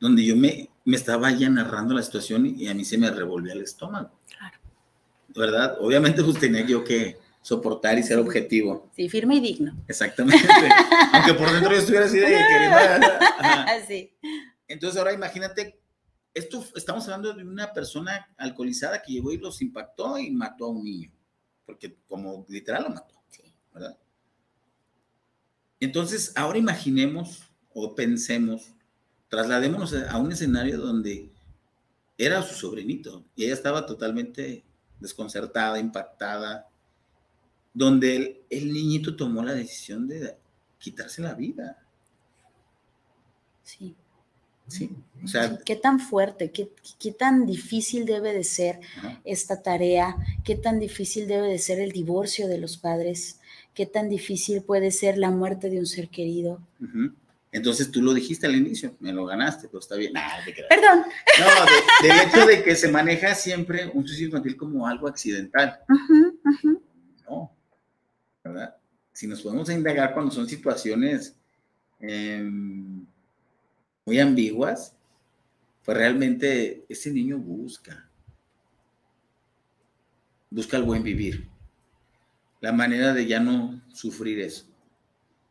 donde 0.00 0.24
yo 0.24 0.36
me, 0.36 0.68
me 0.84 0.96
estaba 0.96 1.30
ya 1.32 1.48
narrando 1.48 1.94
la 1.94 2.02
situación 2.02 2.46
y 2.46 2.68
a 2.68 2.74
mí 2.74 2.84
se 2.84 2.98
me 2.98 3.10
revolvía 3.10 3.54
el 3.54 3.62
estómago. 3.62 4.10
Claro. 4.36 4.58
¿Verdad? 5.34 5.76
Obviamente 5.80 6.22
pues 6.22 6.38
tenía 6.38 6.66
yo 6.66 6.82
que 6.84 7.18
soportar 7.46 7.96
y 7.96 8.02
ser 8.02 8.18
objetivo. 8.18 8.90
Sí, 8.96 9.08
firme 9.08 9.36
y 9.36 9.40
digno. 9.40 9.72
Exactamente. 9.86 10.48
Aunque 11.12 11.34
por 11.34 11.52
dentro 11.52 11.70
yo 11.70 11.78
estuviera 11.78 12.06
así 12.06 12.18
de 12.18 12.26
querida. 12.26 13.20
Sí. 13.86 14.12
Entonces 14.66 14.98
ahora 14.98 15.12
imagínate, 15.12 15.78
esto 16.34 16.64
estamos 16.74 17.04
hablando 17.04 17.32
de 17.32 17.44
una 17.44 17.72
persona 17.72 18.34
alcoholizada 18.36 19.00
que 19.00 19.12
llegó 19.12 19.30
y 19.30 19.38
los 19.38 19.62
impactó 19.62 20.18
y 20.18 20.32
mató 20.32 20.64
a 20.64 20.70
un 20.70 20.82
niño, 20.82 21.12
porque 21.64 21.96
como 22.08 22.44
literal 22.48 22.82
lo 22.82 22.90
mató, 22.90 23.14
Sí. 23.30 23.42
¿verdad? 23.72 23.96
Entonces 25.78 26.32
ahora 26.34 26.58
imaginemos 26.58 27.48
o 27.72 27.94
pensemos, 27.94 28.74
trasladémonos 29.28 29.94
a 29.94 30.18
un 30.18 30.32
escenario 30.32 30.78
donde 30.78 31.30
era 32.18 32.42
su 32.42 32.56
sobrinito 32.56 33.24
y 33.36 33.44
ella 33.44 33.54
estaba 33.54 33.86
totalmente 33.86 34.64
desconcertada, 34.98 35.78
impactada, 35.78 36.66
donde 37.78 38.16
el, 38.16 38.36
el 38.48 38.72
niñito 38.72 39.14
tomó 39.16 39.42
la 39.44 39.52
decisión 39.52 40.08
de 40.08 40.34
quitarse 40.78 41.20
la 41.20 41.34
vida, 41.34 41.82
Sí. 43.62 43.94
¿sí? 44.66 44.90
O 45.22 45.28
sea, 45.28 45.58
¿Qué 45.64 45.76
tan 45.76 45.98
fuerte, 46.00 46.50
qué, 46.52 46.70
qué 46.98 47.12
tan 47.12 47.44
difícil 47.46 48.06
debe 48.06 48.32
de 48.32 48.44
ser 48.44 48.80
ajá. 48.96 49.20
esta 49.24 49.60
tarea? 49.62 50.16
¿Qué 50.44 50.54
tan 50.56 50.78
difícil 50.78 51.26
debe 51.28 51.48
de 51.48 51.58
ser 51.58 51.80
el 51.80 51.92
divorcio 51.92 52.48
de 52.48 52.58
los 52.58 52.76
padres? 52.78 53.40
¿Qué 53.74 53.84
tan 53.84 54.08
difícil 54.08 54.62
puede 54.62 54.90
ser 54.90 55.18
la 55.18 55.30
muerte 55.30 55.68
de 55.68 55.78
un 55.80 55.86
ser 55.86 56.08
querido? 56.08 56.60
Entonces 57.52 57.90
tú 57.90 58.00
lo 58.02 58.14
dijiste 58.14 58.46
al 58.46 58.54
inicio, 58.56 58.94
me 59.00 59.12
lo 59.12 59.26
ganaste, 59.26 59.66
pero 59.68 59.80
está 59.80 59.96
bien. 59.96 60.12
Nah, 60.14 60.44
te 60.44 60.52
creas. 60.54 60.68
Perdón. 60.68 61.04
No, 61.40 62.06
de- 62.06 62.08
del 62.08 62.28
hecho 62.28 62.46
de 62.46 62.62
que 62.62 62.74
se 62.76 62.88
maneja 62.88 63.34
siempre 63.34 63.88
un 63.92 64.06
suicidio 64.06 64.28
infantil 64.28 64.56
como 64.56 64.86
algo 64.86 65.08
accidental. 65.08 65.80
No, 67.28 67.50
¿verdad? 68.48 68.76
Si 69.12 69.26
nos 69.26 69.42
podemos 69.42 69.70
indagar 69.70 70.12
cuando 70.14 70.30
son 70.32 70.48
situaciones 70.48 71.36
em, 72.00 73.06
muy 74.06 74.18
ambiguas, 74.20 74.94
pues 75.84 75.96
realmente 75.98 76.84
ese 76.88 77.12
niño 77.12 77.38
busca, 77.38 78.10
busca 80.50 80.76
el 80.76 80.82
buen 80.82 81.04
vivir, 81.04 81.48
la 82.60 82.72
manera 82.72 83.14
de 83.14 83.26
ya 83.26 83.40
no 83.40 83.80
sufrir 83.92 84.40
eso, 84.40 84.66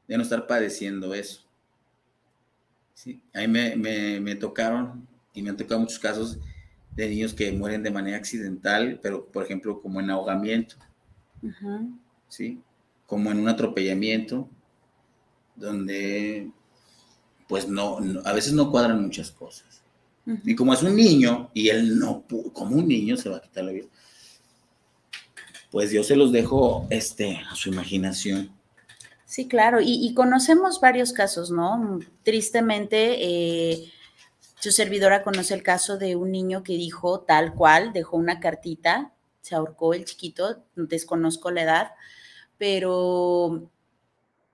de 0.08 0.18
no 0.18 0.24
estar 0.24 0.48
padeciendo 0.48 1.14
eso. 1.14 1.46
Sí, 2.94 3.22
a 3.34 3.42
mí 3.42 3.48
me, 3.48 3.76
me- 3.76 4.20
me 4.20 4.36
tocaron 4.36 5.08
y 5.34 5.42
me 5.42 5.50
han 5.50 5.58
tocado 5.58 5.82
muchos 5.82 6.00
casos 6.00 6.40
de 6.96 7.10
niños 7.10 7.34
que 7.34 7.52
mueren 7.52 7.84
de 7.84 7.92
manera 7.92 8.18
accidental, 8.18 9.00
pero 9.04 9.26
por 9.32 9.44
ejemplo 9.44 9.82
como 9.82 10.00
en 10.00 10.10
ahogamiento. 10.10 10.78
¿sí? 12.28 12.62
Como 13.06 13.32
en 13.32 13.40
un 13.40 13.50
atropellamiento, 13.50 14.50
donde 15.56 16.52
pues 17.48 17.68
no, 17.68 18.00
no- 18.00 18.22
a 18.26 18.34
veces 18.34 18.54
no 18.54 18.72
cuadran 18.72 19.02
muchas 19.04 19.32
cosas. 19.32 19.82
Y 20.44 20.56
como 20.56 20.74
es 20.74 20.82
un 20.82 20.96
niño, 20.96 21.52
y 21.54 21.70
él 21.70 22.00
no, 22.00 22.24
como 22.54 22.76
un 22.78 22.88
niño 22.88 23.16
se 23.16 23.30
va 23.30 23.38
a 23.38 23.42
quitar 23.42 23.64
la 23.64 23.72
vida, 23.72 23.86
pues 25.72 25.92
yo 25.92 26.04
se 26.04 26.16
los 26.16 26.32
dejo 26.32 26.88
este, 26.90 27.38
a 27.50 27.56
su 27.56 27.70
imaginación. 27.70 28.52
Sí, 29.26 29.48
claro, 29.48 29.82
y, 29.82 30.06
y 30.06 30.14
conocemos 30.14 30.80
varios 30.80 31.12
casos, 31.12 31.52
¿no? 31.52 32.00
Tristemente, 32.24 33.18
eh, 33.20 33.92
su 34.60 34.72
servidora 34.72 35.24
conoce 35.24 35.54
el 35.54 35.64
caso 35.64 35.98
de 35.98 36.16
un 36.16 36.32
niño 36.32 36.64
que 36.64 36.74
dijo 36.74 37.22
tal 37.22 37.54
cual, 37.54 37.92
dejó 37.92 38.18
una 38.18 38.40
cartita, 38.40 39.14
se 39.42 39.56
ahorcó 39.56 39.94
el 39.94 40.06
chiquito, 40.06 40.64
desconozco 40.76 41.52
la 41.52 41.64
edad, 41.64 41.92
pero 42.58 43.70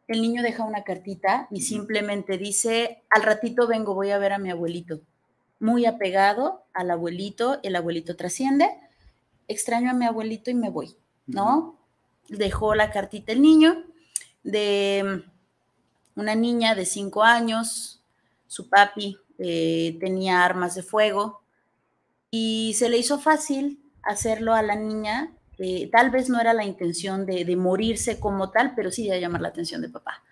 el 0.08 0.22
niño 0.22 0.44
deja 0.44 0.64
una 0.64 0.84
cartita 0.84 1.48
y 1.52 1.62
simplemente 1.62 2.38
dice, 2.38 3.04
al 3.10 3.24
ratito 3.24 3.68
vengo, 3.68 3.94
voy 3.94 4.12
a 4.12 4.18
ver 4.18 4.34
a 4.34 4.40
mi 4.40 4.50
abuelito. 4.50 5.02
Muy 5.60 5.86
apegado 5.86 6.64
al 6.74 6.92
abuelito, 6.92 7.60
el 7.64 7.76
abuelito 7.76 8.16
trasciende, 8.16 8.70
extraño 9.48 9.92
a 9.92 9.94
mi 9.94 10.06
abuelito 10.06 10.50
y 10.50 10.56
me 10.56 10.70
voy. 10.70 10.96
¿no? 11.28 11.78
Dejó 12.28 12.76
la 12.76 12.92
cartita 12.92 13.32
el 13.32 13.42
niño 13.42 13.84
de 14.44 15.24
una 16.16 16.36
niña 16.36 16.76
de 16.76 16.86
cinco 16.86 17.24
años, 17.24 18.02
su 18.48 18.70
papi 18.70 19.18
eh, 19.38 19.98
tenía 20.00 20.44
armas 20.44 20.76
de 20.76 20.84
fuego 20.84 21.42
y 22.30 22.74
se 22.78 22.90
le 22.90 22.98
hizo 22.98 23.20
fácil 23.20 23.84
hacerlo 24.04 24.54
a 24.54 24.62
la 24.62 24.76
niña. 24.76 25.32
Eh, 25.62 25.90
tal 25.92 26.10
vez 26.10 26.30
no 26.30 26.40
era 26.42 26.54
la 26.54 26.66
intención 26.66 27.26
de, 27.26 27.46
de 27.46 27.56
morirse 27.56 28.20
como 28.20 28.50
tal, 28.52 28.74
pero 28.76 28.92
sí 28.92 29.08
de 29.08 29.20
llamar 29.22 29.42
la 29.42 29.50
atención 29.50 29.82
de 29.82 29.90
papá. 29.90 30.24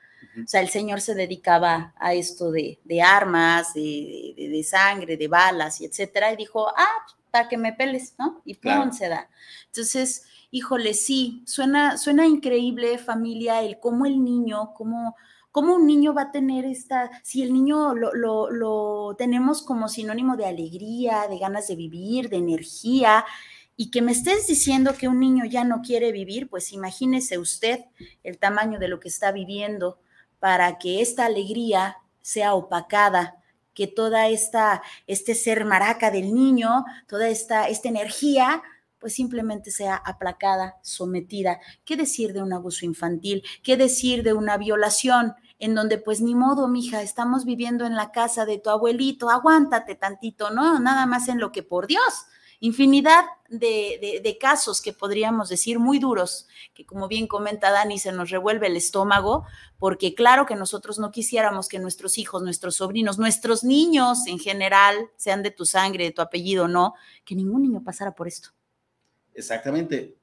O 0.44 0.48
sea, 0.48 0.62
el 0.62 0.70
señor 0.70 1.02
se 1.02 1.16
dedicaba 1.16 1.94
a 1.98 2.14
esto 2.14 2.52
de, 2.52 2.80
de 2.86 3.02
armas, 3.02 3.74
de, 3.74 4.66
sangre, 4.70 5.18
de 5.18 5.28
balas 5.28 5.82
y 5.82 5.86
etcétera, 5.86 6.32
y 6.32 6.38
dijo, 6.38 6.68
ah, 6.70 7.06
para 7.32 7.48
que 7.50 7.58
me 7.58 7.74
peles, 7.74 8.16
¿no? 8.18 8.42
Y 8.46 8.56
pum, 8.56 8.62
Claro. 8.62 8.92
se 8.92 9.10
da. 9.10 9.30
Entonces, 9.66 10.26
híjole, 10.52 10.94
sí, 10.94 11.44
suena, 11.46 11.98
suena 11.98 12.26
increíble, 12.26 12.98
familia, 12.98 13.62
el 13.62 13.80
cómo 13.80 14.06
el 14.06 14.24
niño, 14.24 14.74
cómo, 14.76 15.16
cómo 15.52 15.76
un 15.76 15.88
niño 15.88 16.14
va 16.14 16.24
a 16.24 16.32
tener 16.32 16.66
esta, 16.66 17.10
si 17.24 17.42
el 17.44 17.52
niño 17.54 17.94
lo, 17.96 18.14
lo, 18.14 18.50
lo 18.52 19.16
tenemos 19.18 19.62
como 19.62 19.90
sinónimo 19.90 20.38
de 20.38 20.46
alegría, 20.46 21.28
de 21.30 21.38
ganas 21.38 21.68
de 21.68 21.76
vivir, 21.76 22.30
de 22.30 22.38
energía, 22.38 23.26
y 23.82 23.92
que 23.92 24.02
me 24.02 24.12
estés 24.12 24.46
diciendo 24.46 24.94
que 24.94 25.08
un 25.08 25.22
niño 25.22 25.46
ya 25.46 25.64
no 25.64 25.82
quiere 25.82 26.12
vivir, 26.12 26.50
pues 26.50 26.74
imagínese 26.74 27.38
usted 27.38 27.80
el 28.24 28.38
tamaño 28.38 28.78
de 28.78 28.90
lo 28.90 29.00
que 29.00 29.08
está 29.08 29.32
viviendo 29.32 30.02
para 30.38 30.78
que 30.78 31.00
esta 31.00 31.26
alegría 31.26 31.96
sea 32.22 32.56
opacada, 32.56 33.38
que 33.74 33.88
toda 33.88 34.28
esta, 34.28 34.84
este 35.08 35.34
ser 35.34 35.64
maraca 35.64 36.12
del 36.12 36.34
niño, 36.34 36.84
toda 37.08 37.30
esta, 37.30 37.70
esta 37.70 37.88
energía, 37.88 38.64
pues 39.00 39.14
simplemente 39.14 39.72
sea 39.72 39.96
aplacada, 39.96 40.76
sometida. 40.82 41.62
¿Qué 41.86 41.96
decir 41.96 42.34
de 42.34 42.42
un 42.42 42.52
abuso 42.52 42.86
infantil? 42.86 43.44
¿Qué 43.64 43.78
decir 43.78 44.24
de 44.24 44.34
una 44.34 44.58
violación? 44.58 45.36
en 45.62 45.76
donde 45.76 45.98
pues 45.98 46.22
ni 46.22 46.36
modo, 46.36 46.70
mija, 46.70 47.02
estamos 47.02 47.44
viviendo 47.44 47.86
en 47.86 47.94
la 47.94 48.14
casa 48.14 48.46
de 48.46 48.60
tu 48.60 48.70
abuelito, 48.70 49.30
aguántate 49.30 49.96
tantito, 49.96 50.52
¿no? 50.52 50.80
Nada 50.80 51.06
más 51.06 51.28
en 51.28 51.38
lo 51.38 51.52
que 51.52 51.64
por 51.64 51.86
Dios. 51.86 52.28
Infinidad 52.62 53.24
de, 53.48 54.20
de, 54.22 54.38
casos 54.38 54.82
que 54.82 54.92
podríamos 54.92 55.48
decir 55.48 55.80
muy 55.80 55.98
duros, 55.98 56.48
que 56.74 56.86
como 56.86 57.08
bien 57.08 57.26
comenta 57.26 57.72
Dani, 57.72 57.98
se 57.98 58.12
nos 58.12 58.30
revuelve 58.30 58.68
el 58.68 58.76
estómago, 58.76 59.46
porque 59.78 60.14
claro 60.14 60.46
que 60.46 60.56
nosotros 60.56 61.00
no 61.00 61.10
quisiéramos 61.12 61.70
que 61.70 61.80
nuestros 61.80 62.18
hijos, 62.18 62.44
nuestros 62.44 62.76
sobrinos, 62.76 63.18
nuestros 63.18 63.64
niños 63.64 64.28
en 64.28 64.40
general, 64.40 65.10
sean 65.16 65.42
de 65.42 65.52
tu 65.52 65.66
sangre, 65.66 66.04
de 66.04 66.12
tu 66.12 66.22
apellido, 66.22 66.68
no, 66.68 66.96
que 67.24 67.34
ningún 67.34 67.62
niño 67.62 67.82
pasara 67.84 68.14
por 68.14 68.28
esto. 68.28 68.50
Exactamente. 69.34 70.18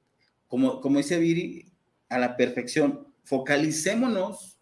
Como, 0.47 0.79
como 0.79 0.97
dice 0.97 1.17
Viri, 1.17 1.71
a 2.09 2.19
la 2.19 2.37
perfección, 2.37 3.07
focalicémonos 3.23 4.57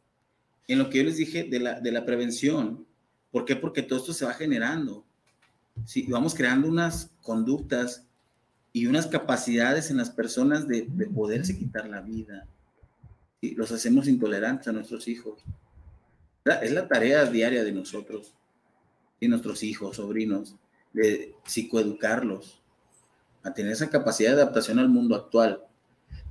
en 0.68 0.80
lo 0.80 0.90
que 0.90 1.00
yo 1.00 1.04
les 1.04 1.18
dije 1.18 1.44
de 1.44 1.60
la, 1.60 1.80
de 1.80 1.92
la 1.92 2.06
prevención. 2.06 2.88
¿Por 3.32 3.46
qué? 3.46 3.56
Porque 3.56 3.84
todo 3.84 4.00
esto 4.00 4.14
se 4.14 4.26
va 4.26 4.34
generando. 4.34 5.06
Sí, 5.84 6.08
vamos 6.10 6.34
creando 6.34 6.68
unas 6.68 7.12
conductas 7.22 8.08
y 8.72 8.88
unas 8.88 9.08
capacidades 9.08 9.92
en 9.92 9.98
las 9.98 10.10
personas 10.10 10.68
de, 10.68 10.84
poderse 11.14 11.58
quitar 11.58 11.88
la 11.88 12.02
vida. 12.02 12.48
y 13.42 13.56
Los 13.56 13.72
hacemos 13.72 14.08
intolerantes 14.08 14.68
a 14.68 14.72
nuestros 14.72 15.08
hijos. 15.08 15.44
Es 16.62 16.72
la 16.72 16.88
tarea 16.88 17.26
diaria 17.26 17.64
de 17.64 17.72
nosotros 17.72 18.34
y 19.20 19.28
nuestros 19.28 19.64
hijos, 19.64 19.98
sobrinos, 19.98 20.56
de 20.94 21.36
psicoeducarlos, 21.46 22.62
a 23.44 23.54
tener 23.54 23.72
esa 23.72 23.90
capacidad 23.90 24.36
de 24.36 24.42
adaptación 24.42 24.80
al 24.80 24.90
mundo 24.90 25.16
actual. 25.16 25.64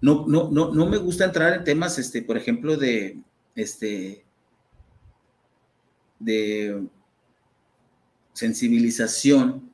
No, 0.01 0.27
no, 0.27 0.51
no, 0.51 0.75
no 0.75 0.87
me 0.87 0.99
gusta 0.99 1.25
entrar 1.25 1.53
en 1.53 1.65
temas, 1.65 1.99
este, 1.99 2.23
por 2.23 2.37
ejemplo, 2.37 2.77
de, 2.77 3.23
este, 3.55 4.25
de 6.19 6.87
sensibilización 8.35 9.71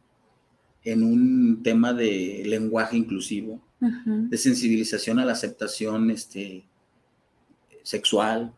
en 0.84 1.02
un 1.02 1.62
tema 1.62 1.92
de 1.92 2.42
lenguaje 2.46 2.96
inclusivo, 2.96 3.60
de 3.80 4.36
sensibilización 4.36 5.18
a 5.18 5.24
la 5.24 5.32
aceptación 5.32 6.10
este, 6.10 6.64
sexual. 7.82 8.52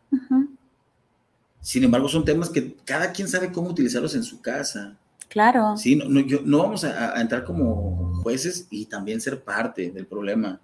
Sin 1.60 1.84
embargo, 1.84 2.08
son 2.08 2.24
temas 2.24 2.50
que 2.50 2.76
cada 2.84 3.12
quien 3.12 3.28
sabe 3.28 3.52
cómo 3.52 3.70
utilizarlos 3.70 4.14
en 4.14 4.24
su 4.24 4.40
casa. 4.40 4.98
Claro. 5.28 5.76
Sí, 5.76 5.96
no, 5.96 6.08
no, 6.44 6.58
vamos 6.58 6.84
a, 6.84 7.20
entrar 7.20 7.44
como 7.44 8.20
jueces 8.22 8.66
y 8.70 8.86
también 8.86 9.20
ser 9.20 9.42
parte 9.42 9.90
del 9.90 10.06
problema. 10.06 10.60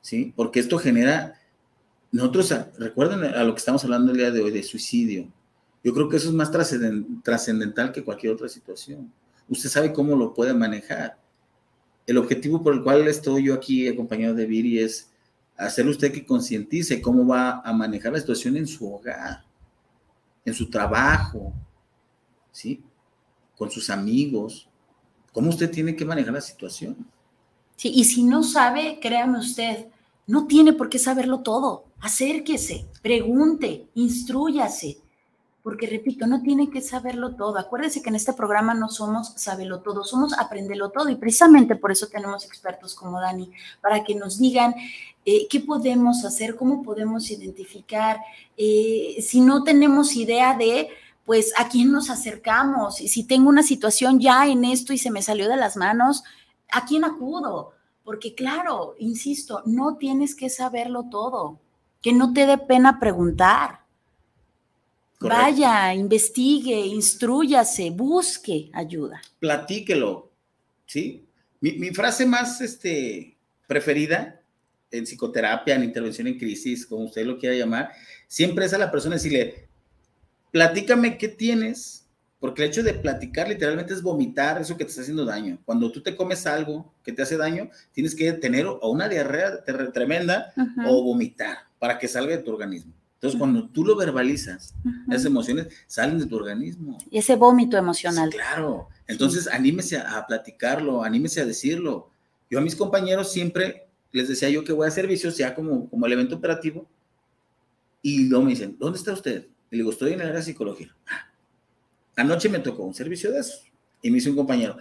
Sí, 0.00 0.32
porque 0.36 0.60
esto 0.60 0.78
genera, 0.78 1.34
nosotros, 2.12 2.54
recuerden 2.78 3.24
a 3.24 3.44
lo 3.44 3.54
que 3.54 3.58
estamos 3.58 3.84
hablando 3.84 4.12
el 4.12 4.18
día 4.18 4.30
de 4.30 4.42
hoy, 4.42 4.50
de 4.50 4.62
suicidio. 4.62 5.28
Yo 5.82 5.94
creo 5.94 6.08
que 6.08 6.16
eso 6.16 6.28
es 6.28 6.34
más 6.34 6.50
trascendental 6.50 7.92
que 7.92 8.04
cualquier 8.04 8.32
otra 8.34 8.48
situación. 8.48 9.12
Usted 9.48 9.68
sabe 9.68 9.92
cómo 9.92 10.14
lo 10.14 10.34
puede 10.34 10.52
manejar. 10.52 11.18
El 12.06 12.18
objetivo 12.18 12.62
por 12.62 12.74
el 12.74 12.82
cual 12.82 13.08
estoy 13.08 13.44
yo 13.44 13.54
aquí 13.54 13.88
acompañado 13.88 14.34
de 14.34 14.46
Viri 14.46 14.78
es 14.78 15.10
hacerle 15.56 15.92
usted 15.92 16.12
que 16.12 16.26
concientice 16.26 17.00
cómo 17.00 17.26
va 17.26 17.60
a 17.60 17.72
manejar 17.72 18.12
la 18.12 18.20
situación 18.20 18.56
en 18.56 18.66
su 18.66 18.92
hogar, 18.92 19.44
en 20.44 20.54
su 20.54 20.68
trabajo, 20.68 21.52
¿sí? 22.52 22.82
Con 23.56 23.70
sus 23.70 23.90
amigos. 23.90 24.68
¿Cómo 25.32 25.50
usted 25.50 25.70
tiene 25.70 25.96
que 25.96 26.04
manejar 26.04 26.34
la 26.34 26.40
situación? 26.40 27.06
Sí, 27.76 27.90
y 27.94 28.04
si 28.04 28.24
no 28.24 28.42
sabe, 28.42 28.98
créame 29.00 29.38
usted, 29.38 29.86
no 30.26 30.46
tiene 30.46 30.72
por 30.74 30.90
qué 30.90 30.98
saberlo 30.98 31.40
todo. 31.40 31.84
Acérquese, 32.00 32.86
pregunte, 33.02 33.86
instruyase 33.94 34.98
porque 35.62 35.86
repito, 35.86 36.26
no 36.26 36.42
tiene 36.42 36.70
que 36.70 36.80
saberlo 36.80 37.34
todo. 37.34 37.58
Acuérdese 37.58 38.02
que 38.02 38.08
en 38.08 38.14
este 38.14 38.32
programa 38.32 38.74
no 38.74 38.88
somos 38.88 39.32
saberlo 39.36 39.80
todo, 39.80 40.04
somos 40.04 40.32
aprenderlo 40.38 40.90
todo 40.90 41.10
y 41.10 41.16
precisamente 41.16 41.76
por 41.76 41.92
eso 41.92 42.08
tenemos 42.08 42.44
expertos 42.44 42.94
como 42.94 43.20
Dani, 43.20 43.50
para 43.80 44.02
que 44.02 44.14
nos 44.14 44.38
digan 44.38 44.74
eh, 45.26 45.46
qué 45.48 45.60
podemos 45.60 46.24
hacer, 46.24 46.56
cómo 46.56 46.82
podemos 46.82 47.30
identificar, 47.30 48.20
eh, 48.56 49.16
si 49.20 49.40
no 49.40 49.62
tenemos 49.62 50.16
idea 50.16 50.56
de 50.56 50.88
pues 51.26 51.52
a 51.58 51.68
quién 51.68 51.92
nos 51.92 52.10
acercamos 52.10 53.00
y 53.00 53.08
si 53.08 53.24
tengo 53.24 53.48
una 53.50 53.62
situación 53.62 54.18
ya 54.18 54.48
en 54.48 54.64
esto 54.64 54.92
y 54.92 54.98
se 54.98 55.10
me 55.10 55.22
salió 55.22 55.48
de 55.48 55.56
las 55.56 55.76
manos, 55.76 56.24
¿a 56.72 56.86
quién 56.86 57.04
acudo? 57.04 57.72
Porque 58.02 58.34
claro, 58.34 58.94
insisto, 58.98 59.62
no 59.66 59.96
tienes 59.96 60.34
que 60.34 60.48
saberlo 60.48 61.04
todo, 61.10 61.60
que 62.00 62.14
no 62.14 62.32
te 62.32 62.46
dé 62.46 62.56
pena 62.56 62.98
preguntar 62.98 63.79
Vaya, 65.20 65.92
investigue, 65.94 66.80
instruyase, 66.86 67.90
busque 67.90 68.70
ayuda. 68.72 69.20
Platíquelo, 69.38 70.30
¿sí? 70.86 71.26
Mi, 71.60 71.90
frase 71.90 72.24
más 72.24 72.60
este, 72.62 73.36
preferida 73.66 74.40
en 74.90 75.04
psicoterapia, 75.04 75.74
en 75.74 75.84
intervención 75.84 76.26
en 76.26 76.38
crisis, 76.38 76.86
como 76.86 77.04
usted 77.04 77.26
lo 77.26 77.38
quiera 77.38 77.54
llamar, 77.54 77.90
siempre 78.26 78.64
es 78.64 78.72
a 78.72 78.78
la 78.78 78.90
persona 78.90 79.16
decirle, 79.16 79.68
platícame 80.50 81.18
qué 81.18 81.28
tienes, 81.28 82.08
porque 82.38 82.62
el 82.62 82.70
hecho 82.70 82.82
de 82.82 82.94
platicar 82.94 83.46
literalmente 83.46 83.92
es 83.92 84.02
vomitar 84.02 84.58
eso 84.58 84.78
que 84.78 84.84
te 84.84 84.90
está 84.90 85.02
haciendo 85.02 85.26
daño. 85.26 85.58
Cuando 85.66 85.92
tú 85.92 86.02
te 86.02 86.16
comes 86.16 86.46
algo 86.46 86.94
que 87.04 87.12
te 87.12 87.20
hace 87.20 87.36
daño, 87.36 87.68
tienes 87.92 88.14
que 88.14 88.32
tener 88.32 88.66
o 88.66 88.90
una 88.90 89.06
diarrea 89.06 89.62
tremenda 89.92 90.54
o 90.88 91.04
vomitar 91.04 91.58
para 91.78 91.98
que 91.98 92.08
salga 92.08 92.34
de 92.34 92.42
tu 92.42 92.50
organismo. 92.50 92.94
Entonces, 93.20 93.38
cuando 93.38 93.68
tú 93.68 93.84
lo 93.84 93.96
verbalizas, 93.96 94.74
esas 95.10 95.26
emociones 95.26 95.66
salen 95.86 96.18
de 96.18 96.24
tu 96.24 96.36
organismo. 96.36 96.96
Y 97.10 97.18
ese 97.18 97.36
vómito 97.36 97.76
emocional. 97.76 98.30
claro. 98.30 98.88
Entonces, 99.06 99.46
anímese 99.46 99.98
a, 99.98 100.24
platicarlo, 100.26 101.04
anímese 101.04 101.42
a 101.42 101.44
decirlo. 101.44 102.08
Yo 102.48 102.58
a 102.58 102.62
mis 102.62 102.74
compañeros 102.74 103.30
siempre 103.30 103.88
les 104.10 104.26
decía 104.26 104.48
yo 104.48 104.64
que 104.64 104.72
voy 104.72 104.88
a 104.88 104.90
servicios 104.90 105.36
ya 105.36 105.54
como, 105.54 105.90
como 105.90 106.06
evento 106.06 106.36
operativo. 106.36 106.88
Y 108.00 108.26
luego 108.26 108.46
me 108.46 108.52
dicen, 108.52 108.78
¿dónde 108.80 108.98
está 108.98 109.12
usted? 109.12 109.48
Y 109.70 109.76
le 109.76 109.82
digo, 109.82 109.90
estoy 109.90 110.14
en 110.14 110.22
el 110.22 110.28
área 110.28 110.38
de 110.38 110.46
psicología. 110.46 110.96
Ah, 111.06 111.30
anoche 112.16 112.48
me 112.48 112.60
tocó 112.60 112.84
un 112.84 112.94
servicio 112.94 113.30
de 113.30 113.40
eso. 113.40 113.58
Y 114.00 114.08
me 114.10 114.14
dice 114.14 114.30
un 114.30 114.36
compañero, 114.36 114.78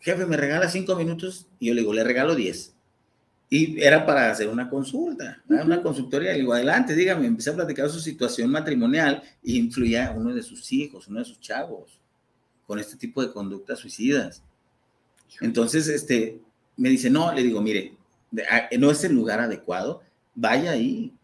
jefe, 0.00 0.24
¿me 0.24 0.38
regala 0.38 0.70
cinco 0.70 0.96
minutos? 0.96 1.48
Y 1.58 1.66
yo 1.66 1.74
le 1.74 1.82
digo, 1.82 1.92
le 1.92 2.02
regalo 2.02 2.34
diez. 2.34 2.74
Y 3.50 3.80
era 3.82 4.04
para 4.04 4.30
hacer 4.30 4.48
una 4.48 4.68
consulta, 4.68 5.42
una 5.48 5.82
consultoría. 5.82 6.32
Le 6.32 6.40
digo, 6.40 6.52
adelante, 6.52 6.94
dígame, 6.94 7.26
empecé 7.26 7.50
a 7.50 7.54
platicar 7.54 7.88
su 7.88 7.98
situación 7.98 8.50
matrimonial 8.50 9.22
y 9.42 9.58
influía 9.58 10.12
uno 10.14 10.34
de 10.34 10.42
sus 10.42 10.70
hijos, 10.72 11.08
uno 11.08 11.20
de 11.20 11.24
sus 11.24 11.40
chavos, 11.40 11.98
con 12.66 12.78
este 12.78 12.96
tipo 12.96 13.22
de 13.22 13.32
conductas 13.32 13.78
suicidas. 13.78 14.42
Entonces, 15.40 15.88
este, 15.88 16.42
me 16.76 16.90
dice, 16.90 17.08
no, 17.08 17.32
le 17.32 17.42
digo, 17.42 17.62
mire, 17.62 17.96
no 18.78 18.90
es 18.90 19.02
el 19.04 19.14
lugar 19.14 19.40
adecuado, 19.40 20.02
vaya 20.34 20.72
ahí, 20.72 21.14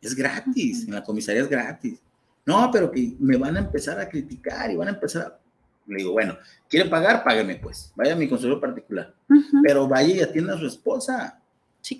es 0.00 0.16
gratis, 0.16 0.86
en 0.88 0.94
la 0.94 1.04
comisaría 1.04 1.42
es 1.42 1.48
gratis. 1.48 2.00
No, 2.44 2.68
pero 2.72 2.90
que 2.90 3.14
me 3.20 3.36
van 3.36 3.56
a 3.56 3.60
empezar 3.60 4.00
a 4.00 4.08
criticar 4.08 4.70
y 4.70 4.76
van 4.76 4.88
a 4.88 4.92
empezar 4.92 5.22
a... 5.22 5.38
Le 5.86 5.98
digo, 5.98 6.12
bueno, 6.12 6.36
¿quiere 6.68 6.88
pagar? 6.88 7.22
Págueme 7.22 7.56
pues, 7.56 7.92
vaya 7.94 8.12
a 8.12 8.16
mi 8.16 8.28
consultor 8.28 8.60
particular, 8.60 9.14
pero 9.62 9.88
vaya 9.88 10.14
y 10.14 10.20
atienda 10.20 10.54
a 10.54 10.58
su 10.58 10.66
esposa 10.66 11.39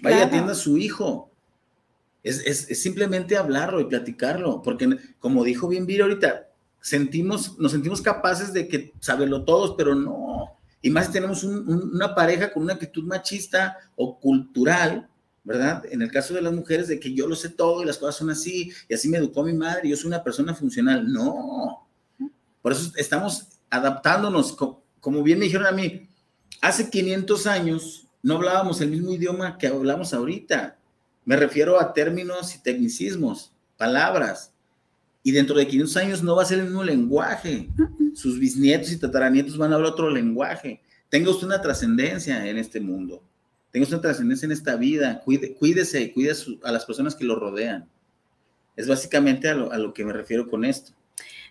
Vaya, 0.02 0.24
atienda 0.24 0.52
a 0.52 0.56
su 0.56 0.76
hijo. 0.76 1.30
Es, 2.22 2.66
simplemente 2.80 3.36
hablarlo 3.36 3.80
y 3.80 3.86
platicarlo, 3.86 4.60
porque 4.62 4.98
como 5.18 5.42
dijo 5.42 5.68
bien 5.68 5.86
Viri 5.86 6.02
ahorita, 6.02 6.48
sentimos, 6.80 7.58
nos 7.58 7.72
sentimos 7.72 8.02
capaces 8.02 8.52
de 8.52 8.68
que 8.68 8.92
saberlo 9.00 9.44
todos, 9.44 9.74
pero 9.76 9.94
no. 9.94 10.58
Y 10.82 10.90
más 10.90 11.06
si 11.06 11.12
tenemos 11.12 11.44
una 11.44 12.14
pareja 12.14 12.52
con 12.52 12.62
una 12.62 12.74
actitud 12.74 13.04
machista 13.04 13.76
o 13.96 14.18
cultural, 14.18 15.08
¿verdad? 15.44 15.84
En 15.90 16.02
el 16.02 16.10
caso 16.10 16.34
de 16.34 16.42
las 16.42 16.52
mujeres, 16.52 16.88
de 16.88 17.00
que 17.00 17.14
yo 17.14 17.26
lo 17.26 17.36
sé 17.36 17.50
todo 17.50 17.82
y 17.82 17.86
las 17.86 17.98
cosas 17.98 18.16
son 18.16 18.30
así, 18.30 18.72
y 18.88 18.94
así 18.94 19.08
me 19.08 19.18
educó 19.18 19.42
mi 19.42 19.52
madre, 19.52 19.82
y 19.84 19.90
yo 19.90 19.96
soy 19.96 20.08
una 20.08 20.22
persona 20.22 20.54
funcional. 20.54 21.10
No. 21.10 21.86
Por 22.62 22.72
eso 22.72 22.92
estamos 22.96 23.48
adaptándonos, 23.70 24.56
como 25.00 25.22
bien 25.22 25.38
me 25.38 25.46
dijeron 25.46 25.66
a 25.66 25.72
mí, 25.72 26.08
hace 26.60 26.90
500 26.90 27.46
años 27.46 28.06
no 28.22 28.36
hablábamos 28.36 28.80
el 28.80 28.90
mismo 28.90 29.12
idioma 29.12 29.56
que 29.56 29.66
hablamos 29.66 30.12
ahorita. 30.12 30.76
Me 31.24 31.36
refiero 31.36 31.80
a 31.80 31.92
términos 31.92 32.54
y 32.54 32.62
tecnicismos, 32.62 33.52
palabras. 33.76 34.52
Y 35.22 35.32
dentro 35.32 35.56
de 35.56 35.66
500 35.66 35.96
años 35.96 36.22
no 36.22 36.36
va 36.36 36.42
a 36.42 36.46
ser 36.46 36.58
el 36.58 36.66
mismo 36.66 36.84
lenguaje. 36.84 37.68
Sus 38.14 38.38
bisnietos 38.38 38.90
y 38.92 38.98
tataranietos 38.98 39.56
van 39.56 39.72
a 39.72 39.76
hablar 39.76 39.92
otro 39.92 40.10
lenguaje. 40.10 40.82
Tenga 41.08 41.30
usted 41.30 41.46
una 41.46 41.60
trascendencia 41.60 42.46
en 42.46 42.56
este 42.58 42.80
mundo. 42.80 43.22
Tenga 43.70 43.84
usted 43.84 43.96
una 43.96 44.02
trascendencia 44.02 44.46
en 44.46 44.52
esta 44.52 44.76
vida. 44.76 45.20
Cuide, 45.24 45.54
cuídese, 45.54 46.12
cuide 46.12 46.32
a 46.62 46.72
las 46.72 46.84
personas 46.84 47.14
que 47.14 47.24
lo 47.24 47.38
rodean. 47.38 47.88
Es 48.76 48.88
básicamente 48.88 49.48
a 49.48 49.52
a 49.52 49.78
lo 49.78 49.92
que 49.92 50.04
me 50.04 50.12
refiero 50.12 50.48
con 50.48 50.64
esto. 50.64 50.92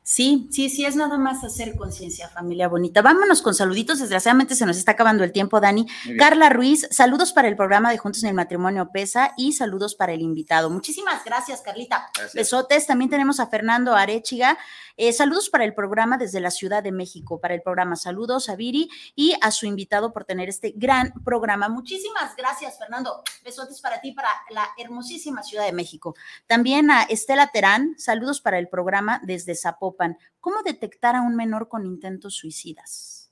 Sí, 0.10 0.48
sí, 0.50 0.72
sí, 0.72 0.86
es 0.86 0.96
nada 0.96 1.20
más 1.20 1.44
hacer 1.44 1.76
conciencia, 1.76 2.30
familia 2.30 2.68
bonita. 2.68 3.04
Vámonos 3.04 3.44
con 3.44 3.54
saluditos. 3.54 4.00
Desgraciadamente 4.00 4.56
se 4.56 4.66
nos 4.66 4.76
está 4.76 4.94
acabando 4.94 5.24
el 5.24 5.32
tiempo, 5.32 5.60
Dani. 5.60 5.86
Carla 6.18 6.50
Ruiz, 6.50 6.88
saludos 6.90 7.32
para 7.32 7.48
el 7.48 7.56
programa 7.56 7.92
de 7.92 8.00
Juntos 8.00 8.24
en 8.24 8.30
el 8.30 8.36
Matrimonio 8.36 8.90
Pesa 8.92 9.36
y 9.38 9.52
saludos 9.52 9.94
para 9.94 10.14
el 10.14 10.22
invitado. 10.22 10.72
Muchísimas 10.72 11.24
gracias, 11.24 11.62
Carlita. 11.62 12.10
Gracias. 12.16 12.34
Besotes. 12.34 12.88
También 12.88 13.12
tenemos 13.12 13.40
a 13.40 13.46
Fernando 13.46 13.94
Arechiga. 13.94 14.58
Eh, 14.98 15.14
saludos 15.14 15.50
para 15.50 15.64
el 15.64 15.76
programa 15.76 16.18
desde 16.18 16.42
la 16.42 16.50
Ciudad 16.50 16.82
de 16.82 16.92
México, 16.92 17.40
para 17.40 17.54
el 17.54 17.62
programa. 17.62 17.96
Saludos 17.96 18.50
a 18.50 18.56
Viri 18.56 18.90
y 19.16 19.34
a 19.42 19.52
su 19.52 19.68
invitado 19.68 20.12
por 20.12 20.26
tener 20.26 20.50
este 20.50 20.74
gran 20.76 21.14
programa. 21.24 21.70
Muchísimas 21.70 22.36
gracias, 22.36 22.80
Fernando. 22.80 23.24
Besotes 23.46 23.80
para 23.80 24.02
ti, 24.02 24.12
para 24.12 24.28
la 24.50 24.68
hermosísima 24.78 25.44
Ciudad 25.44 25.66
de 25.66 25.72
México. 25.72 26.16
También 26.48 26.90
a 26.90 27.04
Estela 27.04 27.48
Terán, 27.48 27.94
saludos 27.98 28.42
para 28.42 28.58
el 28.58 28.68
programa 28.68 29.22
desde 29.24 29.56
Zapopan. 29.56 29.99
¿Cómo 30.40 30.64
detectar 30.64 31.16
a 31.16 31.22
un 31.22 31.36
menor 31.36 31.68
con 31.68 31.86
intentos 31.86 32.36
suicidas? 32.36 33.32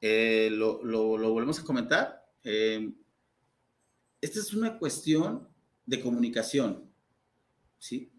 Eh, 0.00 0.48
lo, 0.52 0.78
volvemos 0.82 1.58
a 1.58 1.64
comentar. 1.64 2.24
Eh, 2.44 2.92
esta 4.20 4.38
es 4.38 4.52
una 4.54 4.78
cuestión 4.78 5.48
de 5.86 6.00
comunicación, 6.00 6.90
¿sí? 7.78 8.12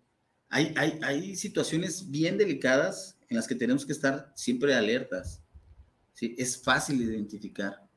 Hay, 0.50 0.74
hay, 0.76 1.00
hay 1.02 1.36
situaciones 1.36 2.12
bien 2.12 2.38
delicadas 2.38 3.18
en 3.30 3.38
las 3.38 3.48
que 3.48 3.56
tenemos 3.56 3.86
que 3.86 3.94
estar 3.94 4.32
siempre 4.36 4.74
alertas, 4.76 5.42
¿sí? 6.14 6.36
Es 6.38 6.62
fácil 6.62 7.00
de 7.00 7.06
identificar. 7.06 7.88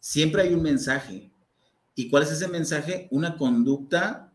Siempre 0.00 0.42
hay 0.42 0.54
un 0.54 0.62
mensaje. 0.62 1.30
¿Y 1.94 2.08
cuál 2.08 2.24
es 2.24 2.32
ese 2.32 2.48
mensaje? 2.48 3.06
Una 3.10 3.36
conducta 3.36 4.32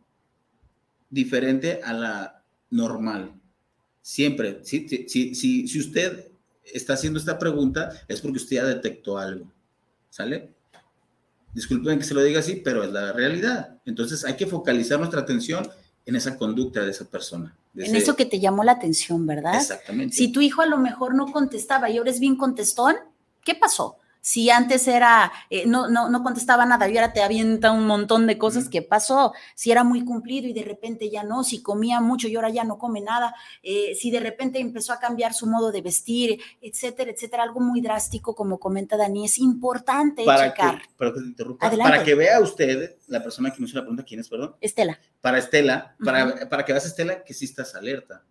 diferente 1.10 1.82
a 1.84 1.93
la 1.93 2.45
normal. 2.70 3.39
Siempre. 4.08 4.62
Si, 4.64 4.88
si, 5.10 5.36
si, 5.36 5.68
si 5.68 5.80
usted 5.82 6.30
está 6.64 6.93
haciendo 6.93 7.20
esta 7.20 7.38
pregunta, 7.38 7.89
es 8.08 8.22
porque 8.22 8.38
usted 8.38 8.55
ya 8.55 8.64
detectó 8.64 9.18
algo. 9.18 9.51
¿Sale? 10.10 10.49
Disculpen 11.53 11.99
que 11.99 12.05
se 12.05 12.14
lo 12.14 12.24
diga 12.24 12.39
así, 12.39 12.55
pero 12.55 12.86
es 12.86 12.91
la 12.93 13.12
realidad. 13.12 13.76
Entonces 13.86 14.24
hay 14.24 14.38
que 14.38 14.47
focalizar 14.47 14.97
nuestra 14.97 15.20
atención 15.20 15.70
en 16.05 16.16
esa 16.16 16.38
conducta 16.38 16.86
de 16.86 16.91
esa 16.91 17.03
persona. 17.03 17.53
de 17.74 17.84
En 17.84 17.89
ese- 17.95 18.03
eso 18.05 18.16
que 18.16 18.26
te 18.26 18.39
llamó 18.39 18.64
la 18.64 18.72
atención, 18.72 19.28
¿verdad? 19.28 19.55
Exactamente. 19.55 20.16
Si 20.16 20.32
tu 20.32 20.39
hijo 20.39 20.62
a 20.62 20.68
lo 20.68 20.78
mejor 20.78 21.14
no 21.14 21.26
contestaba 21.34 21.89
y 21.89 21.97
ahora 21.97 22.10
es 22.12 22.22
bien 22.22 22.38
contestón, 22.38 22.95
¿qué 23.43 23.55
pasó? 23.55 23.97
Si 24.28 24.49
antes 24.49 24.89
era, 24.89 25.32
eh, 25.49 25.65
no, 25.65 25.89
no, 25.89 26.09
no 26.09 26.21
contestaba 26.21 26.65
nada 26.65 26.89
y 26.89 26.97
ahora 26.97 27.13
te 27.13 27.21
avienta 27.21 27.71
un 27.71 27.88
montón 27.88 28.28
de 28.28 28.38
cosas. 28.38 28.67
¿qué 28.67 28.82
pasó? 28.82 29.32
Si 29.55 29.71
era 29.71 29.86
muy 29.86 30.03
cumplido 30.03 30.49
y 30.49 30.53
de 30.53 30.63
repente 30.63 31.09
ya 31.09 31.23
no, 31.23 31.45
si 31.45 31.61
comía 31.61 32.01
mucho 32.01 32.28
y 32.28 32.36
ahora 32.36 32.49
ya 32.49 32.65
no 32.65 32.78
come 32.78 32.99
nada, 32.99 33.34
eh, 33.63 33.95
si 33.95 34.11
de 34.11 34.19
repente 34.19 34.59
empezó 34.59 34.91
a 34.91 34.99
cambiar 34.99 35.34
su 35.34 35.47
modo 35.47 35.71
de 35.71 35.82
vestir, 35.82 36.41
etcétera, 36.61 37.11
etcétera, 37.11 37.43
algo 37.43 37.61
muy 37.61 37.80
drástico, 37.80 38.36
como 38.36 38.59
comenta 38.59 38.97
Dani, 38.97 39.23
es 39.23 39.38
importante 39.39 40.25
para 40.25 40.51
checar. 40.51 40.82
que, 40.82 40.88
para 40.97 41.13
que 41.13 41.19
te 41.21 41.25
interrumpa, 41.25 41.65
Adelante. 41.65 41.91
para 41.93 42.03
que 42.03 42.15
vea 42.15 42.41
usted, 42.41 42.97
la 43.07 43.23
persona 43.23 43.49
que 43.53 43.61
me 43.61 43.67
hizo 43.67 43.78
la 43.78 43.84
pregunta, 43.84 44.03
¿quién 44.03 44.19
es, 44.19 44.28
perdón? 44.28 44.57
Estela. 44.59 44.99
Para 45.21 45.38
Estela, 45.38 45.95
para, 46.03 46.49
para 46.49 46.65
que 46.65 46.73
veas, 46.73 46.86
Estela, 46.86 47.23
que 47.23 47.34
sí 47.34 47.45
estás 47.45 47.75
alerta. 47.75 48.25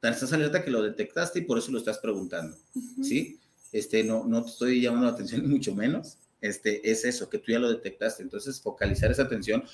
Tan 0.00 0.12
Estás 0.12 0.32
alerta 0.32 0.64
que 0.64 0.70
lo 0.70 0.82
detectaste 0.82 1.38
y 1.38 1.42
por 1.42 1.58
eso 1.58 1.70
lo 1.70 1.78
estás 1.78 1.98
preguntando, 1.98 2.56
¿sí? 3.04 3.38
Este, 3.72 4.04
no, 4.04 4.24
no 4.24 4.42
te 4.42 4.50
estoy 4.50 4.80
llamando 4.80 5.06
la 5.06 5.12
atención, 5.12 5.46
mucho 5.50 5.74
menos. 5.74 6.18
Este, 6.40 6.90
es 6.90 7.04
eso, 7.04 7.28
que 7.28 7.38
tú 7.38 7.52
ya 7.52 7.58
lo 7.58 7.68
detectaste. 7.68 8.22
Entonces, 8.22 8.60
focalizar 8.60 9.10
esa 9.10 9.22
atención, 9.22 9.64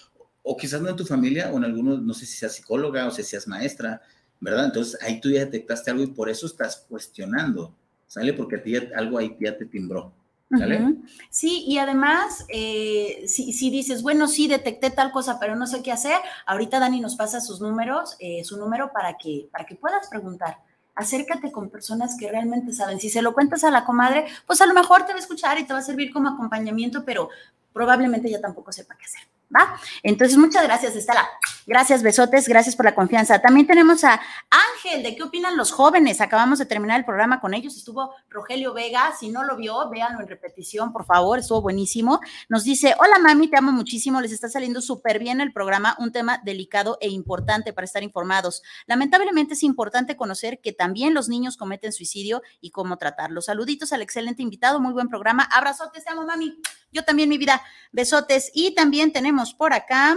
o 0.43 0.57
quizás 0.57 0.81
no 0.81 0.89
en 0.89 0.97
tu 0.97 1.05
familia, 1.05 1.51
o 1.53 1.57
en 1.57 1.65
algunos, 1.65 2.03
no 2.03 2.15
sé 2.15 2.27
si 2.27 2.37
seas 2.37 2.55
psicóloga 2.55 3.07
o 3.07 3.11
si 3.11 3.23
seas 3.23 3.49
maestra, 3.49 4.03
¿verdad? 4.41 4.67
Entonces, 4.67 5.01
ahí 5.03 5.21
tú 5.21 5.31
ya 5.31 5.41
detectaste 5.41 5.91
algo 5.91 6.05
y 6.05 6.09
por 6.09 6.29
eso 6.29 6.47
estás 6.47 6.85
cuestionando, 6.89 7.75
¿sale? 8.07 8.33
Porque 8.35 8.57
a 8.57 8.63
ti 8.63 8.77
algo 8.77 9.19
ahí 9.19 9.37
ya 9.41 9.57
te 9.57 9.65
timbró, 9.65 10.13
¿sale? 10.51 10.97
Sí, 11.31 11.65
y 11.67 11.79
además, 11.79 12.45
eh, 12.49 13.25
si, 13.27 13.55
si 13.55 13.71
dices, 13.71 14.03
bueno, 14.03 14.29
sí, 14.29 14.47
detecté 14.47 14.91
tal 14.91 15.13
cosa, 15.13 15.39
pero 15.41 15.57
no 15.57 15.67
sé 15.67 15.83
qué 15.83 15.93
hacer, 15.93 16.19
ahorita 16.47 16.79
Dani 16.79 17.01
nos 17.01 17.17
pasa 17.17 17.41
sus 17.41 17.63
números, 17.63 18.17
eh, 18.19 18.45
su 18.45 18.59
número 18.59 18.93
para 18.93 19.17
que, 19.17 19.49
para 19.51 19.65
que 19.65 19.77
puedas 19.77 20.09
preguntar. 20.09 20.59
Acércate 20.95 21.51
con 21.51 21.71
personas 21.71 22.17
que 22.19 22.31
realmente 22.31 22.73
saben. 22.73 23.01
Si 23.01 23.09
se 23.09 23.23
lo 23.23 23.35
cuentas 23.35 23.65
a 23.65 23.71
la 23.71 23.85
comadre, 23.85 24.27
pues 24.47 24.61
a 24.61 24.67
lo 24.67 24.75
mejor 24.75 25.05
te 25.07 25.13
va 25.13 25.19
a 25.19 25.23
escuchar 25.23 25.59
y 25.59 25.65
te 25.65 25.73
va 25.73 25.81
a 25.81 25.83
servir 25.83 26.13
como 26.13 26.29
acompañamiento, 26.29 27.05
pero 27.05 27.31
probablemente 27.73 28.31
ya 28.31 28.41
tampoco 28.41 28.73
sepa 28.73 28.97
qué 28.97 29.05
hacer. 29.05 29.34
¿Va? 29.55 29.79
Entonces, 30.03 30.37
muchas 30.37 30.65
gracias, 30.65 30.97
Estela. 30.97 31.27
Gracias, 31.67 32.03
besotes, 32.03 32.47
gracias 32.47 32.77
por 32.77 32.85
la 32.85 32.95
confianza. 32.95 33.41
También 33.41 33.67
tenemos 33.67 34.05
a 34.05 34.21
Ángel, 34.51 35.03
¿de 35.03 35.17
qué 35.17 35.23
opinan 35.23 35.57
los 35.57 35.73
jóvenes? 35.73 36.21
Acabamos 36.21 36.59
de 36.59 36.67
terminar 36.67 36.99
el 36.99 37.07
programa 37.07 37.41
con 37.41 37.55
ellos. 37.55 37.77
Estuvo 37.77 38.15
Rogelio 38.29 38.75
Vega. 38.75 39.15
Si 39.19 39.31
no 39.31 39.45
lo 39.45 39.57
vio, 39.57 39.89
véanlo 39.89 40.21
en 40.21 40.29
repetición, 40.29 40.93
por 40.93 41.07
favor. 41.07 41.39
Estuvo 41.39 41.63
buenísimo. 41.63 42.21
Nos 42.49 42.65
dice: 42.65 42.95
Hola, 42.99 43.19
mami, 43.19 43.49
te 43.49 43.57
amo 43.57 43.73
muchísimo. 43.73 44.21
Les 44.21 44.33
está 44.33 44.49
saliendo 44.49 44.83
súper 44.83 45.19
bien 45.19 45.41
el 45.41 45.53
programa. 45.53 45.97
Un 45.99 46.13
tema 46.13 46.41
delicado 46.45 46.99
e 47.01 47.09
importante 47.09 47.73
para 47.73 47.87
estar 47.87 48.03
informados. 48.03 48.63
Lamentablemente 48.87 49.55
es 49.55 49.63
importante 49.63 50.17
conocer 50.17 50.61
que 50.61 50.73
también 50.73 51.15
los 51.15 51.29
niños 51.29 51.57
cometen 51.57 51.93
suicidio 51.93 52.43
y 52.61 52.71
cómo 52.71 52.99
tratarlos. 52.99 53.47
Saluditos 53.47 53.93
al 53.93 54.03
excelente 54.03 54.43
invitado. 54.43 54.81
Muy 54.81 54.93
buen 54.93 55.09
programa. 55.09 55.45
Abrazotes, 55.45 56.05
te 56.05 56.11
amo, 56.11 56.27
mami. 56.27 56.61
Yo 56.95 57.05
también, 57.05 57.29
mi 57.29 57.37
vida. 57.37 57.61
Besotes. 57.93 58.51
Y 58.55 58.75
también 58.75 59.13
tenemos 59.13 59.53
por 59.53 59.75
acá. 59.75 60.17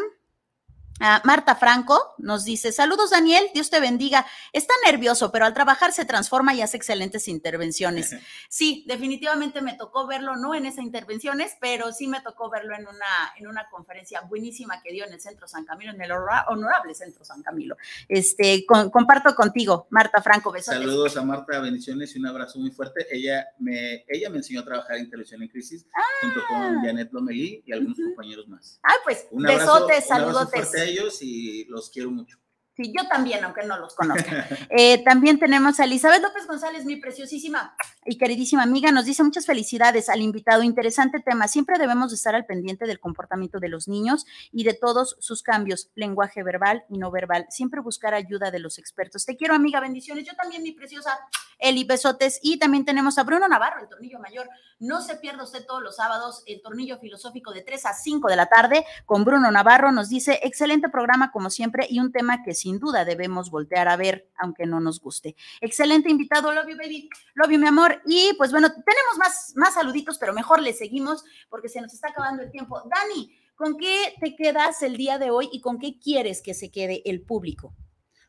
A 1.00 1.22
Marta 1.26 1.56
Franco 1.56 2.16
nos 2.18 2.44
dice, 2.46 2.72
saludos 2.72 3.12
Daniel, 3.12 3.46
Dios 3.54 3.70
te 3.70 3.80
bendiga. 3.80 4.26
Está 4.54 4.74
nervioso, 4.86 5.32
pero 5.32 5.46
al 5.46 5.54
trabajar 5.54 5.92
se 5.94 6.06
transforma 6.06 6.54
y 6.54 6.62
hace 6.62 6.78
excelentes 6.78 7.28
intervenciones. 7.28 8.16
Sí, 8.50 8.86
definitivamente 8.88 9.62
me 9.62 9.74
tocó 9.74 10.08
verlo, 10.08 10.36
no 10.38 10.56
en 10.56 10.66
esas 10.66 10.84
intervenciones, 10.86 11.58
pero 11.60 11.92
sí 11.92 12.08
me 12.08 12.22
tocó 12.22 12.50
verlo 12.50 12.74
en 12.76 12.82
una, 12.88 13.06
en 13.38 13.48
una 13.48 13.70
conferencia 13.70 14.22
buenísima 14.22 14.82
que 14.82 14.92
dio 14.94 15.06
en 15.06 15.14
el 15.14 15.20
Centro 15.22 15.48
San 15.48 15.66
Camilo, 15.66 15.92
en 15.92 16.02
el 16.02 16.12
honorable 16.12 16.96
Centro 16.96 17.24
San 17.26 17.44
Camilo. 17.44 17.76
Este, 18.08 18.66
con- 18.66 18.90
comparto 18.90 19.36
contigo, 19.36 19.88
Marta 19.90 20.22
Franco, 20.22 20.52
besotes. 20.52 20.80
Saludos 20.80 21.18
a 21.18 21.24
Marta, 21.24 21.60
bendiciones 21.60 22.16
y 22.16 22.20
un 22.20 22.28
abrazo 22.28 22.58
muy 22.60 22.72
fuerte. 22.72 23.06
Ella 23.12 23.48
me, 23.60 24.06
ella 24.08 24.30
me 24.30 24.38
enseñó 24.38 24.62
a 24.62 24.66
trabajar 24.66 24.98
en 24.98 25.10
televisión 25.10 25.42
en 25.44 25.50
crisis 25.50 25.86
junto 26.22 26.40
con 26.48 26.82
Janet 26.84 27.12
Lomelí 27.12 27.64
y 27.66 27.74
algunos 27.74 27.98
compañeros 28.00 28.48
más. 28.48 28.80
Ay, 28.82 28.98
pues, 29.04 29.28
Un 29.32 29.46
abrazo, 29.46 29.74
besotes, 29.74 30.06
un 30.08 30.14
abrazo 30.14 30.34
saludotes. 30.34 30.70
fuerte 30.70 30.82
a 30.82 30.86
ellos 30.88 31.22
y 31.22 31.66
los 31.66 31.90
quiero 31.90 32.12
mucho. 32.12 32.38
Sí, 32.78 32.94
yo 32.96 33.08
también, 33.08 33.44
aunque 33.44 33.66
no 33.66 33.80
los 33.80 33.96
conozca. 33.96 34.48
Eh, 34.70 35.04
también 35.04 35.40
tenemos 35.40 35.80
a 35.80 35.86
Elizabeth 35.86 36.22
López 36.22 36.46
González, 36.46 36.86
mi 36.86 36.98
preciosísima 36.98 37.76
y 38.06 38.18
queridísima 38.18 38.64
amiga, 38.64 38.92
nos 38.92 39.06
dice 39.06 39.24
muchas 39.24 39.46
felicidades 39.46 40.10
al 40.10 40.22
invitado. 40.22 40.62
Interesante 40.62 41.20
tema. 41.20 41.48
Siempre 41.48 41.80
debemos 41.80 42.12
de 42.12 42.16
estar 42.16 42.36
al 42.36 42.46
pendiente 42.46 42.86
del 42.86 43.00
comportamiento 43.00 43.60
de 43.60 43.70
los 43.70 43.88
niños 43.88 44.26
y 44.52 44.64
de 44.64 44.74
todos 44.74 45.16
sus 45.20 45.42
cambios, 45.42 45.90
lenguaje 45.96 46.44
verbal 46.44 46.84
y 46.90 47.00
no 47.00 47.10
verbal. 47.10 47.48
Siempre 47.50 47.82
buscar 47.82 48.14
ayuda 48.14 48.52
de 48.52 48.60
los 48.60 48.78
expertos. 48.78 49.26
Te 49.26 49.36
quiero, 49.36 49.56
amiga, 49.56 49.80
bendiciones. 49.80 50.26
Yo 50.26 50.36
también, 50.36 50.62
mi 50.62 50.74
preciosa 50.74 51.18
Eli, 51.60 51.84
besotes. 51.84 52.40
Y 52.42 52.60
también 52.60 52.86
tenemos 52.86 53.18
a 53.18 53.24
Bruno 53.24 53.48
Navarro, 53.48 53.82
el 53.82 53.90
tornillo 53.90 54.20
mayor. 54.20 54.50
No 54.80 55.02
se 55.02 55.16
pierda 55.16 55.44
usted 55.44 55.66
todos 55.66 55.82
los 55.82 55.96
sábados 55.96 56.44
el 56.46 56.62
tornillo 56.62 57.00
filosófico 57.00 57.52
de 57.52 57.62
3 57.62 57.86
a 57.86 57.94
5 57.94 58.28
de 58.28 58.36
la 58.36 58.48
tarde 58.48 58.86
con 59.06 59.24
Bruno 59.24 59.50
Navarro. 59.52 59.92
Nos 59.92 60.10
dice, 60.10 60.40
excelente 60.44 60.90
programa 60.90 61.32
como 61.32 61.50
siempre 61.50 61.88
y 61.90 62.00
un 62.00 62.12
tema 62.12 62.44
que 62.44 62.54
sin 62.54 62.80
duda 62.80 63.06
debemos 63.06 63.50
voltear 63.50 63.88
a 63.88 63.98
ver, 63.98 64.30
aunque 64.38 64.66
no 64.66 64.80
nos 64.80 65.00
guste. 65.00 65.36
Excelente 65.62 66.10
invitado, 66.10 66.52
love 66.52 66.68
you, 66.70 66.78
baby, 66.78 67.10
love 67.36 67.52
you, 67.52 67.60
mi 67.60 67.68
amor. 67.68 68.02
Y 68.06 68.34
pues 68.38 68.52
bueno, 68.52 68.70
tenemos 68.70 69.18
más, 69.18 69.54
más 69.56 69.74
saluditos, 69.74 70.18
pero 70.18 70.34
mejor 70.34 70.62
le 70.62 70.74
seguimos 70.74 71.24
porque 71.50 71.70
se 71.70 71.82
nos 71.82 71.94
está 71.94 72.10
acabando 72.10 72.44
el 72.44 72.52
tiempo. 72.52 72.82
Dani, 72.86 73.36
¿con 73.56 73.78
qué 73.78 74.16
te 74.20 74.36
quedas 74.36 74.82
el 74.84 74.98
día 74.98 75.18
de 75.18 75.32
hoy 75.32 75.50
y 75.52 75.62
con 75.62 75.80
qué 75.80 76.00
quieres 76.00 76.42
que 76.42 76.54
se 76.54 76.72
quede 76.72 77.02
el 77.06 77.22
público? 77.22 77.74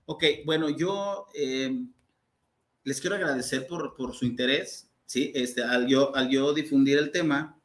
Ok, 0.06 0.24
bueno, 0.46 0.70
yo 0.70 1.26
eh, 1.34 1.70
les 2.84 3.00
quiero 3.00 3.16
agradecer 3.16 3.66
por, 3.66 3.94
por 3.94 4.14
su 4.14 4.24
interés, 4.24 4.88
¿sí? 5.06 5.32
Este, 5.34 5.62
al, 5.62 5.86
yo, 5.86 6.14
al 6.16 6.28
yo 6.30 6.52
difundir 6.54 6.98
el 6.98 7.10
tema, 7.10 7.58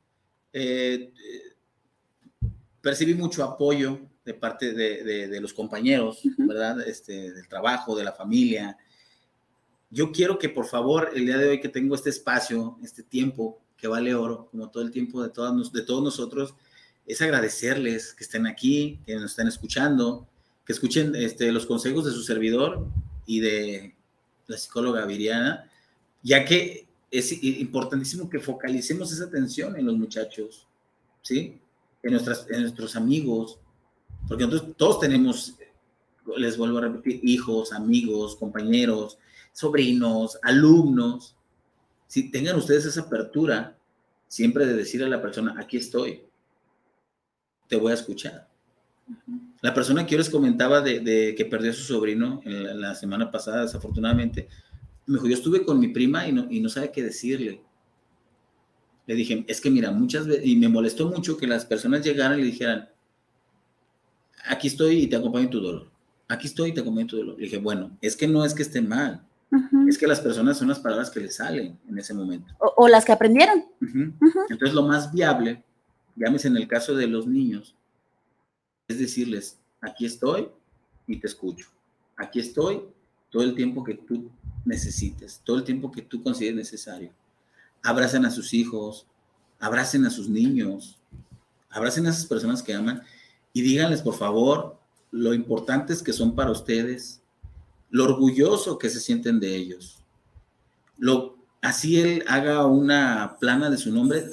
eh, 0.51 1.11
eh, 1.13 2.49
percibí 2.81 3.13
mucho 3.13 3.43
apoyo 3.43 3.99
de 4.25 4.33
parte 4.33 4.73
de, 4.73 5.03
de- 5.03 5.27
de 5.27 5.41
los 5.41 5.53
compañeros, 5.53 6.21
¿verdad? 6.37 6.85
Este, 6.87 7.31
del 7.33 7.47
trabajo, 7.47 7.95
de 7.95 8.03
la 8.03 8.13
familia. 8.13 8.77
Yo 9.89 10.11
quiero 10.11 10.37
que 10.39 10.49
por 10.49 10.65
favor, 10.65 11.11
el 11.13 11.25
día 11.25 11.37
de 11.37 11.49
hoy 11.49 11.61
que 11.61 11.69
tengo 11.69 11.95
este 11.95 12.09
espacio, 12.09 12.77
este 12.83 13.03
tiempo 13.03 13.59
que 13.77 13.87
vale 13.87 14.15
oro, 14.15 14.47
como 14.49 14.69
todo 14.69 14.81
el 14.83 14.91
tiempo 14.91 15.21
de, 15.21 15.29
todas, 15.29 15.53
nos- 15.53 15.71
de 15.73 15.81
todos 15.83 16.03
nosotros, 16.03 16.55
es 17.05 17.21
agradecerles 17.21 18.13
que 18.13 18.23
estén 18.23 18.47
aquí, 18.47 18.99
que 19.05 19.15
nos 19.15 19.31
estén 19.31 19.47
escuchando, 19.47 20.25
que 20.65 20.71
escuchen 20.71 21.13
este, 21.15 21.51
los 21.51 21.65
consejos 21.65 22.05
de 22.05 22.11
su 22.11 22.23
servidor 22.23 22.87
y 23.25 23.41
de 23.41 23.95
la 24.53 24.59
psicóloga 24.59 25.05
Viriana, 25.05 25.69
ya 26.21 26.45
que 26.45 26.87
es 27.11 27.43
importantísimo 27.43 28.29
que 28.29 28.39
focalicemos 28.39 29.11
esa 29.11 29.25
atención 29.25 29.75
en 29.77 29.85
los 29.85 29.97
muchachos, 29.97 30.67
¿sí? 31.21 31.59
En, 32.01 32.11
nuestras, 32.11 32.49
en 32.49 32.61
nuestros 32.61 32.95
amigos, 32.95 33.59
porque 34.27 34.45
nosotros 34.45 34.75
todos 34.77 34.99
tenemos, 34.99 35.55
les 36.37 36.57
vuelvo 36.57 36.77
a 36.77 36.81
repetir, 36.81 37.19
hijos, 37.23 37.71
amigos, 37.71 38.35
compañeros, 38.35 39.17
sobrinos, 39.51 40.39
alumnos, 40.41 41.35
si 42.07 42.29
tengan 42.29 42.57
ustedes 42.57 42.85
esa 42.85 43.01
apertura, 43.01 43.77
siempre 44.27 44.65
de 44.65 44.73
decir 44.73 45.03
a 45.03 45.07
la 45.07 45.21
persona, 45.21 45.55
aquí 45.57 45.77
estoy, 45.77 46.23
te 47.67 47.75
voy 47.75 47.91
a 47.91 47.95
escuchar. 47.95 48.47
La 49.63 49.73
persona 49.73 50.05
que 50.05 50.11
yo 50.11 50.17
les 50.17 50.29
comentaba 50.29 50.81
de, 50.81 51.33
que 51.37 51.45
perdió 51.45 51.71
a 51.71 51.73
su 51.73 51.83
sobrino 51.83 52.41
en 52.43 52.81
la, 52.81 52.95
semana 52.95 53.31
pasada, 53.31 53.61
desafortunadamente, 53.61 54.49
me 55.05 55.13
dijo, 55.13 55.27
yo 55.27 55.33
estuve 55.35 55.63
con 55.63 55.79
mi 55.79 55.87
prima 55.87 56.27
y 56.27 56.33
no, 56.33 56.47
y 56.49 56.59
no 56.59 56.67
sabe 56.67 56.91
qué 56.91 57.01
decirle. 57.01 57.61
Le 59.07 59.15
dije, 59.15 59.45
es 59.47 59.61
que 59.61 59.71
mira, 59.71 59.89
muchas 59.91 60.27
veces, 60.27 60.45
y 60.45 60.57
me 60.57 60.67
molestó 60.67 61.07
mucho 61.07 61.37
que 61.37 61.47
las 61.47 61.65
personas 61.65 62.03
llegaran 62.03 62.39
y 62.39 62.41
le 62.41 62.47
dijeran, 62.47 62.89
aquí 64.45 64.67
estoy 64.67 65.03
y 65.03 65.07
te 65.07 65.15
acompaño 65.15 65.45
en 65.45 65.49
tu 65.49 65.61
dolor. 65.61 65.89
Aquí 66.27 66.47
estoy 66.47 66.71
y 66.71 66.73
te 66.73 66.81
acompaño 66.81 67.03
en 67.03 67.07
tu 67.07 67.17
dolor. 67.17 67.35
Le 67.37 67.45
dije, 67.45 67.57
bueno, 67.57 67.97
es 68.01 68.17
que 68.17 68.27
no 68.27 68.43
es 68.43 68.53
que 68.53 68.63
esté 68.63 68.81
mal, 68.81 69.25
es 69.87 69.97
que 69.97 70.07
las 70.07 70.19
personas 70.19 70.57
son 70.57 70.67
las 70.67 70.79
palabras 70.79 71.09
que 71.09 71.21
le 71.21 71.29
salen 71.29 71.79
en 71.87 71.97
ese 71.97 72.13
momento. 72.13 72.53
O, 72.59 72.89
las 72.89 73.05
que 73.05 73.13
aprendieron. 73.13 73.63
Entonces, 74.49 74.73
lo 74.73 74.83
más 74.83 75.13
viable, 75.13 75.63
llámese 76.17 76.49
en 76.49 76.57
el 76.57 76.67
caso 76.67 76.95
de 76.95 77.07
los 77.07 77.27
niños, 77.27 77.77
es 78.93 78.99
decirles, 78.99 79.59
aquí 79.81 80.05
estoy 80.05 80.49
y 81.07 81.17
te 81.17 81.27
escucho. 81.27 81.67
Aquí 82.15 82.39
estoy 82.39 82.83
todo 83.29 83.43
el 83.43 83.55
tiempo 83.55 83.83
que 83.83 83.95
tú 83.95 84.31
necesites, 84.65 85.41
todo 85.43 85.57
el 85.57 85.63
tiempo 85.63 85.91
que 85.91 86.01
tú 86.01 86.23
consideres 86.23 86.55
necesario. 86.55 87.11
Abracen 87.81 88.25
a 88.25 88.31
sus 88.31 88.53
hijos, 88.53 89.07
abracen 89.59 90.05
a 90.05 90.09
sus 90.09 90.29
niños, 90.29 90.99
abracen 91.69 92.05
a 92.05 92.11
esas 92.11 92.25
personas 92.25 92.61
que 92.63 92.73
aman 92.73 93.01
y 93.51 93.61
díganles, 93.61 94.01
por 94.01 94.15
favor, 94.15 94.77
lo 95.11 95.33
importantes 95.33 96.01
que 96.01 96.13
son 96.13 96.35
para 96.35 96.51
ustedes, 96.51 97.21
lo 97.89 98.05
orgulloso 98.05 98.77
que 98.77 98.89
se 98.89 98.99
sienten 98.99 99.39
de 99.39 99.55
ellos. 99.55 100.01
Lo, 100.97 101.37
así 101.61 101.99
él 101.99 102.23
haga 102.27 102.65
una 102.65 103.37
plana 103.39 103.69
de 103.69 103.77
su 103.77 103.91
nombre, 103.91 104.25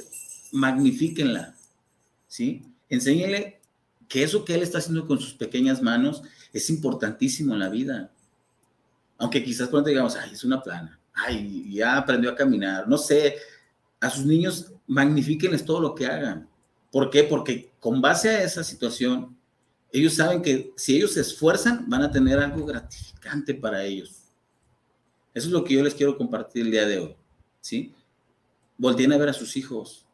magnifíquenla, 0.53 1.55
¿sí? 2.29 2.63
Enséñenle 2.89 3.60
que 4.11 4.25
eso 4.25 4.45
que 4.45 4.55
él 4.55 4.63
está 4.63 4.79
haciendo 4.79 5.07
con 5.07 5.21
sus 5.21 5.35
pequeñas 5.35 5.81
manos 5.81 6.25
es 6.53 6.69
importantísimo 6.69 7.55
en 7.55 7.61
la 7.61 7.69
vida. 7.69 8.13
Aunque 9.17 9.45
quizás 9.45 9.69
cuando 9.69 9.89
digamos, 9.89 10.17
ay, 10.17 10.33
es 10.33 10.43
una 10.43 10.61
plana, 10.61 11.01
ay, 11.15 11.73
ya 11.73 11.97
aprendió 11.97 12.31
a 12.31 12.35
caminar, 12.35 12.89
no 12.89 12.99
sé, 12.99 13.37
a 14.01 14.11
sus 14.11 14.27
niños 14.27 14.73
magnifíquenles 14.89 15.65
todo 15.65 15.81
lo 15.81 15.95
que 15.95 16.07
hagan. 16.07 16.49
¿Por 16.91 17.09
qué? 17.09 17.23
Porque 17.23 17.73
con 17.79 18.01
base 18.01 18.31
a 18.31 18.43
esa 18.43 18.65
situación, 18.65 19.39
ellos 19.93 20.15
saben 20.15 20.43
que 20.43 20.73
si 20.77 20.97
ellos 20.97 21.13
se 21.13 21.21
esfuerzan, 21.21 21.89
van 21.89 22.03
a 22.03 22.11
tener 22.11 22.41
algo 22.41 22.67
gratificante 22.67 23.55
para 23.55 23.85
ellos. 23.85 24.25
Eso 25.33 25.47
es 25.47 25.53
lo 25.53 25.63
que 25.63 25.75
yo 25.75 25.85
les 25.85 25.95
quiero 25.95 26.19
compartir 26.19 26.63
el 26.63 26.73
día 26.73 26.85
de 26.85 26.99
hoy, 26.99 27.17
¿sí? 27.61 27.95
Volteen 28.77 29.13
a 29.13 29.19
ver 29.19 29.29
a 29.29 29.35
sus 29.35 29.57
hijos. 29.57 30.05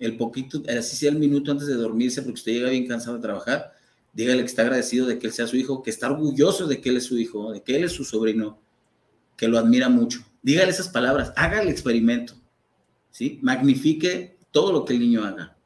El 0.00 0.16
poquito, 0.16 0.62
así 0.76 0.96
sea 0.96 1.10
el 1.10 1.18
minuto 1.18 1.52
antes 1.52 1.68
de 1.68 1.74
dormirse, 1.74 2.22
porque 2.22 2.40
usted 2.40 2.52
llega 2.52 2.70
bien 2.70 2.88
cansado 2.88 3.16
de 3.16 3.22
trabajar, 3.22 3.72
dígale 4.12 4.40
que 4.40 4.46
está 4.46 4.62
agradecido 4.62 5.06
de 5.06 5.18
que 5.18 5.28
él 5.28 5.32
sea 5.32 5.46
su 5.46 5.56
hijo, 5.56 5.82
que 5.82 5.90
está 5.90 6.10
orgulloso 6.10 6.66
de 6.66 6.80
que 6.80 6.88
él 6.88 6.96
es 6.96 7.04
su 7.04 7.18
hijo, 7.18 7.52
de 7.52 7.62
que 7.62 7.76
él 7.76 7.84
es 7.84 7.92
su 7.92 8.04
sobrino, 8.04 8.58
que 9.36 9.46
lo 9.46 9.58
admira 9.58 9.88
mucho. 9.88 10.20
Dígale 10.42 10.70
esas 10.70 10.88
palabras, 10.88 11.32
haga 11.36 11.62
el 11.62 11.68
experimento, 11.68 12.34
¿sí? 13.10 13.38
Magnifique 13.42 14.38
todo 14.50 14.72
lo 14.72 14.84
que 14.84 14.94
el 14.94 15.00
niño 15.00 15.22
haga. 15.22 15.56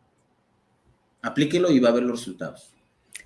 Aplíquelo 1.23 1.71
y 1.71 1.79
va 1.79 1.89
a 1.89 1.93
ver 1.93 2.03
los 2.03 2.19
resultados. 2.19 2.74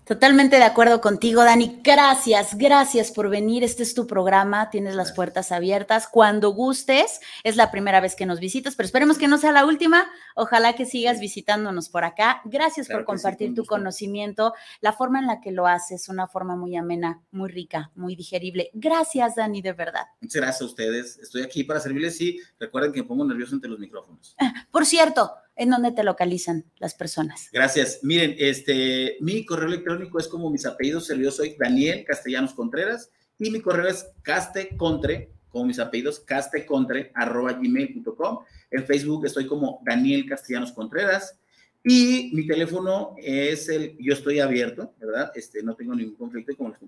Totalmente 0.09 0.57
de 0.57 0.63
acuerdo 0.63 1.03
contigo, 1.03 1.45
Dani. 1.45 1.83
Gracias, 1.85 2.57
gracias 2.57 3.13
por 3.13 3.29
venir. 3.29 3.63
Este 3.63 3.83
es 3.83 3.93
tu 3.93 4.07
programa, 4.07 4.71
tienes 4.71 4.95
las 4.95 5.13
puertas 5.13 5.53
abiertas. 5.53 6.09
Cuando 6.09 6.49
gustes, 6.49 7.21
es 7.45 7.57
la 7.57 7.71
primera 7.71 8.01
vez 8.01 8.17
que 8.17 8.25
nos 8.25 8.41
visitas, 8.41 8.75
pero 8.75 8.87
esperemos 8.87 9.19
que 9.19 9.29
no 9.29 9.37
sea 9.37 9.53
la 9.53 9.67
última. 9.67 10.11
Ojalá 10.35 10.73
que 10.73 10.87
sigas 10.87 11.21
visitándonos 11.21 11.91
por 11.91 12.05
acá. 12.05 12.41
Gracias 12.47 12.89
por 12.89 13.05
compartir 13.05 13.55
tu 13.55 13.67
conocimiento, 13.67 14.55
la 14.81 14.95
forma 14.95 15.19
en 15.19 15.27
la 15.27 15.43
que 15.43 15.53
lo 15.53 15.67
haces, 15.67 16.09
una 16.09 16.27
forma 16.27 16.57
muy 16.57 16.75
amena, 16.75 17.21
muy 17.31 17.51
rica, 17.51 17.91
muy 17.95 18.17
digerible. 18.17 18.71
Gracias, 18.73 19.37
Dani, 19.37 19.61
de 19.61 19.75
verdad. 19.75 20.07
Muchas 20.23 20.41
gracias 20.41 20.63
a 20.63 20.65
ustedes. 20.65 21.19
Estoy 21.19 21.43
aquí 21.43 21.65
para 21.65 21.81
servirles 21.81 22.19
y 22.23 22.41
recuerden 22.59 22.93
que 22.95 23.03
me 23.03 23.09
pongo 23.09 23.27
nervioso 23.27 23.55
entre 23.55 23.69
los 23.69 23.79
micrófonos. 23.79 24.35
Por 24.71 24.87
cierto, 24.87 25.35
¿en 25.59 25.71
dónde 25.71 25.93
te 25.93 26.05
localizan 26.05 26.65
las 26.79 26.95
personas? 26.95 27.51
Gracias. 27.53 28.01
Miren, 28.03 28.35
este, 28.39 29.17
mi 29.21 29.45
correo 29.45 29.69
electrónico 29.69 30.19
es 30.19 30.29
como 30.29 30.51
mis 30.51 30.65
apellidos, 30.65 31.09
yo 31.09 31.31
soy 31.31 31.57
Daniel 31.59 32.05
Castellanos 32.07 32.55
Contreras 32.55 33.11
y 33.39 33.51
mi 33.51 33.61
correo 33.61 33.89
es 33.89 34.07
castecontre, 34.23 35.31
como 35.51 35.67
mis 35.67 35.79
apellidos, 35.79 36.21
castecontre, 36.21 37.11
arroba 37.15 37.53
gmail.com. 37.53 38.39
En 38.71 38.87
Facebook 38.87 39.27
estoy 39.27 39.47
como 39.47 39.81
Daniel 39.85 40.27
Castellanos 40.27 40.73
Contreras. 40.73 41.39
Y 41.85 42.33
mi 42.35 42.47
teléfono 42.47 43.15
es 43.19 43.69
el, 43.69 43.97
yo 43.99 44.13
estoy 44.13 44.41
abierto, 44.41 44.95
¿verdad? 44.99 45.33
Este, 45.35 45.63
no 45.63 45.75
tengo 45.75 45.95
ningún 45.95 46.17
conflicto, 46.17 46.55
como 46.57 46.71
les, 46.71 46.79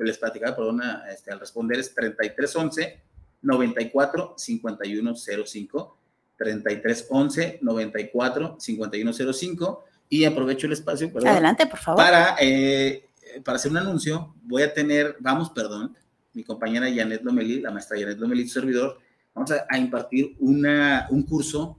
les 0.00 0.18
platicaba, 0.18 0.56
perdona, 0.56 1.04
este, 1.12 1.30
al 1.30 1.38
responder 1.38 1.78
es 1.78 1.94
3311 1.94 3.02
94 3.42 4.34
5105 4.36 5.98
3311 6.38 7.58
94 7.60 8.56
5105 8.58 9.84
y 10.08 10.24
aprovecho 10.24 10.66
el 10.66 10.72
espacio 10.72 11.10
Adelante, 11.14 11.66
por 11.66 11.78
favor. 11.78 12.02
Para, 12.02 12.36
eh, 12.40 13.04
para 13.44 13.56
hacer 13.56 13.70
un 13.70 13.78
anuncio, 13.78 14.34
voy 14.44 14.62
a 14.62 14.72
tener, 14.72 15.16
vamos, 15.20 15.50
perdón, 15.50 15.94
mi 16.32 16.44
compañera 16.44 16.86
Janet 16.94 17.22
Lomelí, 17.22 17.60
la 17.60 17.70
maestra 17.70 17.98
Janet 17.98 18.18
Lomelí, 18.18 18.48
su 18.48 18.60
servidor, 18.60 18.98
vamos 19.34 19.50
a, 19.50 19.66
a, 19.68 19.76
impartir 19.76 20.36
una, 20.38 21.06
un 21.10 21.24
curso 21.24 21.78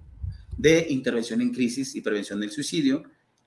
de 0.55 0.85
intervención 0.89 1.41
en 1.41 1.51
crisis 1.51 1.95
y 1.95 2.01
prevención 2.01 2.39
del 2.39 2.51
suicidio 2.51 3.03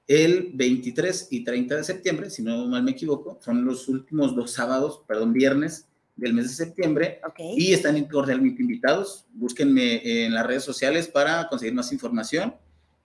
el 0.07 0.51
23 0.55 1.29
y 1.31 1.45
30 1.45 1.77
de 1.77 1.85
septiembre, 1.85 2.31
si 2.31 2.43
no 2.43 2.67
mal 2.67 2.83
me 2.83 2.91
equivoco, 2.91 3.39
son 3.41 3.65
los 3.65 3.89
últimos 3.89 4.35
dos 4.35 4.51
sábados, 4.53 5.03
perdón, 5.07 5.33
viernes 5.33 5.87
del 6.17 6.35
mes 6.35 6.49
de 6.49 6.65
septiembre 6.65 7.21
y 7.57 7.73
están 7.73 8.03
cordialmente 8.05 8.63
invitados. 8.63 9.27
Búsquenme 9.33 10.25
en 10.25 10.35
las 10.35 10.47
redes 10.47 10.65
sociales 10.65 11.09
para 11.09 11.49
conseguir 11.49 11.75
más 11.75 11.93
información. 11.93 12.55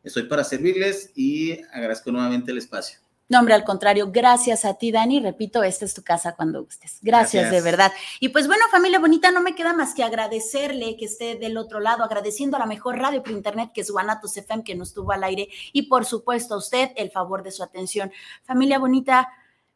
Estoy 0.03 0.23
para 0.23 0.43
servirles 0.43 1.11
y 1.15 1.59
agradezco 1.73 2.11
nuevamente 2.11 2.51
el 2.51 2.57
espacio. 2.57 2.99
No, 3.29 3.39
hombre, 3.39 3.55
al 3.55 3.65
contrario, 3.65 4.09
gracias 4.09 4.63
a 4.63 4.75
ti, 4.75 4.89
Dani. 4.89 5.19
Repito, 5.19 5.61
esta 5.61 5.83
es 5.83 5.93
tu 5.93 6.01
casa 6.01 6.33
cuando 6.35 6.63
gustes. 6.63 6.99
Gracias, 7.01 7.51
de 7.51 7.59
verdad. 7.59 7.91
Y 8.21 8.29
pues 8.29 8.47
bueno, 8.47 8.63
familia 8.71 8.99
bonita, 8.99 9.31
no 9.31 9.41
me 9.41 9.53
queda 9.53 9.73
más 9.73 9.93
que 9.93 10.03
agradecerle 10.03 10.95
que 10.95 11.05
esté 11.05 11.35
del 11.35 11.57
otro 11.57 11.81
lado, 11.81 12.05
agradeciendo 12.05 12.55
a 12.55 12.61
la 12.61 12.65
mejor 12.65 12.97
radio 12.97 13.21
por 13.21 13.33
internet 13.33 13.71
que 13.73 13.81
es 13.81 13.91
Guanatos 13.91 14.37
FM, 14.37 14.63
que 14.63 14.75
nos 14.75 14.93
tuvo 14.93 15.11
al 15.11 15.25
aire, 15.25 15.49
y 15.73 15.83
por 15.83 16.05
supuesto 16.05 16.53
a 16.53 16.57
usted 16.57 16.91
el 16.95 17.11
favor 17.11 17.43
de 17.43 17.51
su 17.51 17.63
atención. 17.63 18.13
Familia 18.43 18.79
bonita, 18.79 19.27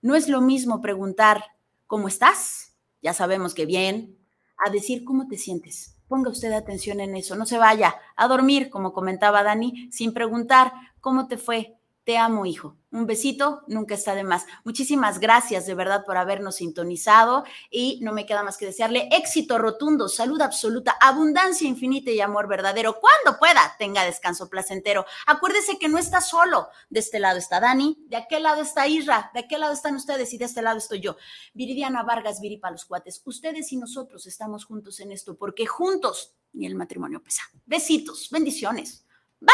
no 0.01 0.15
es 0.15 0.29
lo 0.29 0.39
mismo 0.39 0.79
preguntar 0.79 1.43
cómo 1.87 2.07
estás 2.07 2.70
ya 3.01 3.13
sabemos 3.13 3.53
que 3.53 3.65
bien, 3.65 4.17
a 4.65 4.69
decir 4.69 5.03
cómo 5.03 5.27
te 5.27 5.37
sientes. 5.37 5.97
Ponga 6.07 6.29
usted 6.29 6.51
atención 6.51 6.99
en 6.99 7.15
eso, 7.15 7.35
no 7.35 7.45
se 7.45 7.57
vaya 7.57 7.95
a 8.15 8.27
dormir, 8.27 8.69
como 8.69 8.93
comentaba 8.93 9.43
Dani, 9.43 9.89
sin 9.91 10.13
preguntar 10.13 10.73
cómo 10.99 11.27
te 11.27 11.37
fue, 11.37 11.77
te 12.03 12.17
amo, 12.17 12.45
hijo. 12.45 12.77
Un 12.91 13.05
besito 13.05 13.61
nunca 13.67 13.93
está 13.93 14.15
de 14.15 14.23
más. 14.23 14.45
Muchísimas 14.63 15.19
gracias 15.19 15.65
de 15.65 15.75
verdad 15.75 16.03
por 16.05 16.17
habernos 16.17 16.55
sintonizado 16.55 17.45
y 17.69 17.99
no 18.01 18.11
me 18.11 18.25
queda 18.25 18.43
más 18.43 18.57
que 18.57 18.65
desearle 18.65 19.07
éxito 19.11 19.57
rotundo, 19.57 20.09
salud 20.09 20.41
absoluta, 20.41 20.97
abundancia 20.99 21.67
infinita 21.67 22.11
y 22.11 22.19
amor 22.19 22.47
verdadero. 22.47 22.99
Cuando 22.99 23.39
pueda, 23.39 23.75
tenga 23.77 24.03
descanso 24.03 24.49
placentero. 24.49 25.05
Acuérdese 25.27 25.77
que 25.77 25.89
no 25.89 25.99
está 25.99 26.21
solo. 26.21 26.69
De 26.89 26.99
este 26.99 27.19
lado 27.19 27.37
está 27.37 27.59
Dani, 27.59 27.97
de 28.07 28.17
aquel 28.17 28.43
lado 28.43 28.61
está 28.61 28.87
Isra, 28.87 29.29
de 29.33 29.41
aquel 29.41 29.61
lado 29.61 29.73
están 29.73 29.95
ustedes 29.95 30.33
y 30.33 30.37
de 30.37 30.45
este 30.45 30.61
lado 30.61 30.79
estoy 30.79 30.99
yo. 30.99 31.17
Viridiana 31.53 32.03
Vargas, 32.03 32.41
Viri 32.41 32.57
para 32.57 32.71
los 32.71 32.85
cuates. 32.85 33.21
Ustedes 33.25 33.71
y 33.71 33.77
nosotros 33.77 34.25
estamos 34.25 34.65
juntos 34.65 34.99
en 34.99 35.11
esto 35.11 35.37
porque 35.37 35.65
juntos 35.65 36.33
ni 36.53 36.65
el 36.65 36.75
matrimonio 36.75 37.23
pesa. 37.23 37.43
Besitos, 37.65 38.29
bendiciones. 38.31 39.05
Bye, 39.39 39.53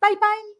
bye, 0.00 0.16
bye. 0.16 0.59